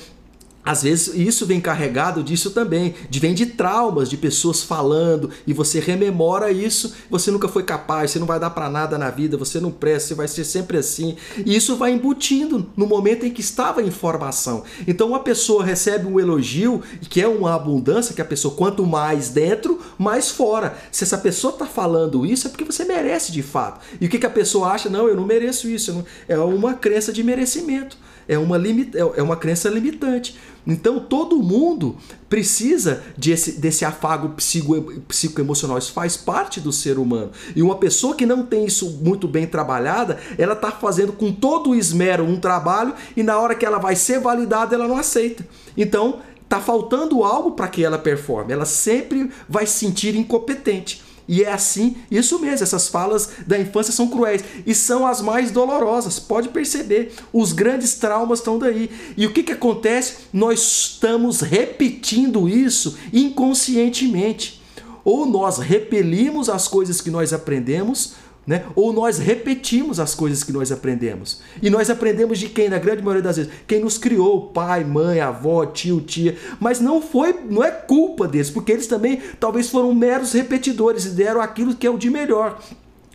Às 0.65 0.81
vezes 0.81 1.13
isso 1.13 1.45
vem 1.45 1.61
carregado 1.61 2.23
disso 2.23 2.49
também, 2.49 2.95
de 3.07 3.19
vem 3.19 3.35
de 3.35 3.45
traumas, 3.45 4.09
de 4.09 4.17
pessoas 4.17 4.63
falando 4.63 5.29
e 5.45 5.53
você 5.53 5.79
rememora 5.79 6.51
isso, 6.51 6.95
você 7.07 7.29
nunca 7.29 7.47
foi 7.47 7.61
capaz, 7.61 8.09
você 8.09 8.19
não 8.19 8.25
vai 8.25 8.39
dar 8.39 8.49
para 8.49 8.67
nada 8.67 8.97
na 8.97 9.11
vida, 9.11 9.37
você 9.37 9.59
não 9.59 9.69
presta, 9.69 10.09
você 10.09 10.15
vai 10.15 10.27
ser 10.27 10.43
sempre 10.43 10.77
assim. 10.77 11.15
E 11.45 11.55
isso 11.55 11.75
vai 11.75 11.91
embutindo 11.91 12.65
no 12.75 12.87
momento 12.87 13.27
em 13.27 13.31
que 13.31 13.41
estava 13.41 13.83
em 13.83 13.91
formação. 13.91 14.63
Então 14.87 15.09
uma 15.09 15.19
pessoa 15.19 15.63
recebe 15.63 16.07
um 16.07 16.19
elogio, 16.19 16.81
que 17.09 17.21
é 17.21 17.27
uma 17.27 17.53
abundância 17.53 18.15
que 18.15 18.21
a 18.21 18.25
pessoa 18.25 18.55
quanto 18.55 18.85
mais 18.87 19.29
dentro, 19.29 19.79
mais 19.99 20.31
fora. 20.31 20.75
Se 20.91 21.03
essa 21.03 21.17
pessoa 21.19 21.53
está 21.53 21.67
falando 21.67 22.25
isso 22.25 22.47
é 22.47 22.49
porque 22.49 22.63
você 22.63 22.83
merece 22.85 23.31
de 23.31 23.43
fato. 23.43 23.81
E 24.01 24.07
o 24.07 24.09
que, 24.09 24.17
que 24.17 24.25
a 24.25 24.31
pessoa 24.31 24.69
acha? 24.69 24.89
Não, 24.89 25.07
eu 25.07 25.15
não 25.15 25.25
mereço 25.25 25.69
isso. 25.69 25.93
Não... 25.93 26.05
É 26.27 26.39
uma 26.39 26.73
crença 26.73 27.13
de 27.13 27.23
merecimento 27.23 27.97
é 28.27 28.37
uma, 28.37 28.57
limita, 28.57 28.97
é 28.97 29.21
uma 29.21 29.35
crença 29.35 29.69
limitante. 29.69 30.35
Então 30.65 30.99
todo 30.99 31.41
mundo 31.43 31.95
precisa 32.27 33.03
desse, 33.15 33.53
desse 33.53 33.85
afago 33.85 34.29
psico, 34.29 34.81
psicoemocional. 35.07 35.77
Isso 35.77 35.93
faz 35.93 36.17
parte 36.17 36.59
do 36.59 36.71
ser 36.71 36.97
humano. 36.97 37.31
E 37.55 37.61
uma 37.61 37.75
pessoa 37.75 38.15
que 38.15 38.25
não 38.25 38.43
tem 38.43 38.65
isso 38.65 38.99
muito 39.01 39.27
bem 39.27 39.45
trabalhada, 39.45 40.17
ela 40.37 40.53
está 40.53 40.71
fazendo 40.71 41.13
com 41.13 41.31
todo 41.31 41.69
o 41.69 41.75
esmero 41.75 42.23
um 42.23 42.39
trabalho 42.39 42.93
e 43.15 43.21
na 43.21 43.37
hora 43.37 43.55
que 43.55 43.65
ela 43.65 43.77
vai 43.77 43.95
ser 43.95 44.19
validada, 44.19 44.75
ela 44.75 44.87
não 44.87 44.97
aceita. 44.97 45.45
Então 45.77 46.19
está 46.41 46.59
faltando 46.59 47.23
algo 47.23 47.51
para 47.51 47.67
que 47.67 47.83
ela 47.83 47.97
performe. 47.97 48.53
Ela 48.53 48.65
sempre 48.65 49.29
vai 49.47 49.65
se 49.65 49.73
sentir 49.73 50.15
incompetente. 50.15 51.03
E 51.27 51.43
é 51.43 51.51
assim, 51.51 51.95
isso 52.09 52.39
mesmo, 52.39 52.63
essas 52.63 52.87
falas 52.87 53.29
da 53.47 53.57
infância 53.57 53.91
são 53.91 54.07
cruéis 54.07 54.43
e 54.65 54.75
são 54.75 55.07
as 55.07 55.21
mais 55.21 55.51
dolorosas. 55.51 56.19
Pode 56.19 56.49
perceber, 56.49 57.13
os 57.33 57.51
grandes 57.51 57.95
traumas 57.95 58.39
estão 58.39 58.59
daí. 58.59 58.89
E 59.17 59.25
o 59.25 59.33
que, 59.33 59.43
que 59.43 59.51
acontece? 59.51 60.17
Nós 60.31 60.59
estamos 60.59 61.41
repetindo 61.41 62.47
isso 62.47 62.97
inconscientemente. 63.11 64.61
Ou 65.03 65.25
nós 65.25 65.59
repelimos 65.59 66.49
as 66.49 66.67
coisas 66.67 66.99
que 66.99 67.11
nós 67.11 67.31
aprendemos, 67.31 68.13
né? 68.45 68.65
Ou 68.75 68.93
nós 68.93 69.17
repetimos 69.17 69.99
as 69.99 70.13
coisas 70.13 70.43
que 70.43 70.51
nós 70.51 70.71
aprendemos. 70.71 71.41
E 71.61 71.69
nós 71.69 71.89
aprendemos 71.89 72.37
de 72.37 72.47
quem, 72.47 72.69
na 72.69 72.77
grande 72.77 73.01
maioria 73.01 73.23
das 73.23 73.37
vezes? 73.37 73.51
Quem 73.65 73.79
nos 73.79 73.97
criou, 73.97 74.49
pai, 74.49 74.83
mãe, 74.83 75.19
avó, 75.19 75.65
tio, 75.65 75.99
tia. 76.01 76.37
Mas 76.59 76.79
não 76.79 77.01
foi, 77.01 77.33
não 77.49 77.63
é 77.63 77.71
culpa 77.71 78.27
deles, 78.27 78.51
porque 78.51 78.71
eles 78.71 78.87
também 78.87 79.21
talvez 79.39 79.69
foram 79.69 79.93
meros 79.95 80.33
repetidores 80.33 81.05
e 81.05 81.09
deram 81.09 81.41
aquilo 81.41 81.75
que 81.75 81.87
é 81.87 81.89
o 81.89 81.97
de 81.97 82.09
melhor. 82.09 82.61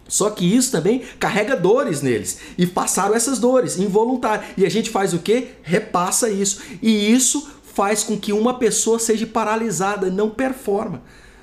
Só 0.09 0.29
que 0.31 0.45
isso 0.45 0.73
também 0.73 1.03
carrega 1.21 1.55
dores 1.55 2.03
neles. 2.03 2.41
E 2.59 2.67
passaram 2.67 3.15
essas 3.15 3.39
dores, 3.39 3.79
involuntárias. 3.79 4.51
E 4.57 4.67
a 4.67 4.69
gente 4.69 4.91
faz 4.91 5.15
o 5.15 5.21
quê? 5.21 5.53
Repassa 5.63 6.29
isso. 6.29 6.61
E 6.83 7.13
isso 7.13 7.49
faz 7.73 8.03
com 8.03 8.19
que 8.19 8.33
uma 8.33 8.55
pessoa 8.55 8.99
seja 8.99 9.25
paralisada, 9.25 10.11
não 10.11 10.29
performa. 10.29 11.03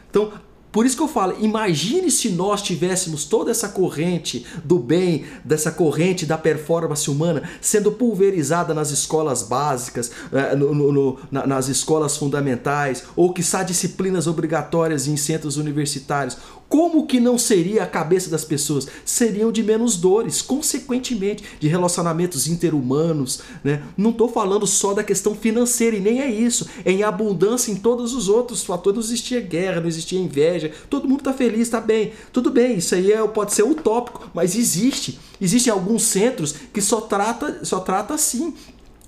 Então, 0.10 0.34
por 0.72 0.86
isso 0.86 0.98
que 0.98 1.04
eu 1.04 1.08
falo, 1.08 1.36
imagine 1.40 2.12
se 2.12 2.30
nós 2.30 2.62
tivéssemos 2.62 3.26
toda 3.26 3.52
essa 3.52 3.70
corrente 3.70 4.46
do 4.64 4.78
bem, 4.78 5.26
dessa 5.44 5.72
corrente 5.72 6.26
da 6.26 6.38
performance 6.38 7.10
humana 7.10 7.44
sendo 7.62 7.92
pulverizada 7.92 8.74
nas 8.74 8.92
escolas 8.92 9.44
básicas, 9.44 10.12
eh, 10.32 10.56
no, 10.56 10.76
no, 10.76 10.92
no, 10.92 11.18
nas 11.32 11.68
escolas 11.68 12.18
fundamentais, 12.18 13.04
ou 13.16 13.34
que 13.34 13.42
disciplinas 13.64 14.28
obrigatórias 14.28 15.08
em 15.08 15.16
centros 15.16 15.58
universitários. 15.58 16.38
Como 16.70 17.08
que 17.08 17.20
não 17.20 17.38
seria 17.38 17.84
a 17.84 17.88
cabeça 17.88 18.30
das 18.30 18.44
pessoas? 18.44 18.88
Seriam 19.06 19.52
de 19.52 19.64
menos 19.64 19.96
dores, 19.96 20.42
consequentemente, 20.42 21.44
de 21.60 21.68
relacionamentos 21.68 22.48
interhumanos. 22.48 23.40
Né? 23.64 23.82
Não 23.98 24.10
estou 24.10 24.28
falando 24.28 24.68
só 24.68 24.94
da 24.94 25.04
questão 25.04 25.34
financeira, 25.34 25.96
e 25.96 26.02
nem 26.02 26.22
é 26.22 26.30
isso. 26.30 26.68
É 26.84 26.92
em 26.92 27.04
abundância 27.04 27.72
em 27.72 27.76
todos 27.76 28.14
os 28.14 28.28
outros 28.28 28.66
fatores. 28.66 28.98
Não 28.98 29.04
existia 29.04 29.40
guerra, 29.40 29.80
não 29.80 29.88
existia 29.88 30.20
inveja. 30.20 30.72
Todo 30.90 31.08
mundo 31.08 31.20
está 31.20 31.32
feliz, 31.32 31.62
está 31.62 31.80
bem. 31.80 32.12
Tudo 32.34 32.52
bem, 32.52 32.78
isso 32.78 32.96
aí 32.96 33.14
é, 33.14 33.26
pode 33.28 33.54
ser 33.54 33.64
utópico, 33.64 34.30
mas 34.34 34.56
existe. 34.56 35.20
Existem 35.40 35.72
alguns 35.72 36.04
centros 36.04 36.54
que 36.74 36.82
só 36.82 37.00
trata, 37.00 37.64
só 37.64 37.80
trata 37.80 38.14
assim. 38.14 38.54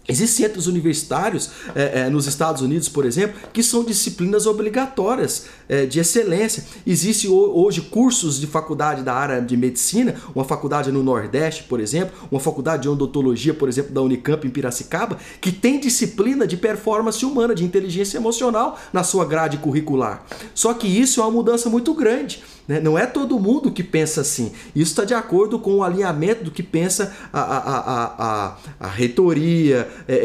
Existem 0.10 0.48
centros 0.48 0.66
universitários 0.66 1.52
é, 1.76 2.02
é, 2.02 2.10
nos 2.10 2.26
Estados 2.26 2.64
Unidos, 2.64 2.90
por 2.90 3.06
exemplo, 3.06 3.40
que 3.54 3.62
são 3.62 3.84
disciplinas 3.84 4.48
obrigatórias 4.48 5.46
é, 5.70 5.86
de 5.86 6.00
excelência. 6.00 6.66
Existem 6.86 7.30
hoje 7.30 7.82
cursos 7.82 8.40
de 8.40 8.48
faculdade 8.48 9.04
da 9.04 9.14
área 9.14 9.40
de 9.40 9.56
medicina, 9.56 10.16
uma 10.34 10.44
faculdade 10.44 10.92
no 10.92 11.04
Nordeste, 11.04 11.64
por 11.64 11.80
exemplo, 11.80 12.16
uma 12.32 12.40
faculdade 12.40 12.84
de 12.84 12.90
odontologia, 12.90 13.54
por 13.54 13.70
exemplo, 13.70 13.94
da 13.94 14.02
Unicamp 14.02 14.48
em 14.48 14.50
Piracicaba, 14.50 15.20
que 15.40 15.52
tem 15.52 15.80
disciplina 15.80 16.48
de 16.48 16.58
performance 16.58 17.24
humana, 17.24 17.54
de 17.54 17.64
inteligência 17.64 18.18
emocional 18.18 18.80
na 18.92 19.04
sua 19.04 19.26
grade 19.26 19.58
curricular. 19.58 20.26
Só 20.56 20.74
que 20.74 20.88
isso 20.88 21.22
é 21.22 21.24
uma 21.24 21.32
mudança 21.32 21.70
muito 21.70 21.94
grande. 21.94 22.42
Né? 22.70 22.80
Não 22.80 22.96
é 22.96 23.08
todo 23.08 23.40
mundo 23.40 23.72
que 23.72 23.82
pensa 23.84 24.22
assim. 24.22 24.52
Isso 24.76 24.92
está 24.92 25.04
de 25.04 25.16
acordo 25.16 25.58
com 25.58 25.78
o 25.78 25.84
alinhamento 25.84 26.44
do 26.44 26.52
que 26.52 26.62
pensa 26.62 27.12
a, 27.34 27.42
a, 27.42 27.58
a, 27.58 28.16
a, 28.20 28.58
a 28.80 28.88
reitoria 28.88 29.90
é, 30.08 30.14
é, 30.14 30.18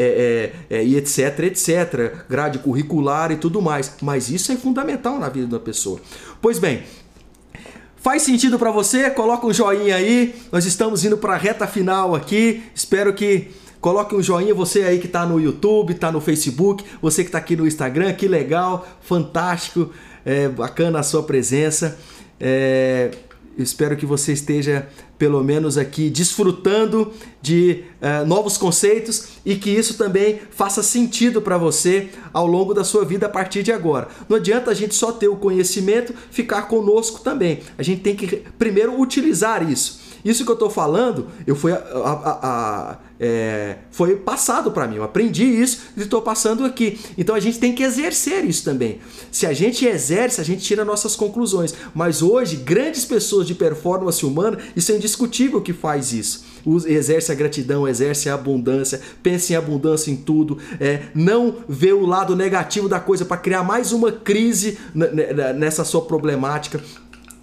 é, 0.69 0.77
é, 0.77 0.85
e 0.85 0.95
etc, 0.95 1.39
etc. 1.39 2.27
Grade 2.29 2.59
curricular 2.59 3.31
e 3.31 3.37
tudo 3.37 3.63
mais. 3.63 3.95
Mas 3.99 4.29
isso 4.29 4.51
é 4.51 4.55
fundamental 4.55 5.17
na 5.17 5.27
vida 5.27 5.47
da 5.47 5.59
pessoa. 5.59 5.99
Pois 6.39 6.59
bem, 6.59 6.83
Faz 7.97 8.21
sentido 8.21 8.59
para 8.59 8.69
você? 8.69 9.09
Coloca 9.09 9.47
um 9.47 9.51
joinha 9.51 9.95
aí. 9.95 10.35
Nós 10.51 10.63
estamos 10.63 11.03
indo 11.03 11.17
para 11.17 11.33
a 11.33 11.37
reta 11.37 11.65
final 11.65 12.13
aqui. 12.13 12.61
Espero 12.75 13.11
que 13.15 13.47
coloque 13.81 14.13
um 14.13 14.21
joinha 14.21 14.53
você 14.53 14.83
aí 14.83 14.99
que 14.99 15.07
está 15.07 15.25
no 15.25 15.41
YouTube, 15.41 15.93
está 15.93 16.11
no 16.11 16.21
Facebook, 16.21 16.85
você 17.01 17.23
que 17.23 17.29
está 17.29 17.39
aqui 17.39 17.55
no 17.55 17.65
Instagram, 17.65 18.13
que 18.13 18.27
legal, 18.27 18.87
fantástico, 19.01 19.89
é, 20.23 20.47
bacana 20.47 20.99
a 20.99 21.03
sua 21.03 21.23
presença. 21.23 21.97
É, 22.39 23.11
espero 23.57 23.95
que 23.95 24.05
você 24.05 24.33
esteja, 24.33 24.87
pelo 25.17 25.43
menos 25.43 25.77
aqui, 25.77 26.09
desfrutando 26.09 27.11
de 27.41 27.83
uh, 28.01 28.25
novos 28.25 28.57
conceitos 28.57 29.29
e 29.45 29.55
que 29.55 29.69
isso 29.69 29.97
também 29.97 30.39
faça 30.51 30.83
sentido 30.83 31.41
para 31.41 31.57
você 31.57 32.09
ao 32.33 32.45
longo 32.45 32.73
da 32.73 32.83
sua 32.83 33.05
vida 33.05 33.25
a 33.27 33.29
partir 33.29 33.63
de 33.63 33.71
agora. 33.71 34.07
Não 34.27 34.37
adianta 34.37 34.71
a 34.71 34.73
gente 34.73 34.93
só 34.93 35.11
ter 35.11 35.27
o 35.27 35.37
conhecimento, 35.37 36.13
ficar 36.31 36.63
conosco 36.63 37.21
também. 37.21 37.61
A 37.77 37.83
gente 37.83 38.01
tem 38.01 38.15
que 38.15 38.43
primeiro 38.57 38.99
utilizar 38.99 39.69
isso. 39.69 40.04
Isso 40.25 40.43
que 40.43 40.49
eu 40.49 40.55
estou 40.55 40.71
falando, 40.71 41.27
eu 41.45 41.55
fui, 41.55 41.71
a, 41.71 41.77
a, 41.77 42.39
a, 42.41 42.97
é, 43.19 43.77
foi 43.91 44.15
passado 44.15 44.71
para 44.71 44.87
mim. 44.87 44.95
Eu 44.95 45.03
aprendi 45.03 45.45
isso 45.45 45.83
e 45.95 46.01
estou 46.01 46.19
passando 46.19 46.65
aqui. 46.65 46.99
Então 47.15 47.35
a 47.35 47.39
gente 47.39 47.59
tem 47.59 47.75
que 47.75 47.83
exercer 47.83 48.43
isso 48.43 48.63
também. 48.63 48.99
Se 49.31 49.45
a 49.45 49.53
gente 49.53 49.85
exerce, 49.85 50.41
a 50.41 50.43
gente 50.43 50.63
tira 50.63 50.83
nossas 50.83 51.15
conclusões. 51.15 51.75
Mas 51.93 52.23
hoje, 52.23 52.55
grandes 52.55 53.05
pessoas 53.05 53.45
de 53.45 53.53
performance 53.53 54.25
humana, 54.25 54.57
isso 54.75 54.91
é 54.91 54.95
indiscutível 54.95 55.61
que 55.61 55.73
faz 55.73 56.11
isso. 56.11 56.43
Exerce 56.87 57.31
a 57.31 57.35
gratidão, 57.35 57.87
exerce 57.87 58.27
a 58.27 58.33
abundância, 58.33 58.99
pensa 59.21 59.53
em 59.53 59.55
abundância 59.55 60.09
em 60.09 60.15
tudo, 60.15 60.57
é, 60.79 61.03
não 61.13 61.57
vê 61.69 61.93
o 61.93 62.07
lado 62.07 62.35
negativo 62.35 62.89
da 62.89 62.99
coisa 62.99 63.23
para 63.23 63.37
criar 63.37 63.61
mais 63.61 63.91
uma 63.91 64.11
crise 64.11 64.79
nessa 65.55 65.83
sua 65.83 66.01
problemática. 66.01 66.81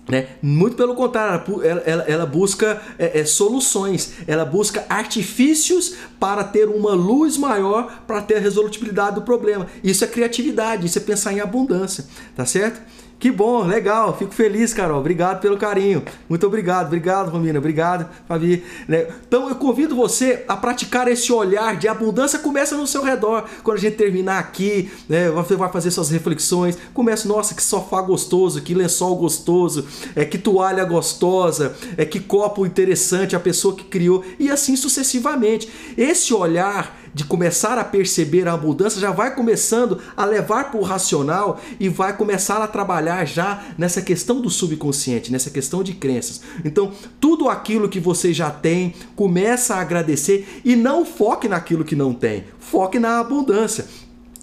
Né? 0.08 0.30
Muito 0.42 0.76
pelo 0.76 0.96
contrário, 0.96 1.62
ela, 1.62 1.80
ela, 1.86 2.02
ela 2.02 2.26
busca 2.26 2.82
é, 2.98 3.20
é, 3.20 3.24
soluções, 3.24 4.14
ela 4.26 4.44
busca 4.44 4.84
artifícios 4.88 5.94
para 6.18 6.42
ter 6.42 6.68
uma 6.68 6.92
luz 6.92 7.36
maior, 7.36 8.02
para 8.04 8.20
ter 8.20 8.36
a 8.36 8.40
resolutibilidade 8.40 9.14
do 9.14 9.22
problema. 9.22 9.68
Isso 9.82 10.04
é 10.04 10.08
criatividade, 10.08 10.86
isso 10.86 10.98
é 10.98 11.00
pensar 11.00 11.32
em 11.32 11.40
abundância, 11.40 12.04
tá 12.34 12.44
certo? 12.44 12.80
Que 13.22 13.30
bom, 13.30 13.64
legal, 13.64 14.16
fico 14.18 14.34
feliz, 14.34 14.74
Carol. 14.74 14.98
Obrigado 14.98 15.40
pelo 15.40 15.56
carinho. 15.56 16.02
Muito 16.28 16.44
obrigado, 16.44 16.88
obrigado, 16.88 17.30
Romina, 17.30 17.60
obrigado, 17.60 18.10
Fabi. 18.26 18.64
Né? 18.88 19.06
Então 19.28 19.48
eu 19.48 19.54
convido 19.54 19.94
você 19.94 20.44
a 20.48 20.56
praticar 20.56 21.06
esse 21.06 21.32
olhar 21.32 21.76
de 21.76 21.86
abundância. 21.86 22.40
Começa 22.40 22.76
no 22.76 22.84
seu 22.84 23.00
redor. 23.00 23.44
Quando 23.62 23.76
a 23.76 23.80
gente 23.80 23.94
terminar 23.94 24.40
aqui, 24.40 24.90
né, 25.08 25.30
você 25.30 25.54
vai 25.54 25.70
fazer 25.70 25.92
suas 25.92 26.10
reflexões. 26.10 26.76
Começa, 26.92 27.28
nossa, 27.28 27.54
que 27.54 27.62
sofá 27.62 28.02
gostoso, 28.02 28.60
que 28.60 28.74
lençol 28.74 29.14
gostoso, 29.14 29.86
é 30.16 30.24
que 30.24 30.36
toalha 30.36 30.84
gostosa, 30.84 31.76
é 31.96 32.04
que 32.04 32.18
copo 32.18 32.66
interessante 32.66 33.36
a 33.36 33.40
pessoa 33.40 33.76
que 33.76 33.84
criou 33.84 34.24
e 34.36 34.50
assim 34.50 34.74
sucessivamente. 34.74 35.70
Esse 35.96 36.34
olhar 36.34 37.01
de 37.14 37.24
começar 37.24 37.78
a 37.78 37.84
perceber 37.84 38.48
a 38.48 38.56
mudança, 38.56 39.00
já 39.00 39.10
vai 39.10 39.34
começando 39.34 39.98
a 40.16 40.24
levar 40.24 40.70
para 40.70 40.80
o 40.80 40.84
racional 40.84 41.60
e 41.78 41.88
vai 41.88 42.16
começar 42.16 42.62
a 42.62 42.66
trabalhar 42.66 43.24
já 43.24 43.62
nessa 43.76 44.00
questão 44.00 44.40
do 44.40 44.50
subconsciente, 44.50 45.30
nessa 45.30 45.50
questão 45.50 45.82
de 45.82 45.94
crenças. 45.94 46.40
Então, 46.64 46.92
tudo 47.20 47.48
aquilo 47.48 47.88
que 47.88 48.00
você 48.00 48.32
já 48.32 48.50
tem, 48.50 48.94
começa 49.14 49.74
a 49.74 49.80
agradecer 49.80 50.60
e 50.64 50.74
não 50.74 51.04
foque 51.04 51.48
naquilo 51.48 51.84
que 51.84 51.96
não 51.96 52.14
tem, 52.14 52.44
foque 52.58 52.98
na 52.98 53.18
abundância. 53.18 53.86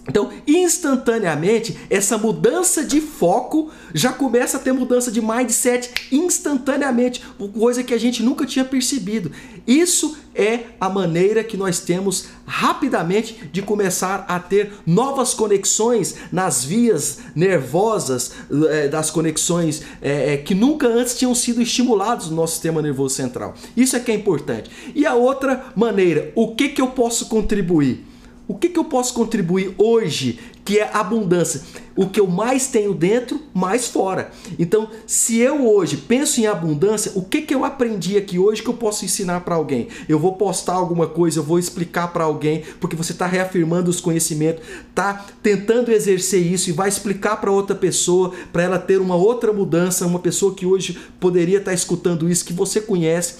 Então, 0.09 0.31
instantaneamente, 0.47 1.77
essa 1.89 2.17
mudança 2.17 2.83
de 2.83 2.99
foco 2.99 3.69
já 3.93 4.11
começa 4.11 4.57
a 4.57 4.59
ter 4.59 4.73
mudança 4.73 5.11
de 5.11 5.21
mindset 5.21 5.91
instantaneamente, 6.11 7.23
coisa 7.57 7.83
que 7.83 7.93
a 7.93 7.97
gente 7.97 8.23
nunca 8.23 8.45
tinha 8.45 8.65
percebido. 8.65 9.31
Isso 9.67 10.17
é 10.33 10.61
a 10.79 10.89
maneira 10.89 11.43
que 11.43 11.55
nós 11.55 11.79
temos 11.79 12.25
rapidamente 12.45 13.49
de 13.51 13.61
começar 13.61 14.25
a 14.27 14.39
ter 14.39 14.73
novas 14.85 15.35
conexões 15.35 16.15
nas 16.31 16.63
vias 16.63 17.19
nervosas, 17.35 18.31
é, 18.69 18.87
das 18.87 19.11
conexões 19.11 19.83
é, 20.01 20.37
que 20.37 20.55
nunca 20.55 20.87
antes 20.87 21.15
tinham 21.15 21.35
sido 21.35 21.61
estimulados 21.61 22.31
no 22.31 22.35
nosso 22.35 22.53
sistema 22.53 22.81
nervoso 22.81 23.13
central. 23.13 23.53
Isso 23.77 23.95
é 23.95 23.99
que 23.99 24.11
é 24.11 24.15
importante. 24.15 24.71
E 24.95 25.05
a 25.05 25.13
outra 25.13 25.71
maneira, 25.75 26.31
o 26.33 26.55
que, 26.55 26.69
que 26.69 26.81
eu 26.81 26.87
posso 26.87 27.27
contribuir? 27.27 28.08
O 28.49 28.55
que, 28.55 28.67
que 28.67 28.79
eu 28.79 28.85
posso 28.85 29.13
contribuir 29.13 29.75
hoje 29.77 30.39
que 30.65 30.79
é 30.79 30.89
abundância? 30.91 31.61
O 31.95 32.09
que 32.09 32.19
eu 32.19 32.25
mais 32.25 32.65
tenho 32.65 32.95
dentro, 32.95 33.39
mais 33.53 33.87
fora. 33.87 34.31
Então, 34.57 34.89
se 35.05 35.37
eu 35.37 35.67
hoje 35.67 35.97
penso 35.97 36.41
em 36.41 36.47
abundância, 36.47 37.11
o 37.13 37.21
que, 37.21 37.43
que 37.43 37.53
eu 37.53 37.63
aprendi 37.63 38.17
aqui 38.17 38.39
hoje 38.39 38.63
que 38.63 38.67
eu 38.67 38.73
posso 38.73 39.05
ensinar 39.05 39.41
para 39.41 39.53
alguém? 39.53 39.87
Eu 40.07 40.17
vou 40.17 40.33
postar 40.33 40.73
alguma 40.73 41.05
coisa, 41.05 41.37
eu 41.37 41.43
vou 41.43 41.59
explicar 41.59 42.07
para 42.11 42.23
alguém, 42.23 42.63
porque 42.79 42.95
você 42.95 43.11
está 43.11 43.27
reafirmando 43.27 43.87
os 43.87 44.01
conhecimentos, 44.01 44.63
está 44.89 45.27
tentando 45.43 45.91
exercer 45.91 46.43
isso 46.43 46.71
e 46.71 46.73
vai 46.73 46.89
explicar 46.89 47.37
para 47.37 47.51
outra 47.51 47.75
pessoa, 47.75 48.33
para 48.51 48.63
ela 48.63 48.79
ter 48.79 48.99
uma 48.99 49.15
outra 49.15 49.53
mudança, 49.53 50.07
uma 50.07 50.17
pessoa 50.17 50.55
que 50.55 50.65
hoje 50.65 50.97
poderia 51.19 51.59
estar 51.59 51.69
tá 51.69 51.75
escutando 51.75 52.27
isso, 52.27 52.43
que 52.43 52.53
você 52.53 52.81
conhece. 52.81 53.35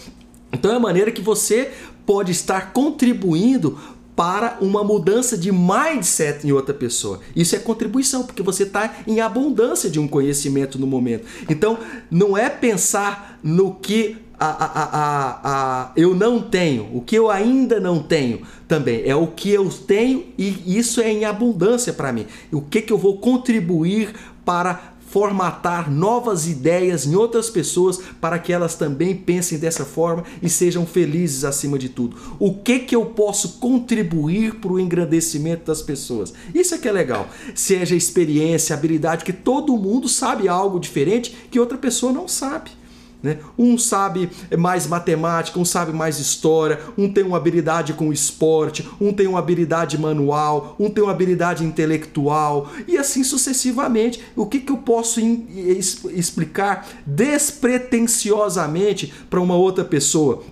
Então 0.54 0.72
é 0.72 0.76
a 0.76 0.80
maneira 0.80 1.12
que 1.12 1.22
você 1.22 1.72
pode 2.06 2.32
estar 2.32 2.74
contribuindo 2.74 3.78
para 4.20 4.58
uma 4.60 4.84
mudança 4.84 5.38
de 5.38 5.50
mindset 5.50 6.46
em 6.46 6.52
outra 6.52 6.74
pessoa. 6.74 7.22
Isso 7.34 7.56
é 7.56 7.60
contribuição, 7.60 8.24
porque 8.24 8.44
você 8.44 8.64
está 8.64 8.98
em 9.08 9.22
abundância 9.22 9.90
de 9.90 9.98
um 9.98 10.10
conhecimento 10.10 10.78
no 10.78 10.86
momento. 10.86 11.26
Então, 11.50 11.80
não 12.12 12.38
é 12.38 12.50
pensar 12.50 13.40
no 13.42 13.76
que 13.76 14.18
a, 14.38 14.48
a, 14.48 15.40
a, 15.44 15.92
eu 15.96 16.14
não 16.14 16.42
tenho, 16.42 16.90
o 16.94 17.00
que 17.00 17.16
eu 17.16 17.32
ainda 17.32 17.80
não 17.80 18.04
tenho 18.04 18.42
também. 18.68 19.04
É 19.06 19.16
o 19.16 19.28
que 19.28 19.52
eu 19.52 19.70
tenho 19.70 20.26
e 20.38 20.78
isso 20.78 21.00
é 21.00 21.10
em 21.10 21.24
abundância 21.24 21.94
para 21.94 22.12
mim. 22.12 22.26
O 22.52 22.60
que, 22.60 22.82
que 22.82 22.92
eu 22.92 22.98
vou 22.98 23.20
contribuir 23.20 24.14
para 24.44 24.96
formatar 25.10 25.92
novas 25.92 26.48
ideias 26.48 27.06
em 27.06 27.16
outras 27.16 27.50
pessoas 27.50 28.00
para 28.22 28.38
que 28.40 28.54
elas 28.54 28.76
também 28.76 29.16
pensem 29.16 29.58
dessa 29.58 29.84
forma 29.84 30.24
e 30.42 30.50
sejam 30.50 30.86
felizes 30.86 31.44
acima 31.44 31.78
de 31.78 31.90
tudo. 31.90 32.16
O 32.40 32.54
que 32.54 32.80
que 32.80 32.96
eu 32.96 33.06
posso 33.06 33.60
contribuir 33.60 34.56
para 34.56 34.72
o 34.72 34.80
engrandecimento 34.80 35.66
das 35.66 35.82
pessoas? 35.82 36.34
Isso 36.54 36.76
é 36.76 36.78
que 36.78 36.88
é 36.88 36.92
legal. 36.92 37.28
Seja 37.56 37.96
experiência, 37.96 38.76
habilidade, 38.76 39.26
que 39.26 39.34
todo 39.34 39.78
mundo 39.78 40.08
sabe 40.08 40.48
algo 40.48 40.80
diferente 40.80 41.36
que 41.50 41.60
outra 41.60 41.78
pessoa 41.78 42.12
não 42.12 42.28
sabe. 42.28 42.79
Né? 43.22 43.40
Um 43.58 43.78
sabe 43.78 44.30
mais 44.58 44.88
matemática, 44.88 45.60
um 45.60 45.66
sabe 45.66 45.92
mais 45.92 46.20
história, 46.20 46.80
um 46.98 47.12
tem 47.12 47.24
uma 47.24 47.36
habilidade 47.36 47.94
com 47.94 48.14
esporte, 48.14 48.88
um 49.00 49.12
tem 49.12 49.28
uma 49.28 49.40
habilidade 49.40 49.98
manual, 49.98 50.76
um 50.80 50.90
tem 50.90 51.04
uma 51.04 51.12
habilidade 51.12 51.66
intelectual 51.66 52.72
e 52.88 52.98
assim 52.98 53.24
sucessivamente. 53.24 54.22
O 54.38 54.46
que, 54.46 54.62
que 54.62 54.72
eu 54.72 54.78
posso 54.78 55.20
explicar 55.20 56.88
despretensiosamente 57.06 59.14
para 59.30 59.42
uma 59.42 59.56
outra 59.56 59.84
pessoa? 59.84 60.44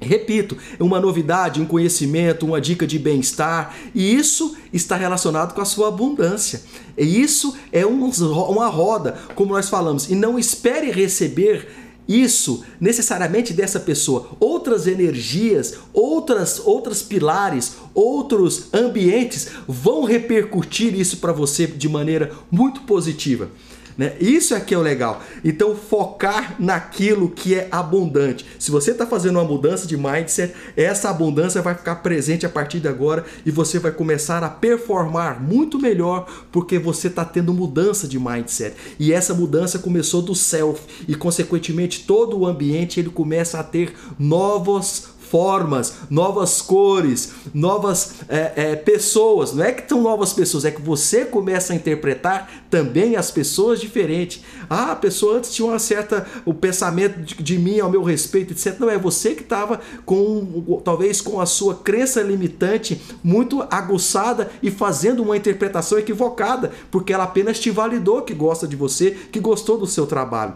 Repito, 0.00 0.56
uma 0.80 1.00
novidade, 1.00 1.60
um 1.60 1.64
conhecimento, 1.64 2.44
uma 2.44 2.60
dica 2.60 2.86
de 2.86 2.98
bem-estar, 2.98 3.74
e 3.94 4.14
isso 4.14 4.56
está 4.72 4.96
relacionado 4.96 5.54
com 5.54 5.60
a 5.60 5.64
sua 5.64 5.88
abundância. 5.88 6.62
E 6.98 7.22
isso 7.22 7.56
é 7.70 7.86
uma 7.86 8.66
roda, 8.66 9.16
como 9.34 9.54
nós 9.54 9.68
falamos, 9.68 10.10
e 10.10 10.14
não 10.14 10.38
espere 10.38 10.90
receber 10.90 11.81
isso 12.08 12.64
necessariamente 12.80 13.52
dessa 13.52 13.80
pessoa. 13.80 14.30
Outras 14.40 14.86
energias, 14.86 15.74
outras 15.92 16.60
outras 16.64 17.02
pilares, 17.02 17.76
outros 17.94 18.72
ambientes 18.72 19.48
vão 19.66 20.04
repercutir 20.04 20.94
isso 20.94 21.18
para 21.18 21.32
você 21.32 21.66
de 21.66 21.88
maneira 21.88 22.32
muito 22.50 22.82
positiva. 22.82 23.48
Né? 23.96 24.14
Isso 24.20 24.54
é 24.54 24.60
que 24.60 24.74
é 24.74 24.78
o 24.78 24.82
legal. 24.82 25.22
Então, 25.44 25.76
focar 25.76 26.56
naquilo 26.58 27.28
que 27.28 27.54
é 27.54 27.68
abundante. 27.70 28.46
Se 28.58 28.70
você 28.70 28.92
está 28.92 29.06
fazendo 29.06 29.36
uma 29.36 29.44
mudança 29.44 29.86
de 29.86 29.96
mindset, 29.96 30.54
essa 30.76 31.10
abundância 31.10 31.62
vai 31.62 31.74
ficar 31.74 31.96
presente 31.96 32.46
a 32.46 32.48
partir 32.48 32.80
de 32.80 32.88
agora 32.88 33.24
e 33.44 33.50
você 33.50 33.78
vai 33.78 33.92
começar 33.92 34.42
a 34.42 34.48
performar 34.48 35.42
muito 35.42 35.78
melhor 35.78 36.26
porque 36.50 36.78
você 36.78 37.08
está 37.08 37.24
tendo 37.24 37.52
mudança 37.52 38.08
de 38.08 38.18
mindset. 38.18 38.74
E 38.98 39.12
essa 39.12 39.34
mudança 39.34 39.78
começou 39.78 40.22
do 40.22 40.34
self 40.34 40.80
e, 41.06 41.14
consequentemente, 41.14 42.04
todo 42.06 42.38
o 42.38 42.46
ambiente 42.46 43.00
ele 43.00 43.10
começa 43.10 43.58
a 43.58 43.62
ter 43.62 43.94
novos 44.18 45.11
formas, 45.32 45.94
novas 46.10 46.60
cores, 46.60 47.32
novas 47.54 48.16
é, 48.28 48.52
é, 48.54 48.76
pessoas. 48.76 49.54
Não 49.54 49.64
é 49.64 49.72
que 49.72 49.88
são 49.88 50.02
novas 50.02 50.30
pessoas, 50.34 50.66
é 50.66 50.70
que 50.70 50.82
você 50.82 51.24
começa 51.24 51.72
a 51.72 51.76
interpretar 51.76 52.50
também 52.68 53.16
as 53.16 53.30
pessoas 53.30 53.80
diferentes. 53.80 54.42
Ah, 54.68 54.92
a 54.92 54.96
pessoa 54.96 55.38
antes 55.38 55.54
tinha 55.54 55.66
uma 55.66 55.78
certa 55.78 56.26
o 56.44 56.52
pensamento 56.52 57.18
de, 57.20 57.42
de 57.42 57.58
mim 57.58 57.80
ao 57.80 57.90
meu 57.90 58.02
respeito, 58.02 58.52
etc. 58.52 58.78
Não 58.78 58.90
é 58.90 58.98
você 58.98 59.34
que 59.34 59.40
estava 59.40 59.80
com 60.04 60.82
talvez 60.84 61.22
com 61.22 61.40
a 61.40 61.46
sua 61.46 61.76
crença 61.76 62.20
limitante 62.20 63.00
muito 63.24 63.66
aguçada 63.70 64.50
e 64.62 64.70
fazendo 64.70 65.22
uma 65.22 65.34
interpretação 65.34 65.98
equivocada, 65.98 66.72
porque 66.90 67.10
ela 67.10 67.24
apenas 67.24 67.58
te 67.58 67.70
validou 67.70 68.20
que 68.20 68.34
gosta 68.34 68.68
de 68.68 68.76
você, 68.76 69.12
que 69.32 69.40
gostou 69.40 69.78
do 69.78 69.86
seu 69.86 70.06
trabalho. 70.06 70.52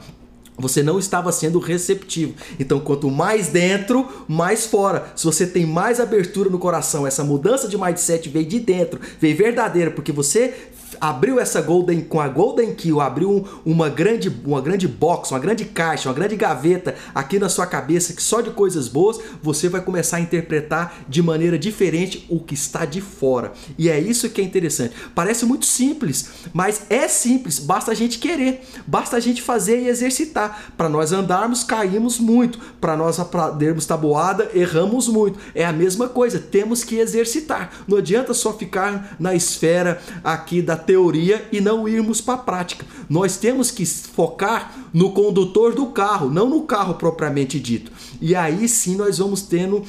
Você 0.59 0.83
não 0.83 0.99
estava 0.99 1.31
sendo 1.33 1.59
receptivo. 1.59 2.35
Então, 2.59 2.81
quanto 2.81 3.11
mais 3.11 3.49
dentro, 3.49 4.07
mais 4.27 4.67
fora. 4.67 5.13
Se 5.15 5.25
você 5.25 5.47
tem 5.47 5.67
mais 5.67 6.01
abertura 6.01 6.49
no 6.49 6.59
coração, 6.59 7.07
essa 7.07 7.23
mudança 7.23 7.69
de 7.69 7.77
mindset 7.77 8.29
veio 8.29 8.47
de 8.47 8.61
dentro, 8.61 9.01
veio 9.21 9.37
verdadeira, 9.37 9.91
porque 9.91 10.13
você 10.13 10.55
abriu 11.01 11.39
essa 11.41 11.61
Golden 11.61 12.01
com 12.01 12.21
a 12.21 12.29
Golden 12.29 12.75
Kill, 12.75 13.01
abriu 13.01 13.47
uma 13.65 13.89
grande 13.89 14.35
uma 14.45 14.61
grande 14.61 14.87
box, 14.87 15.31
uma 15.31 15.41
grande 15.41 15.65
caixa, 15.65 16.09
uma 16.09 16.15
grande 16.15 16.37
gaveta 16.37 16.95
aqui 17.15 17.39
na 17.39 17.49
sua 17.49 17.67
cabeça 17.67 18.13
que 18.13 18.23
só 18.23 18.41
de 18.41 18.51
coisas 18.51 18.89
boas 18.89 19.19
você 19.43 19.69
vai 19.69 19.81
começar 19.81 20.19
a 20.19 20.21
interpretar 20.21 21.05
de 21.09 21.23
maneira 21.23 21.59
diferente 21.59 22.27
o 22.29 22.41
que 22.41 22.55
está 22.55 22.85
de 22.85 23.01
fora. 23.01 23.53
E 23.79 23.89
é 23.89 23.99
isso 23.99 24.31
que 24.31 24.41
é 24.41 24.45
interessante. 24.45 24.95
Parece 25.15 25.45
muito 25.45 25.67
simples, 25.67 26.29
mas 26.53 26.83
é 26.89 27.09
simples, 27.09 27.59
basta 27.59 27.91
a 27.91 27.95
gente 27.95 28.19
querer, 28.19 28.63
basta 28.87 29.17
a 29.17 29.21
gente 29.21 29.43
fazer 29.43 29.81
e 29.81 29.89
exercitar. 29.89 30.73
Para 30.77 30.89
nós 30.89 31.13
andarmos, 31.13 31.65
caímos 31.65 32.19
muito, 32.19 32.59
para 32.81 32.97
nós 32.97 33.19
aprendermos 33.19 33.87
tabuada, 33.87 34.51
erramos 34.55 35.09
muito. 35.09 35.39
É 35.55 35.65
a 35.65 35.73
mesma 35.73 36.09
coisa, 36.09 36.39
temos 36.39 36.85
que 36.85 36.97
exercitar. 36.97 37.71
Não 37.87 37.99
adianta 37.99 38.35
só 38.35 38.53
ficar 38.53 39.17
na 39.19 39.35
esfera 39.35 40.01
aqui 40.23 40.63
da 40.63 40.77
teoria 40.87 41.47
e 41.51 41.61
não 41.61 41.89
irmos 41.89 42.21
para 42.21 42.35
a 42.35 42.39
prática. 42.39 42.87
Nós 43.09 43.37
temos 43.37 43.71
que 43.71 43.85
focar 43.85 44.89
no 44.93 45.11
condutor 45.13 45.75
do 45.75 45.87
carro, 45.87 46.31
não 46.31 46.49
no 46.49 46.63
carro 46.63 46.95
propriamente 46.95 47.59
dito. 47.59 47.91
E 48.21 48.35
aí 48.35 48.69
sim 48.69 48.97
nós 48.97 49.19
vamos 49.19 49.43
tendo 49.43 49.83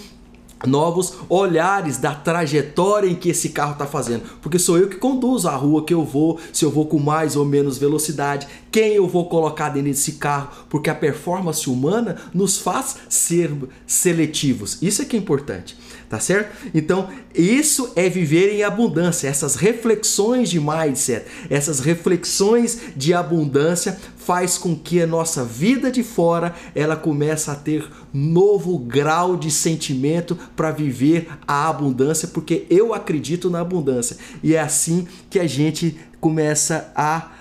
novos 0.66 1.14
olhares 1.30 1.98
da 1.98 2.16
trajetória 2.16 3.08
em 3.08 3.16
que 3.16 3.30
esse 3.30 3.50
carro 3.50 3.74
está 3.74 3.86
fazendo, 3.86 4.24
porque 4.42 4.58
sou 4.58 4.78
eu 4.78 4.88
que 4.88 4.96
conduzo 4.96 5.48
a 5.48 5.56
rua 5.56 5.84
que 5.84 5.94
eu 5.94 6.04
vou, 6.04 6.40
se 6.52 6.66
eu 6.66 6.72
vou 6.72 6.88
com 6.88 6.98
mais 6.98 7.36
ou 7.36 7.46
menos 7.46 7.78
velocidade, 7.78 8.48
quem 8.72 8.94
eu 8.94 9.08
vou 9.08 9.30
colocar 9.30 9.70
dentro 9.70 9.90
desse 9.90 10.14
carro, 10.14 10.50
porque 10.68 10.90
a 10.90 10.96
performance 10.96 11.70
humana 11.70 12.16
nos 12.34 12.58
faz 12.58 12.96
ser 13.08 13.52
seletivos. 13.86 14.80
Isso 14.82 15.02
é 15.02 15.06
que 15.06 15.16
é 15.16 15.20
importante 15.20 15.78
tá 16.10 16.20
certo? 16.20 16.70
Então, 16.74 17.10
isso 17.34 17.92
é 17.96 18.10
viver 18.10 18.54
em 18.54 18.64
abundância, 18.64 19.28
essas 19.28 19.56
reflexões 19.56 20.50
de 20.50 20.60
mindset, 20.60 21.26
essas 21.50 21.80
reflexões 21.80 22.80
de 22.96 23.14
abundância 23.14 23.98
faz 24.18 24.58
com 24.58 24.76
que 24.76 25.02
a 25.02 25.08
nossa 25.08 25.44
vida 25.44 25.92
de 25.92 26.04
fora 26.04 26.54
ela 26.76 26.96
começa 26.96 27.52
a 27.52 27.56
ter 27.56 27.90
novo 28.14 28.78
grau 28.78 29.38
de 29.38 29.52
sentimento 29.52 30.38
para 30.56 30.72
viver 30.72 31.30
a 31.48 31.70
abundância, 31.70 32.28
porque 32.28 32.66
eu 32.70 32.94
acredito 32.94 33.50
na 33.50 33.62
abundância. 33.62 34.18
E 34.44 34.56
é 34.56 34.60
assim 34.60 35.08
que 35.30 35.40
a 35.40 35.48
gente 35.48 35.98
começa 36.20 36.92
a 36.96 37.32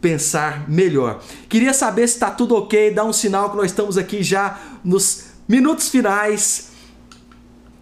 pensar 0.00 0.68
melhor. 0.68 1.20
Queria 1.48 1.72
saber 1.72 2.06
se 2.06 2.14
está 2.14 2.30
tudo 2.30 2.54
ok, 2.54 2.92
dá 2.92 3.04
um 3.04 3.12
sinal 3.12 3.50
que 3.50 3.56
nós 3.56 3.66
estamos 3.66 3.98
aqui 3.98 4.22
já 4.22 4.58
nos 4.84 5.24
minutos 5.48 5.88
finais 5.88 6.75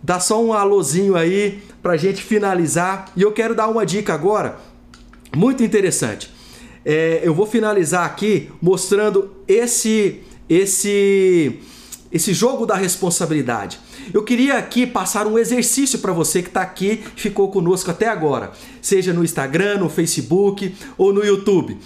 Dá 0.04 0.20
só 0.20 0.44
um 0.44 0.52
alôzinho 0.52 1.16
aí 1.16 1.62
pra 1.82 1.96
gente 1.96 2.22
finalizar. 2.22 3.06
E 3.16 3.22
eu 3.22 3.32
quero 3.32 3.54
dar 3.54 3.68
uma 3.68 3.86
dica 3.86 4.12
agora, 4.12 4.58
muito 5.34 5.64
interessante. 5.64 6.30
É, 6.84 7.22
eu 7.24 7.32
vou 7.32 7.46
finalizar 7.46 8.04
aqui 8.04 8.50
mostrando 8.60 9.30
esse 9.48 10.20
esse 10.46 11.58
esse 12.12 12.34
jogo 12.34 12.66
da 12.66 12.76
responsabilidade. 12.76 13.80
Eu 14.12 14.22
queria 14.22 14.58
aqui 14.58 14.86
passar 14.86 15.26
um 15.26 15.38
exercício 15.38 15.98
para 15.98 16.12
você 16.12 16.42
que 16.42 16.48
está 16.48 16.60
aqui, 16.60 17.02
ficou 17.16 17.50
conosco 17.50 17.90
até 17.90 18.06
agora, 18.06 18.52
seja 18.82 19.10
no 19.10 19.24
Instagram, 19.24 19.78
no 19.78 19.88
Facebook 19.88 20.74
ou 20.98 21.14
no 21.14 21.24
YouTube. 21.24 21.78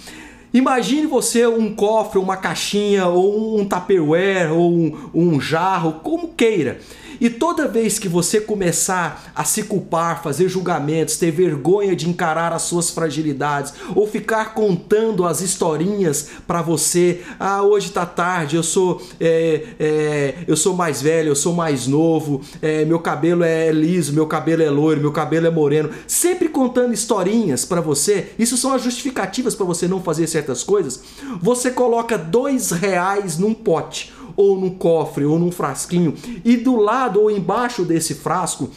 Imagine 0.53 1.07
você 1.07 1.47
um 1.47 1.73
cofre, 1.73 2.19
uma 2.19 2.37
caixinha, 2.37 3.07
ou 3.07 3.61
um 3.61 3.64
tupperware, 3.64 4.51
ou 4.53 4.73
um, 4.73 5.11
um 5.14 5.41
jarro, 5.41 6.01
como 6.03 6.29
queira. 6.29 6.81
E 7.21 7.29
toda 7.29 7.69
vez 7.69 7.99
que 7.99 8.09
você 8.09 8.41
começar 8.41 9.33
a 9.35 9.45
se 9.45 9.64
culpar, 9.64 10.23
fazer 10.23 10.49
julgamentos, 10.49 11.16
ter 11.16 11.31
vergonha 11.31 11.95
de 11.97 12.09
encarar 12.09 12.53
as 12.53 12.62
suas 12.62 12.91
fragilidades, 12.91 13.73
ou 13.95 14.07
ficar 14.07 14.55
contando 14.55 15.25
as 15.25 15.41
historinhas 15.41 16.29
para 16.47 16.62
você, 16.62 17.23
ah, 17.39 17.62
hoje 17.62 17.91
tá 17.91 18.07
tarde, 18.07 18.57
eu 18.57 18.62
sou, 18.62 19.03
é, 19.21 19.64
é, 19.79 20.35
eu 20.47 20.57
sou 20.57 20.75
mais 20.75 21.03
velho, 21.03 21.29
eu 21.29 21.37
sou 21.37 21.53
mais 21.53 21.87
novo, 21.87 22.41
é, 22.62 22.85
meu 22.85 22.99
cabelo 22.99 23.43
é 23.43 23.71
liso, 23.73 24.12
meu 24.12 24.27
cabelo 24.27 24.62
é 24.62 24.71
loiro, 24.71 25.01
meu 25.01 25.12
cabelo 25.12 25.47
é 25.47 25.51
moreno, 25.51 25.91
sempre 26.07 26.49
contando 26.49 26.93
historinhas 26.93 27.64
para 27.64 27.81
você. 27.81 28.33
Isso 28.39 28.57
são 28.57 28.73
as 28.73 28.83
justificativas 28.83 29.55
para 29.55 29.66
você 29.66 29.89
não 29.89 30.01
fazer 30.01 30.27
certas 30.27 30.62
coisas. 30.62 31.01
Você 31.41 31.71
coloca 31.71 32.16
dois 32.16 32.71
reais 32.71 33.39
num 33.39 33.55
pote 33.55 34.12
ou 34.39 34.57
num 34.57 34.70
cofre 34.70 35.24
ou 35.24 35.36
num 35.36 35.51
frasquinho 35.51 36.14
e 36.45 36.57
do 36.57 36.76
lado 36.76 37.20
ou 37.20 37.28
embaixo 37.28 37.84
desse 37.84 38.14
frasco 38.14 38.70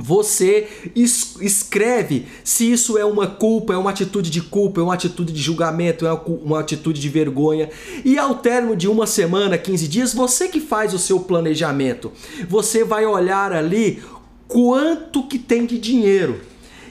você 0.00 0.68
escreve 0.94 2.26
se 2.44 2.70
isso 2.70 2.96
é 2.96 3.04
uma 3.04 3.26
culpa, 3.26 3.72
é 3.72 3.76
uma 3.76 3.90
atitude 3.90 4.30
de 4.30 4.40
culpa, 4.40 4.80
é 4.80 4.84
uma 4.84 4.94
atitude 4.94 5.32
de 5.32 5.40
julgamento, 5.40 6.06
é 6.06 6.12
uma 6.12 6.60
atitude 6.60 7.00
de 7.00 7.08
vergonha. 7.08 7.68
E 8.04 8.16
ao 8.16 8.36
término 8.36 8.76
de 8.76 8.86
uma 8.86 9.08
semana, 9.08 9.58
15 9.58 9.88
dias, 9.88 10.14
você 10.14 10.46
que 10.46 10.60
faz 10.60 10.94
o 10.94 11.00
seu 11.00 11.18
planejamento, 11.18 12.12
você 12.48 12.84
vai 12.84 13.06
olhar 13.06 13.52
ali 13.52 14.00
quanto 14.46 15.26
que 15.26 15.36
tem 15.36 15.66
de 15.66 15.78
dinheiro. 15.78 16.42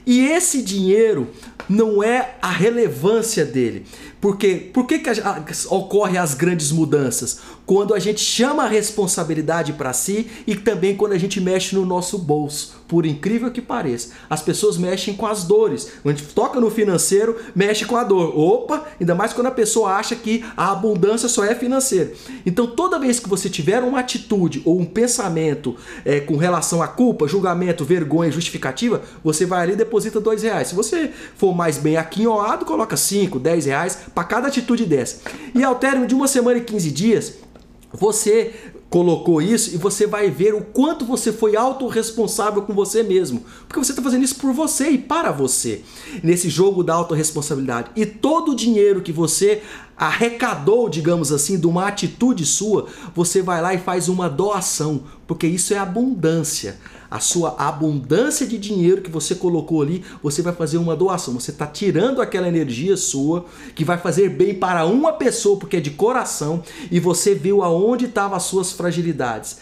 E 0.05 0.25
esse 0.25 0.61
dinheiro 0.61 1.29
não 1.69 2.03
é 2.03 2.35
a 2.41 2.49
relevância 2.49 3.45
dele. 3.45 3.85
Porque 4.19 4.55
por 4.73 4.85
que, 4.85 4.99
que 4.99 5.09
a, 5.09 5.13
a, 5.13 5.75
ocorre 5.75 6.17
as 6.17 6.33
grandes 6.33 6.71
mudanças? 6.71 7.39
Quando 7.65 7.93
a 7.93 7.99
gente 7.99 8.21
chama 8.21 8.63
a 8.63 8.67
responsabilidade 8.67 9.73
para 9.73 9.93
si 9.93 10.27
e 10.45 10.55
também 10.55 10.95
quando 10.95 11.13
a 11.13 11.17
gente 11.17 11.39
mexe 11.39 11.75
no 11.75 11.85
nosso 11.85 12.17
bolso 12.17 12.77
por 12.87 13.05
incrível 13.05 13.51
que 13.51 13.61
pareça. 13.61 14.13
As 14.29 14.41
pessoas 14.41 14.77
mexem 14.77 15.13
com 15.13 15.27
as 15.27 15.43
dores. 15.43 15.91
Quando 16.01 16.15
a 16.15 16.17
gente 16.17 16.33
toca 16.33 16.59
no 16.59 16.71
financeiro, 16.71 17.37
mexe 17.53 17.85
com 17.85 17.97
a 17.97 18.03
dor. 18.03 18.37
Opa, 18.37 18.85
ainda 18.99 19.13
mais 19.13 19.33
quando 19.33 19.47
a 19.47 19.51
pessoa 19.51 19.91
acha 19.91 20.15
que 20.15 20.43
a 20.55 20.71
abundância 20.71 21.27
só 21.27 21.43
é 21.43 21.53
financeira. 21.53 22.13
Então, 22.45 22.67
toda 22.67 22.99
vez 22.99 23.19
que 23.19 23.27
você 23.27 23.49
tiver 23.49 23.83
uma 23.83 23.99
atitude 23.99 24.61
ou 24.63 24.79
um 24.79 24.85
pensamento 24.85 25.75
é, 26.05 26.19
com 26.19 26.37
relação 26.37 26.81
à 26.81 26.87
culpa, 26.87 27.27
julgamento, 27.27 27.83
vergonha, 27.83 28.31
justificativa, 28.31 29.01
você 29.23 29.45
vai 29.45 29.63
ali 29.63 29.73
e 29.73 29.75
deposita 29.75 30.19
dois 30.21 30.43
reais. 30.43 30.69
Se 30.69 30.75
você 30.75 31.11
for 31.35 31.53
mais 31.53 31.77
bem 31.77 31.97
aquinhoado, 31.97 32.65
coloca 32.65 32.95
cinco, 32.95 33.37
dez 33.37 33.65
reais 33.65 34.06
para 34.13 34.23
cada 34.23 34.47
atitude 34.47 34.85
dessa. 34.85 35.21
E 35.53 35.63
ao 35.63 35.75
término 35.75 36.07
de 36.07 36.15
uma 36.15 36.27
semana 36.27 36.57
e 36.57 36.63
15 36.63 36.91
dias, 36.91 37.33
você 37.93 38.53
colocou 38.89 39.41
isso 39.41 39.75
e 39.75 39.77
você 39.77 40.07
vai 40.07 40.29
ver 40.29 40.53
o 40.53 40.61
quanto 40.61 41.05
você 41.05 41.33
foi 41.33 41.55
autorresponsável 41.55 42.61
com 42.61 42.73
você 42.73 43.03
mesmo. 43.03 43.43
Porque 43.67 43.79
você 43.79 43.91
está 43.91 44.01
fazendo 44.01 44.23
isso 44.23 44.35
por 44.35 44.53
você 44.53 44.89
e 44.89 44.97
para 44.97 45.31
você. 45.31 45.81
Nesse 46.23 46.49
jogo 46.49 46.83
da 46.83 46.93
autorresponsabilidade. 46.93 47.91
E 47.95 48.05
todo 48.05 48.51
o 48.51 48.55
dinheiro 48.55 49.01
que 49.01 49.11
você 49.11 49.61
arrecadou, 49.97 50.87
digamos 50.87 51.31
assim, 51.31 51.59
de 51.59 51.67
uma 51.67 51.87
atitude 51.87 52.45
sua, 52.45 52.87
você 53.15 53.41
vai 53.41 53.61
lá 53.61 53.73
e 53.73 53.79
faz 53.79 54.07
uma 54.07 54.29
doação. 54.29 55.03
Porque 55.27 55.45
isso 55.45 55.73
é 55.73 55.77
abundância 55.77 56.77
a 57.09 57.19
sua 57.19 57.55
abundância 57.57 58.45
de 58.45 58.57
dinheiro 58.57 59.01
que 59.01 59.09
você 59.09 59.33
colocou 59.33 59.81
ali, 59.81 60.03
você 60.21 60.41
vai 60.41 60.53
fazer 60.53 60.77
uma 60.77 60.95
doação. 60.95 61.33
Você 61.33 61.51
está 61.51 61.65
tirando 61.65 62.21
aquela 62.21 62.47
energia 62.47 62.97
sua 62.97 63.45
que 63.75 63.85
vai 63.85 63.97
fazer 63.97 64.29
bem 64.29 64.53
para 64.53 64.85
uma 64.85 65.13
pessoa, 65.13 65.57
porque 65.57 65.77
é 65.77 65.79
de 65.79 65.91
coração, 65.91 66.61
e 66.91 66.99
você 66.99 67.33
viu 67.33 67.63
aonde 67.63 68.05
estavam 68.05 68.35
as 68.35 68.43
suas 68.43 68.71
fragilidades 68.71 69.57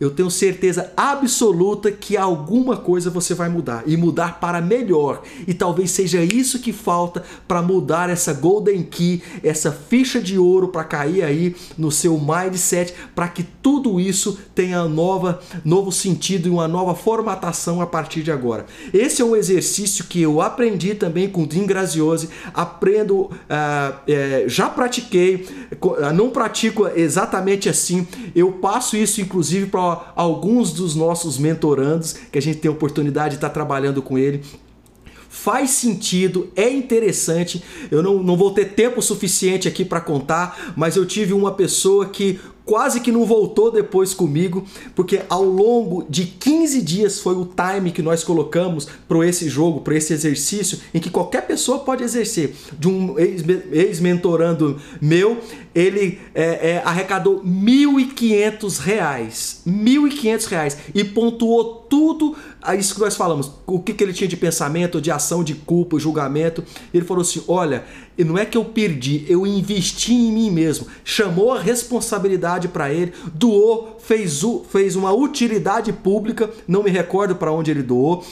eu 0.00 0.10
tenho 0.10 0.30
certeza 0.30 0.90
absoluta 0.96 1.92
que 1.92 2.16
alguma 2.16 2.76
coisa 2.78 3.10
você 3.10 3.34
vai 3.34 3.50
mudar 3.50 3.82
e 3.86 3.98
mudar 3.98 4.40
para 4.40 4.60
melhor. 4.62 5.22
E 5.46 5.52
talvez 5.52 5.90
seja 5.90 6.22
isso 6.22 6.58
que 6.60 6.72
falta 6.72 7.22
para 7.46 7.60
mudar 7.60 8.08
essa 8.08 8.32
golden 8.32 8.82
key, 8.82 9.22
essa 9.44 9.70
ficha 9.70 10.18
de 10.18 10.38
ouro 10.38 10.68
para 10.68 10.84
cair 10.84 11.22
aí 11.22 11.54
no 11.76 11.90
seu 11.92 12.18
mindset, 12.18 12.94
para 13.14 13.28
que 13.28 13.42
tudo 13.42 14.00
isso 14.00 14.38
tenha 14.54 14.84
nova, 14.84 15.40
novo 15.62 15.92
sentido 15.92 16.48
e 16.48 16.50
uma 16.50 16.66
nova 16.66 16.94
formatação 16.94 17.82
a 17.82 17.86
partir 17.86 18.22
de 18.22 18.32
agora. 18.32 18.64
Esse 18.94 19.20
é 19.20 19.24
um 19.24 19.36
exercício 19.36 20.04
que 20.04 20.22
eu 20.22 20.40
aprendi 20.40 20.94
também 20.94 21.28
com 21.28 21.42
o 21.42 21.46
Dean 21.46 21.66
Graziose, 21.66 22.30
aprendo, 22.54 23.24
uh, 23.24 23.30
é, 24.08 24.44
já 24.46 24.70
pratiquei, 24.70 25.46
não 26.14 26.30
pratico 26.30 26.88
exatamente 26.88 27.68
assim. 27.68 28.06
Eu 28.34 28.52
passo 28.52 28.96
isso 28.96 29.20
inclusive 29.20 29.66
para 29.66 29.89
alguns 30.16 30.72
dos 30.72 30.94
nossos 30.94 31.38
mentorandos, 31.38 32.14
que 32.30 32.38
a 32.38 32.42
gente 32.42 32.58
tem 32.58 32.68
a 32.68 32.72
oportunidade 32.72 33.30
de 33.30 33.34
estar 33.36 33.50
trabalhando 33.50 34.02
com 34.02 34.18
ele 34.18 34.42
faz 35.30 35.70
sentido, 35.70 36.50
é 36.56 36.68
interessante. 36.68 37.62
Eu 37.88 38.02
não, 38.02 38.20
não 38.20 38.36
vou 38.36 38.52
ter 38.52 38.74
tempo 38.74 39.00
suficiente 39.00 39.68
aqui 39.68 39.84
para 39.84 40.00
contar, 40.00 40.74
mas 40.76 40.96
eu 40.96 41.06
tive 41.06 41.32
uma 41.32 41.52
pessoa 41.52 42.06
que 42.06 42.40
quase 42.70 43.00
que 43.00 43.10
não 43.10 43.24
voltou 43.24 43.68
depois 43.68 44.14
comigo, 44.14 44.64
porque 44.94 45.22
ao 45.28 45.42
longo 45.42 46.06
de 46.08 46.24
15 46.24 46.80
dias 46.82 47.18
foi 47.18 47.34
o 47.34 47.44
time 47.44 47.90
que 47.90 48.00
nós 48.00 48.22
colocamos 48.22 48.86
para 49.08 49.26
esse 49.26 49.48
jogo, 49.48 49.80
para 49.80 49.96
esse 49.96 50.12
exercício, 50.12 50.78
em 50.94 51.00
que 51.00 51.10
qualquer 51.10 51.48
pessoa 51.48 51.80
pode 51.80 52.04
exercer. 52.04 52.54
De 52.78 52.86
um 52.86 53.16
ex-mentorando 53.18 54.80
meu, 55.00 55.38
ele 55.74 56.20
é, 56.32 56.74
é, 56.74 56.82
arrecadou 56.84 57.40
R$ 57.40 57.50
1.500, 57.50 58.78
R$ 58.84 58.92
1.500 59.66 60.76
e 60.94 61.02
pontuou 61.02 61.86
tudo 61.90 62.36
isso 62.78 62.94
que 62.94 63.00
nós 63.00 63.16
falamos, 63.16 63.50
o 63.66 63.80
que, 63.80 63.92
que 63.92 64.04
ele 64.04 64.12
tinha 64.12 64.28
de 64.28 64.36
pensamento, 64.36 65.00
de 65.00 65.10
ação, 65.10 65.42
de 65.42 65.54
culpa, 65.54 65.98
julgamento. 65.98 66.62
Ele 66.94 67.04
falou 67.04 67.22
assim: 67.22 67.42
olha, 67.48 67.84
não 68.24 68.38
é 68.38 68.44
que 68.44 68.56
eu 68.56 68.64
perdi, 68.64 69.24
eu 69.28 69.46
investi 69.46 70.12
em 70.12 70.32
mim 70.32 70.50
mesmo. 70.50 70.86
Chamou 71.04 71.52
a 71.52 71.60
responsabilidade 71.60 72.68
para 72.68 72.92
ele, 72.92 73.12
doou, 73.34 73.96
fez, 74.00 74.42
fez 74.68 74.96
uma 74.96 75.12
utilidade 75.12 75.92
pública, 75.92 76.50
não 76.66 76.82
me 76.82 76.90
recordo 76.90 77.36
para 77.36 77.52
onde 77.52 77.70
ele 77.70 77.82
doou 77.82 78.24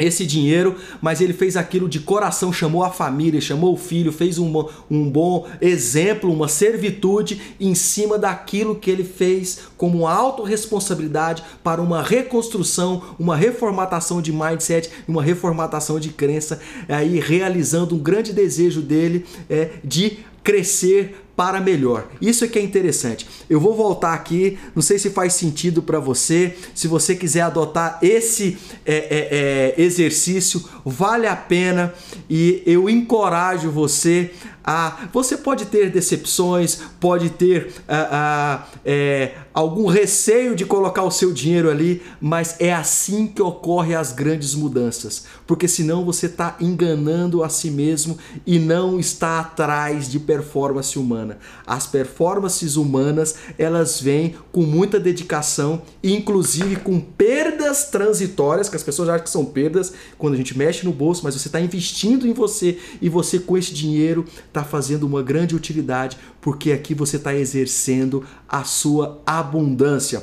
esse 0.00 0.26
dinheiro, 0.26 0.76
mas 1.00 1.20
ele 1.20 1.32
fez 1.32 1.56
aquilo 1.56 1.88
de 1.88 2.00
coração, 2.00 2.52
chamou 2.52 2.82
a 2.82 2.90
família, 2.90 3.40
chamou 3.40 3.74
o 3.74 3.76
filho, 3.76 4.12
fez 4.12 4.38
um, 4.38 4.64
um 4.90 5.08
bom 5.08 5.46
exemplo, 5.60 6.32
uma 6.32 6.48
servitude 6.48 7.40
em 7.60 7.74
cima 7.74 8.18
daquilo 8.18 8.76
que 8.76 8.90
ele 8.90 9.04
fez 9.04 9.60
como 9.76 10.06
autorresponsabilidade 10.06 11.42
para 11.62 11.80
uma 11.80 12.02
reconstrução, 12.02 13.02
uma 13.18 13.36
reformatação 13.36 14.22
de 14.22 14.32
mindset, 14.32 14.90
uma 15.06 15.22
reformatação 15.22 16.00
de 16.00 16.10
crença, 16.10 16.60
aí 16.88 17.18
realizando 17.20 17.94
um 17.94 17.98
grande 17.98 18.32
desejo 18.32 18.80
dele 18.80 19.24
é, 19.48 19.70
de 19.84 20.18
crescer 20.42 21.16
para 21.40 21.58
melhor. 21.58 22.06
Isso 22.20 22.44
é 22.44 22.48
que 22.48 22.58
é 22.58 22.62
interessante. 22.62 23.26
Eu 23.48 23.58
vou 23.58 23.74
voltar 23.74 24.12
aqui, 24.12 24.58
não 24.74 24.82
sei 24.82 24.98
se 24.98 25.08
faz 25.08 25.32
sentido 25.32 25.82
para 25.82 25.98
você. 25.98 26.54
Se 26.74 26.86
você 26.86 27.14
quiser 27.14 27.40
adotar 27.40 27.98
esse 28.02 28.58
é, 28.84 28.94
é, 28.94 29.74
é, 29.78 29.82
exercício, 29.82 30.62
vale 30.84 31.26
a 31.26 31.36
pena 31.36 31.92
e 32.28 32.62
eu 32.66 32.88
encorajo 32.88 33.70
você 33.70 34.30
a. 34.64 35.08
Você 35.12 35.36
pode 35.36 35.66
ter 35.66 35.90
decepções, 35.90 36.80
pode 37.00 37.30
ter 37.30 37.72
a, 37.88 37.98
a, 37.98 38.66
é, 38.84 39.32
algum 39.52 39.86
receio 39.86 40.54
de 40.54 40.64
colocar 40.64 41.02
o 41.02 41.10
seu 41.10 41.32
dinheiro 41.32 41.68
ali, 41.68 42.02
mas 42.20 42.56
é 42.60 42.72
assim 42.72 43.26
que 43.26 43.42
ocorrem 43.42 43.94
as 43.94 44.12
grandes 44.12 44.54
mudanças, 44.54 45.24
porque 45.46 45.66
senão 45.66 46.04
você 46.04 46.26
está 46.26 46.56
enganando 46.60 47.42
a 47.42 47.48
si 47.48 47.70
mesmo 47.70 48.16
e 48.46 48.58
não 48.58 49.00
está 49.00 49.40
atrás 49.40 50.08
de 50.08 50.20
performance 50.20 50.98
humana. 50.98 51.38
As 51.66 51.86
performances 51.86 52.76
humanas 52.76 53.34
elas 53.58 54.00
vêm 54.00 54.36
com 54.52 54.62
muita 54.62 55.00
dedicação, 55.00 55.82
inclusive 56.02 56.76
com 56.76 57.00
perdas 57.00 57.86
transitórias, 57.86 58.68
que 58.68 58.76
as 58.76 58.82
pessoas 58.82 59.08
acham 59.08 59.24
que 59.24 59.30
são 59.30 59.44
perdas 59.44 59.92
quando 60.16 60.34
a 60.34 60.36
gente 60.36 60.56
mexe 60.56 60.69
no 60.84 60.92
bolso, 60.92 61.22
mas 61.24 61.34
você 61.34 61.48
está 61.48 61.60
investindo 61.60 62.26
em 62.26 62.32
você 62.32 62.78
e 63.00 63.08
você 63.08 63.38
com 63.38 63.56
esse 63.56 63.74
dinheiro 63.74 64.24
está 64.46 64.64
fazendo 64.64 65.04
uma 65.04 65.22
grande 65.22 65.54
utilidade, 65.54 66.16
porque 66.40 66.72
aqui 66.72 66.94
você 66.94 67.16
está 67.16 67.34
exercendo 67.34 68.24
a 68.48 68.64
sua 68.64 69.20
abundância. 69.26 70.22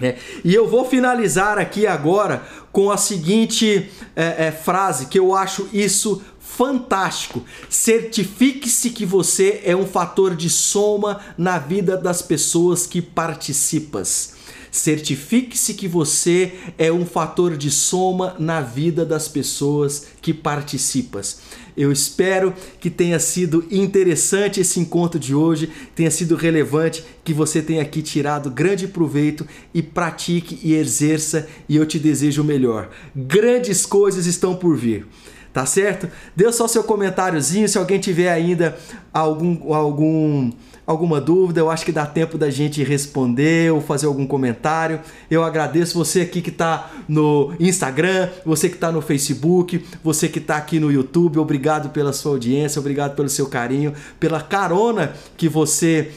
É, 0.00 0.16
e 0.44 0.54
eu 0.54 0.68
vou 0.68 0.84
finalizar 0.84 1.58
aqui 1.58 1.86
agora 1.86 2.46
com 2.70 2.90
a 2.90 2.98
seguinte 2.98 3.90
é, 4.14 4.46
é, 4.48 4.52
frase 4.52 5.06
que 5.06 5.18
eu 5.18 5.34
acho 5.34 5.68
isso 5.72 6.22
fantástico. 6.38 7.42
Certifique-se 7.70 8.90
que 8.90 9.06
você 9.06 9.62
é 9.64 9.74
um 9.74 9.86
fator 9.86 10.36
de 10.36 10.50
soma 10.50 11.20
na 11.38 11.58
vida 11.58 11.96
das 11.96 12.20
pessoas 12.20 12.86
que 12.86 13.00
participas. 13.00 14.35
Certifique-se 14.76 15.72
que 15.72 15.88
você 15.88 16.52
é 16.76 16.92
um 16.92 17.06
fator 17.06 17.56
de 17.56 17.70
soma 17.70 18.36
na 18.38 18.60
vida 18.60 19.06
das 19.06 19.26
pessoas 19.26 20.08
que 20.20 20.34
participas. 20.34 21.40
Eu 21.74 21.90
espero 21.90 22.52
que 22.78 22.90
tenha 22.90 23.18
sido 23.18 23.66
interessante 23.70 24.60
esse 24.60 24.78
encontro 24.78 25.18
de 25.18 25.34
hoje, 25.34 25.70
tenha 25.94 26.10
sido 26.10 26.36
relevante, 26.36 27.02
que 27.24 27.32
você 27.32 27.62
tenha 27.62 27.80
aqui 27.80 28.02
tirado 28.02 28.50
grande 28.50 28.86
proveito 28.86 29.46
e 29.72 29.82
pratique 29.82 30.60
e 30.62 30.74
exerça, 30.74 31.48
e 31.66 31.74
eu 31.74 31.86
te 31.86 31.98
desejo 31.98 32.42
o 32.42 32.44
melhor. 32.44 32.90
Grandes 33.16 33.86
coisas 33.86 34.26
estão 34.26 34.54
por 34.54 34.76
vir. 34.76 35.06
Tá 35.54 35.64
certo? 35.64 36.06
Dê 36.36 36.52
só 36.52 36.68
seu 36.68 36.84
comentáriozinho, 36.84 37.66
se 37.66 37.78
alguém 37.78 37.98
tiver 37.98 38.30
ainda 38.30 38.76
algum 39.10 39.72
algum 39.72 40.52
alguma 40.86 41.20
dúvida, 41.20 41.60
eu 41.60 41.68
acho 41.68 41.84
que 41.84 41.90
dá 41.90 42.06
tempo 42.06 42.38
da 42.38 42.48
gente 42.48 42.82
responder 42.84 43.72
ou 43.72 43.80
fazer 43.80 44.06
algum 44.06 44.26
comentário. 44.26 45.00
Eu 45.30 45.42
agradeço 45.42 45.98
você 45.98 46.20
aqui 46.20 46.40
que 46.40 46.50
está 46.50 46.90
no 47.08 47.52
Instagram, 47.58 48.28
você 48.44 48.68
que 48.68 48.76
está 48.76 48.92
no 48.92 49.02
Facebook, 49.02 49.84
você 50.04 50.28
que 50.28 50.38
está 50.38 50.56
aqui 50.56 50.78
no 50.78 50.92
YouTube. 50.92 51.38
Obrigado 51.38 51.90
pela 51.90 52.12
sua 52.12 52.32
audiência, 52.32 52.78
obrigado 52.78 53.16
pelo 53.16 53.28
seu 53.28 53.48
carinho, 53.48 53.92
pela 54.20 54.40
carona 54.40 55.12
que 55.36 55.48
você 55.48 56.12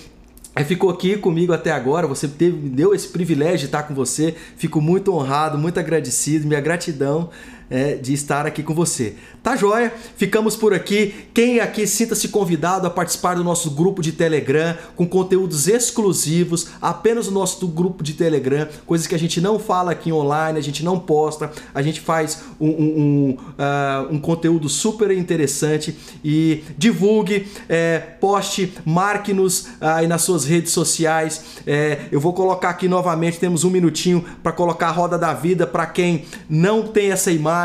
é, 0.56 0.64
ficou 0.64 0.90
aqui 0.90 1.16
comigo 1.16 1.54
até 1.54 1.72
agora, 1.72 2.06
você 2.06 2.28
teve, 2.28 2.58
me 2.58 2.70
deu 2.70 2.94
esse 2.94 3.08
privilégio 3.08 3.60
de 3.60 3.66
estar 3.66 3.84
com 3.84 3.96
você. 3.96 4.36
Fico 4.58 4.82
muito 4.82 5.14
honrado, 5.14 5.58
muito 5.58 5.80
agradecido, 5.80 6.48
minha 6.48 6.62
gratidão 6.62 7.30
é, 7.70 7.96
de 7.96 8.14
estar 8.14 8.46
aqui 8.46 8.64
com 8.64 8.74
você. 8.74 9.16
Tá 9.44 9.56
joia? 9.56 9.94
Ficamos 10.18 10.56
por 10.56 10.74
aqui. 10.74 11.14
Quem 11.34 11.60
aqui 11.60 11.86
sinta-se 11.86 12.28
convidado 12.30 12.88
a 12.88 12.90
participar 12.90 13.36
do 13.36 13.44
nosso 13.44 13.72
grupo 13.72 14.02
de 14.02 14.12
Telegram 14.12 14.76
com 14.96 15.08
conteúdos 15.08 15.68
exclusivos, 15.68 16.68
apenas 16.82 17.28
o 17.28 17.32
nosso 17.32 17.68
grupo 17.68 18.04
de 18.04 18.14
Telegram, 18.14 18.68
coisas 18.86 19.08
que 19.08 19.16
a 19.16 19.20
gente 19.20 19.40
não 19.40 19.60
fala 19.60 19.92
aqui 19.92 20.12
online, 20.12 20.58
a 20.58 20.62
gente 20.62 20.84
não 20.84 21.00
posta, 21.00 21.52
a 21.74 21.82
gente 21.82 22.02
faz 22.02 22.44
um, 22.60 22.68
um, 22.68 23.00
um, 23.00 23.30
uh, 23.32 24.14
um 24.14 24.20
conteúdo 24.20 24.68
super 24.68 25.12
interessante 25.12 25.96
e 26.24 26.64
divulgue, 26.78 27.48
é, 27.68 28.00
poste, 28.00 28.74
marque-nos 28.86 29.68
aí 29.80 30.08
nas 30.08 30.22
suas 30.22 30.44
redes 30.44 30.72
sociais. 30.72 31.44
É, 31.66 32.00
eu 32.12 32.20
vou 32.20 32.34
colocar 32.34 32.70
aqui 32.70 32.88
novamente, 32.88 33.40
temos 33.40 33.64
um 33.64 33.70
minutinho 33.70 34.26
para 34.44 34.52
colocar 34.52 34.88
a 34.88 34.92
roda 34.92 35.18
da 35.18 35.34
vida 35.34 35.66
para 35.66 35.86
quem 35.86 36.26
não 36.50 36.84
tem 36.84 37.12
essa 37.12 37.32
imagem 37.32 37.59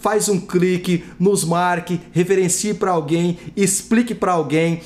faz 0.00 0.28
um 0.28 0.40
clique, 0.40 1.04
nos 1.18 1.44
marque, 1.44 2.00
referencie 2.12 2.74
para 2.74 2.90
alguém, 2.90 3.38
explique 3.56 4.14
para 4.14 4.32
alguém 4.32 4.80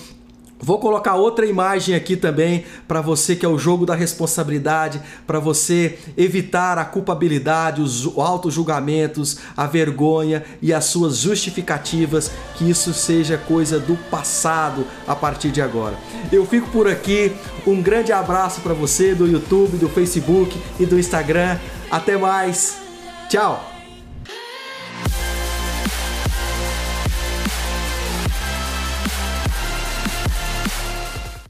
Vou 0.64 0.78
colocar 0.78 1.16
outra 1.16 1.44
imagem 1.44 1.92
aqui 1.92 2.16
também 2.16 2.64
para 2.86 3.00
você 3.00 3.34
que 3.34 3.44
é 3.44 3.48
o 3.48 3.58
jogo 3.58 3.84
da 3.84 3.96
responsabilidade, 3.96 5.02
para 5.26 5.40
você 5.40 5.98
evitar 6.16 6.78
a 6.78 6.84
culpabilidade, 6.84 7.82
os 7.82 8.06
autos 8.16 8.54
julgamentos, 8.54 9.38
a 9.56 9.66
vergonha 9.66 10.44
e 10.62 10.72
as 10.72 10.84
suas 10.84 11.16
justificativas, 11.16 12.30
que 12.54 12.70
isso 12.70 12.94
seja 12.94 13.36
coisa 13.36 13.80
do 13.80 13.96
passado 14.08 14.86
a 15.04 15.16
partir 15.16 15.50
de 15.50 15.60
agora. 15.60 15.98
Eu 16.30 16.46
fico 16.46 16.70
por 16.70 16.86
aqui. 16.86 17.32
Um 17.66 17.82
grande 17.82 18.12
abraço 18.12 18.60
para 18.60 18.72
você 18.72 19.16
do 19.16 19.26
YouTube, 19.26 19.78
do 19.78 19.88
Facebook 19.88 20.56
e 20.78 20.86
do 20.86 20.96
Instagram. 20.96 21.58
Até 21.90 22.16
mais. 22.16 22.76
Tchau. 23.28 23.71